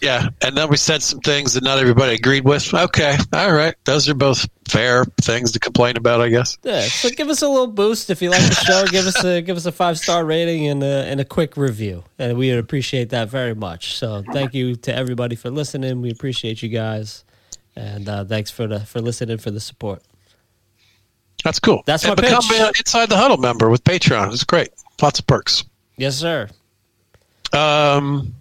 Yeah, 0.00 0.30
and 0.42 0.56
then 0.56 0.68
we 0.68 0.76
said 0.76 1.00
some 1.00 1.20
things 1.20 1.54
that 1.54 1.62
not 1.62 1.78
everybody 1.78 2.14
agreed 2.14 2.44
with. 2.44 2.74
Okay, 2.74 3.16
all 3.32 3.52
right, 3.52 3.74
those 3.84 4.08
are 4.08 4.14
both 4.14 4.48
fair 4.68 5.04
things 5.20 5.52
to 5.52 5.58
complain 5.58 5.96
about, 5.96 6.20
I 6.20 6.28
guess. 6.28 6.56
Yeah, 6.62 6.82
so 6.82 7.08
give 7.10 7.28
us 7.28 7.42
a 7.42 7.48
little 7.48 7.66
boost 7.66 8.10
if 8.10 8.22
you 8.22 8.30
like 8.30 8.42
the 8.42 8.54
show. 8.54 8.86
give 8.86 9.06
us 9.06 9.24
a 9.24 9.40
give 9.42 9.56
us 9.56 9.66
a 9.66 9.72
five 9.72 9.98
star 9.98 10.24
rating 10.24 10.66
and 10.66 10.82
a, 10.82 11.04
and 11.06 11.20
a 11.20 11.24
quick 11.24 11.56
review, 11.56 12.04
and 12.18 12.36
we 12.38 12.50
would 12.50 12.58
appreciate 12.58 13.10
that 13.10 13.28
very 13.28 13.54
much. 13.54 13.96
So 13.96 14.22
thank 14.32 14.54
you 14.54 14.76
to 14.76 14.94
everybody 14.94 15.36
for 15.36 15.50
listening. 15.50 16.00
We 16.02 16.10
appreciate 16.10 16.62
you 16.62 16.68
guys, 16.68 17.24
and 17.76 18.08
uh, 18.08 18.24
thanks 18.24 18.50
for 18.50 18.66
the 18.66 18.80
for 18.80 19.00
listening 19.00 19.38
for 19.38 19.50
the 19.50 19.60
support. 19.60 20.02
That's 21.44 21.60
cool. 21.60 21.82
That's 21.86 22.04
and 22.04 22.10
my 22.10 22.14
become 22.22 22.42
pitch. 22.42 22.60
an 22.60 22.72
Inside 22.78 23.08
the 23.08 23.16
Huddle 23.16 23.36
member 23.36 23.70
with 23.70 23.84
Patreon. 23.84 24.32
It's 24.32 24.44
great. 24.44 24.70
Lots 25.00 25.20
of 25.20 25.26
perks. 25.26 25.64
Yes, 25.96 26.16
sir. 26.16 26.48
Um, 27.52 28.34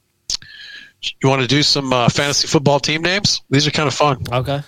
you 1.22 1.30
want 1.30 1.42
to 1.42 1.48
do 1.48 1.64
some 1.64 1.94
uh, 1.94 2.10
fantasy 2.10 2.48
football 2.48 2.80
team 2.80 3.02
names? 3.04 3.42
These 3.50 3.68
are 3.68 3.72
kind 3.72 3.88
of 3.88 3.94
fun. 3.94 4.24
Okay. 4.32 4.62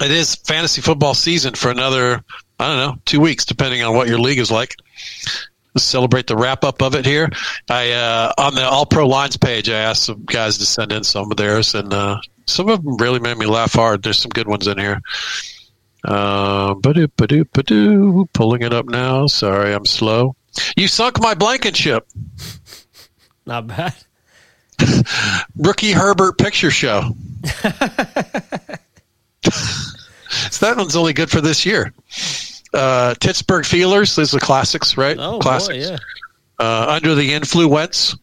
It 0.00 0.10
is 0.10 0.34
fantasy 0.34 0.80
football 0.80 1.14
season 1.14 1.54
for 1.54 1.70
another, 1.70 2.24
I 2.58 2.68
don't 2.68 2.76
know, 2.76 3.00
two 3.04 3.20
weeks, 3.20 3.44
depending 3.44 3.82
on 3.82 3.94
what 3.94 4.08
your 4.08 4.18
league 4.18 4.38
is 4.38 4.50
like. 4.50 4.76
Let's 5.74 5.84
celebrate 5.84 6.26
the 6.26 6.36
wrap 6.36 6.64
up 6.64 6.82
of 6.82 6.94
it 6.94 7.04
here. 7.04 7.30
I 7.68 7.92
uh, 7.92 8.32
on 8.38 8.54
the 8.54 8.62
All 8.62 8.86
Pro 8.86 9.06
Lines 9.06 9.36
page, 9.36 9.68
I 9.68 9.78
asked 9.78 10.04
some 10.04 10.24
guys 10.24 10.58
to 10.58 10.66
send 10.66 10.92
in 10.92 11.04
some 11.04 11.30
of 11.30 11.36
theirs, 11.36 11.74
and 11.74 11.92
uh, 11.92 12.18
some 12.46 12.68
of 12.68 12.82
them 12.82 12.96
really 12.96 13.20
made 13.20 13.38
me 13.38 13.46
laugh 13.46 13.72
hard. 13.72 14.02
There's 14.02 14.18
some 14.18 14.30
good 14.30 14.48
ones 14.48 14.66
in 14.66 14.78
here. 14.78 15.00
Uh, 16.04 16.74
ba-doo, 16.74 17.08
ba-doo, 17.16 17.44
ba-doo. 17.46 18.28
Pulling 18.32 18.62
it 18.62 18.72
up 18.72 18.86
now. 18.86 19.26
Sorry, 19.26 19.72
I'm 19.72 19.86
slow. 19.86 20.36
You 20.76 20.86
sunk 20.86 21.20
my 21.20 21.34
blankenship. 21.34 22.06
Not 23.46 23.66
bad. 23.66 23.94
Rookie 25.56 25.92
Herbert 25.92 26.38
picture 26.38 26.70
show. 26.70 27.10
so 29.52 30.66
that 30.66 30.76
one's 30.76 30.96
only 30.96 31.12
good 31.12 31.30
for 31.30 31.40
this 31.40 31.64
year. 31.66 31.92
Uh, 32.72 33.14
Pittsburgh 33.20 33.64
Feelers. 33.64 34.16
These 34.16 34.34
are 34.34 34.40
classics, 34.40 34.96
right? 34.96 35.16
Oh 35.18 35.38
classics. 35.38 35.86
boy, 35.86 35.92
yeah. 35.92 35.96
Uh, 36.58 36.86
Under 36.90 37.14
the 37.14 37.32
Influence. 37.32 38.16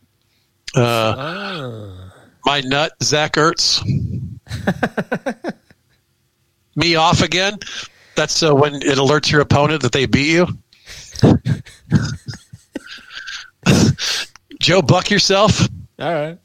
Uh, 0.76 1.16
Ah. 1.18 2.14
my 2.46 2.62
nut, 2.62 2.94
Zach 3.04 3.34
Ertz. 3.34 3.82
Me 6.76 6.96
off 6.96 7.22
again. 7.22 7.58
That's 8.16 8.42
uh, 8.44 8.54
when 8.56 8.76
it 8.76 8.98
alerts 8.98 9.32
your 9.32 9.42
opponent 9.42 9.82
that 9.84 9.92
they 9.92 10.06
beat 10.06 10.32
you. 10.32 10.48
Joe 14.60 14.82
Buck 14.82 15.10
yourself. 15.10 15.68
All 16.00 16.12
right. 16.14 16.38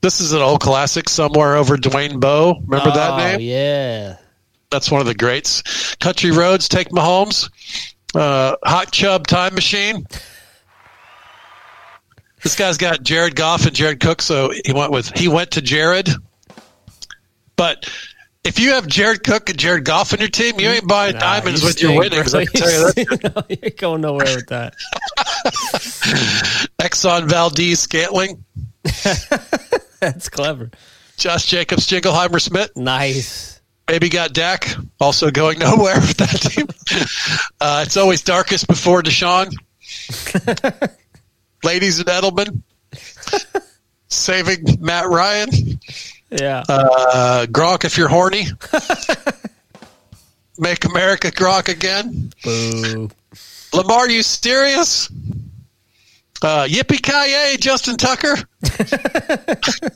This 0.00 0.20
is 0.20 0.32
an 0.32 0.40
old 0.42 0.60
classic. 0.60 1.08
Somewhere 1.08 1.56
over 1.56 1.76
Dwayne 1.76 2.20
Bowe. 2.20 2.54
Remember 2.66 2.90
that 2.92 3.10
Oh, 3.12 3.16
name? 3.16 3.40
Yeah. 3.40 4.16
That's 4.70 4.90
one 4.90 5.00
of 5.00 5.06
the 5.06 5.14
greats. 5.14 5.94
Country 5.96 6.30
Roads, 6.30 6.68
Take 6.68 6.90
Mahomes. 6.90 7.50
Uh, 8.14 8.56
Hot 8.64 8.90
Chub 8.92 9.26
Time 9.26 9.54
Machine. 9.54 10.06
This 12.42 12.54
guy's 12.54 12.78
got 12.78 13.02
Jared 13.02 13.34
Goff 13.34 13.66
and 13.66 13.74
Jared 13.74 13.98
Cook, 14.00 14.22
so 14.22 14.52
he 14.64 14.72
went 14.72 14.92
with 14.92 15.10
he 15.18 15.26
went 15.26 15.50
to 15.52 15.60
Jared. 15.62 16.08
But 17.56 17.90
if 18.44 18.60
you 18.60 18.70
have 18.74 18.86
Jared 18.86 19.24
Cook 19.24 19.50
and 19.50 19.58
Jared 19.58 19.84
Goff 19.84 20.12
on 20.12 20.20
your 20.20 20.28
team, 20.28 20.60
you 20.60 20.68
ain't 20.68 20.86
buying 20.86 21.14
Nah, 21.14 21.18
diamonds 21.20 21.64
with 21.64 21.82
your 21.82 21.98
winnings. 21.98 22.30
bro. 22.30 22.40
I 22.40 22.44
can 22.46 22.60
tell 22.62 22.70
you 22.70 22.92
that. 22.92 22.96
You 23.24 23.30
know, 23.30 23.42
you 23.48 23.56
ain't 23.62 23.76
going 23.76 24.00
nowhere 24.02 24.36
with 24.36 24.46
that. 24.46 24.74
Exxon 26.78 27.28
Valdez 27.28 27.80
Scantling, 27.80 28.44
That's 30.00 30.28
clever. 30.28 30.70
Josh 31.16 31.46
Jacobs, 31.46 31.86
Jingleheimer 31.88 32.40
Smith. 32.40 32.76
Nice. 32.76 33.60
Baby 33.86 34.08
got 34.08 34.32
Dak, 34.32 34.76
also 35.00 35.30
going 35.30 35.58
nowhere 35.60 35.96
with 35.96 36.16
that 36.18 36.40
team. 36.40 36.66
Uh, 37.60 37.82
it's 37.84 37.96
always 37.98 38.22
darkest 38.22 38.66
before 38.66 39.02
Deshaun. 39.02 39.52
Ladies 41.64 41.98
and 41.98 42.08
Edelman. 42.08 42.62
Saving 44.08 44.78
Matt 44.80 45.08
Ryan. 45.08 45.48
Yeah. 46.30 46.62
Uh, 46.68 47.46
Gronk, 47.50 47.84
if 47.84 47.98
you're 47.98 48.08
horny. 48.08 48.46
Make 50.58 50.84
America 50.86 51.30
Gronk 51.30 51.68
again. 51.68 52.32
Boo. 52.42 53.10
Lamar, 53.74 54.08
you 54.08 54.22
serious? 54.22 55.10
Uh, 56.42 56.64
Yippee 56.68 57.02
ki 57.02 57.56
Justin 57.58 57.96
Tucker. 57.96 58.36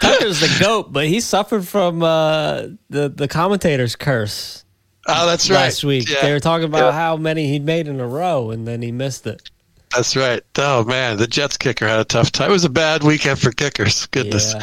Tucker's 0.00 0.40
the 0.40 0.56
goat, 0.60 0.92
but 0.92 1.06
he 1.06 1.20
suffered 1.20 1.66
from 1.66 2.02
uh, 2.02 2.62
the 2.90 3.08
the 3.08 3.26
commentator's 3.28 3.96
curse 3.96 4.64
Oh, 5.08 5.26
that's 5.26 5.48
right. 5.48 5.56
last 5.56 5.84
week. 5.84 6.08
Yeah. 6.08 6.20
They 6.22 6.32
were 6.32 6.40
talking 6.40 6.66
about 6.66 6.88
Yeah. 6.88 6.92
how 6.92 7.16
many 7.16 7.48
he'd 7.48 7.64
made 7.64 7.88
in 7.88 7.98
a 8.00 8.06
row, 8.06 8.50
and 8.50 8.68
then 8.68 8.82
he 8.82 8.92
missed 8.92 9.26
it. 9.26 9.50
That's 9.94 10.14
right. 10.14 10.42
Oh 10.58 10.84
man, 10.84 11.16
the 11.16 11.26
Jets 11.26 11.56
kicker 11.56 11.88
had 11.88 11.98
a 12.00 12.04
tough 12.04 12.30
time. 12.30 12.50
It 12.50 12.52
was 12.52 12.64
a 12.64 12.68
bad 12.70 13.02
weekend 13.02 13.40
for 13.40 13.50
kickers. 13.50 14.06
Goodness. 14.06 14.54
Yeah. 14.54 14.62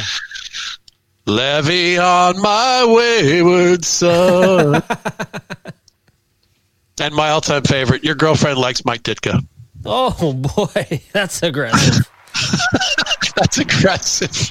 Le'Veon 1.26 2.40
my 2.40 2.84
wayward 2.86 3.84
son. 3.84 4.80
and 7.00 7.14
my 7.16 7.30
all-time 7.30 7.64
favorite, 7.64 8.04
your 8.04 8.14
girlfriend 8.14 8.58
likes 8.58 8.84
Mike 8.84 9.02
Ditka. 9.02 9.44
Oh 9.86 10.32
boy, 10.32 11.02
that's 11.12 11.42
aggressive. 11.42 12.10
That's 13.36 13.58
aggressive. 13.58 14.50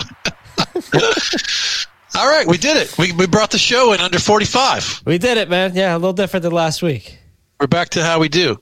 all 2.15 2.27
right, 2.27 2.47
we 2.47 2.57
did 2.57 2.77
it. 2.77 2.95
We, 2.97 3.11
we 3.13 3.25
brought 3.25 3.51
the 3.51 3.57
show 3.57 3.93
in 3.93 3.99
under 3.99 4.19
45. 4.19 5.03
we 5.05 5.17
did 5.17 5.37
it, 5.37 5.49
man. 5.49 5.73
Yeah, 5.75 5.95
a 5.95 5.97
little 5.97 6.13
different 6.13 6.43
than 6.43 6.51
last 6.51 6.83
week. 6.83 7.17
We're 7.59 7.67
back 7.67 7.89
to 7.89 8.03
how 8.03 8.19
we 8.19 8.29
do. 8.29 8.61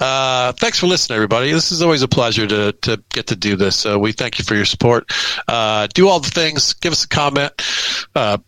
Uh, 0.00 0.52
thanks 0.52 0.78
for 0.78 0.86
listening, 0.86 1.16
everybody. 1.16 1.50
This 1.52 1.72
is 1.72 1.80
always 1.80 2.02
a 2.02 2.08
pleasure 2.08 2.46
to, 2.46 2.72
to 2.72 3.02
get 3.10 3.28
to 3.28 3.36
do 3.36 3.56
this. 3.56 3.76
So 3.76 3.98
we 3.98 4.12
thank 4.12 4.38
you 4.38 4.44
for 4.44 4.54
your 4.54 4.64
support. 4.64 5.10
Uh, 5.48 5.86
do 5.94 6.08
all 6.08 6.20
the 6.20 6.30
things. 6.30 6.74
Give 6.74 6.92
us 6.92 7.04
a 7.04 7.08
comment. 7.08 7.52
Uh, 8.14 8.38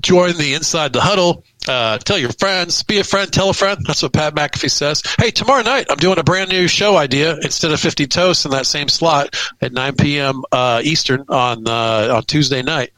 join 0.00 0.36
the 0.36 0.54
Inside 0.54 0.92
the 0.92 1.00
Huddle. 1.00 1.44
Uh, 1.68 1.98
tell 1.98 2.18
your 2.18 2.32
friends. 2.32 2.82
Be 2.82 2.98
a 2.98 3.04
friend. 3.04 3.32
Tell 3.32 3.50
a 3.50 3.54
friend. 3.54 3.78
That's 3.86 4.02
what 4.02 4.12
Pat 4.12 4.34
McAfee 4.34 4.70
says. 4.70 5.02
Hey, 5.18 5.30
tomorrow 5.30 5.62
night 5.62 5.86
I'm 5.90 5.96
doing 5.96 6.18
a 6.18 6.24
brand 6.24 6.50
new 6.50 6.68
show 6.68 6.96
idea. 6.96 7.36
Instead 7.36 7.72
of 7.72 7.80
50 7.80 8.06
Toasts 8.06 8.44
in 8.44 8.52
that 8.52 8.66
same 8.66 8.88
slot 8.88 9.36
at 9.60 9.72
9 9.72 9.96
p.m. 9.96 10.42
Uh, 10.52 10.80
Eastern 10.84 11.24
on 11.28 11.66
uh, 11.68 12.14
on 12.16 12.22
Tuesday 12.24 12.62
night, 12.62 12.92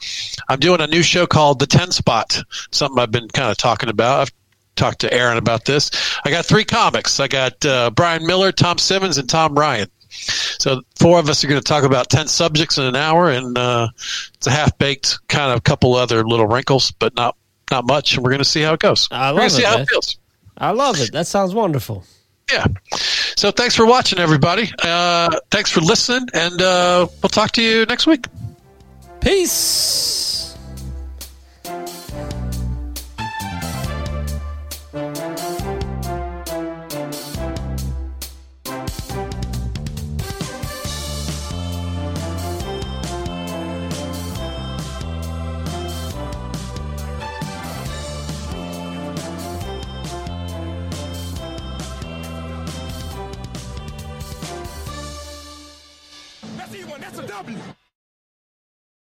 I'm 0.49 0.59
doing 0.59 0.81
a 0.81 0.87
new 0.87 1.03
show 1.03 1.27
called 1.27 1.59
The 1.59 1.67
10 1.67 1.93
Spot. 1.93 2.43
Something 2.71 2.99
I've 2.99 3.11
been 3.11 3.29
kind 3.29 3.51
of 3.51 3.57
talking 3.57 3.89
about. 3.89 4.21
I've 4.21 4.33
talked 4.77 5.01
to 5.01 5.13
Aaron 5.13 5.39
about 5.39 5.65
this. 5.65 5.91
I 6.25 6.31
got 6.31 6.47
three 6.47 6.65
comics. 6.65 7.21
I 7.21 7.29
got 7.29 7.65
uh, 7.65 7.91
Brian 7.91 8.27
Miller, 8.27 8.53
Tom 8.53 8.79
Simmons, 8.79 9.19
and 9.19 9.29
Tom 9.29 9.55
Ryan. 9.55 9.89
So 10.11 10.83
four 10.99 11.19
of 11.19 11.29
us 11.29 11.45
are 11.45 11.49
going 11.49 11.61
to 11.61 11.65
talk 11.65 11.85
about 11.85 12.09
ten 12.11 12.29
subjects 12.29 12.79
in 12.79 12.85
an 12.85 12.97
hour, 12.97 13.31
and 13.31 13.57
uh, 13.57 13.89
it's 14.35 14.47
a 14.47 14.51
half 14.51 14.77
baked 14.79 15.19
kind 15.29 15.53
of 15.53 15.65
couple 15.65 15.95
other 15.95 16.25
little 16.25 16.47
wrinkles, 16.47 16.91
but 16.93 17.15
not 17.15 17.37
not 17.71 17.87
much. 17.87 18.15
And 18.15 18.25
we're 18.25 18.31
going 18.31 18.39
to 18.39 18.45
see 18.45 18.63
how 18.63 18.75
it 18.75 18.81
goes. 18.81 19.09
I 19.11 19.31
love 19.31 19.59
it, 19.59 19.65
how 19.65 19.79
it 19.79 19.89
feels. 19.89 20.19
I 20.57 20.71
love 20.71 21.01
it. 21.01 21.13
That 21.13 21.27
sounds 21.27 21.55
wonderful. 21.55 22.05
Yeah. 22.51 22.67
So 23.37 23.51
thanks 23.51 23.77
for 23.77 23.87
watching, 23.87 24.19
everybody. 24.19 24.71
Uh, 24.83 25.39
thanks 25.51 25.71
for 25.71 25.81
listening, 25.81 26.29
and 26.33 26.61
uh, 26.61 27.07
we'll 27.23 27.29
talk 27.29 27.53
to 27.53 27.63
you 27.63 27.85
next 27.87 28.07
week. 28.07 28.27
Peace. 29.21 30.28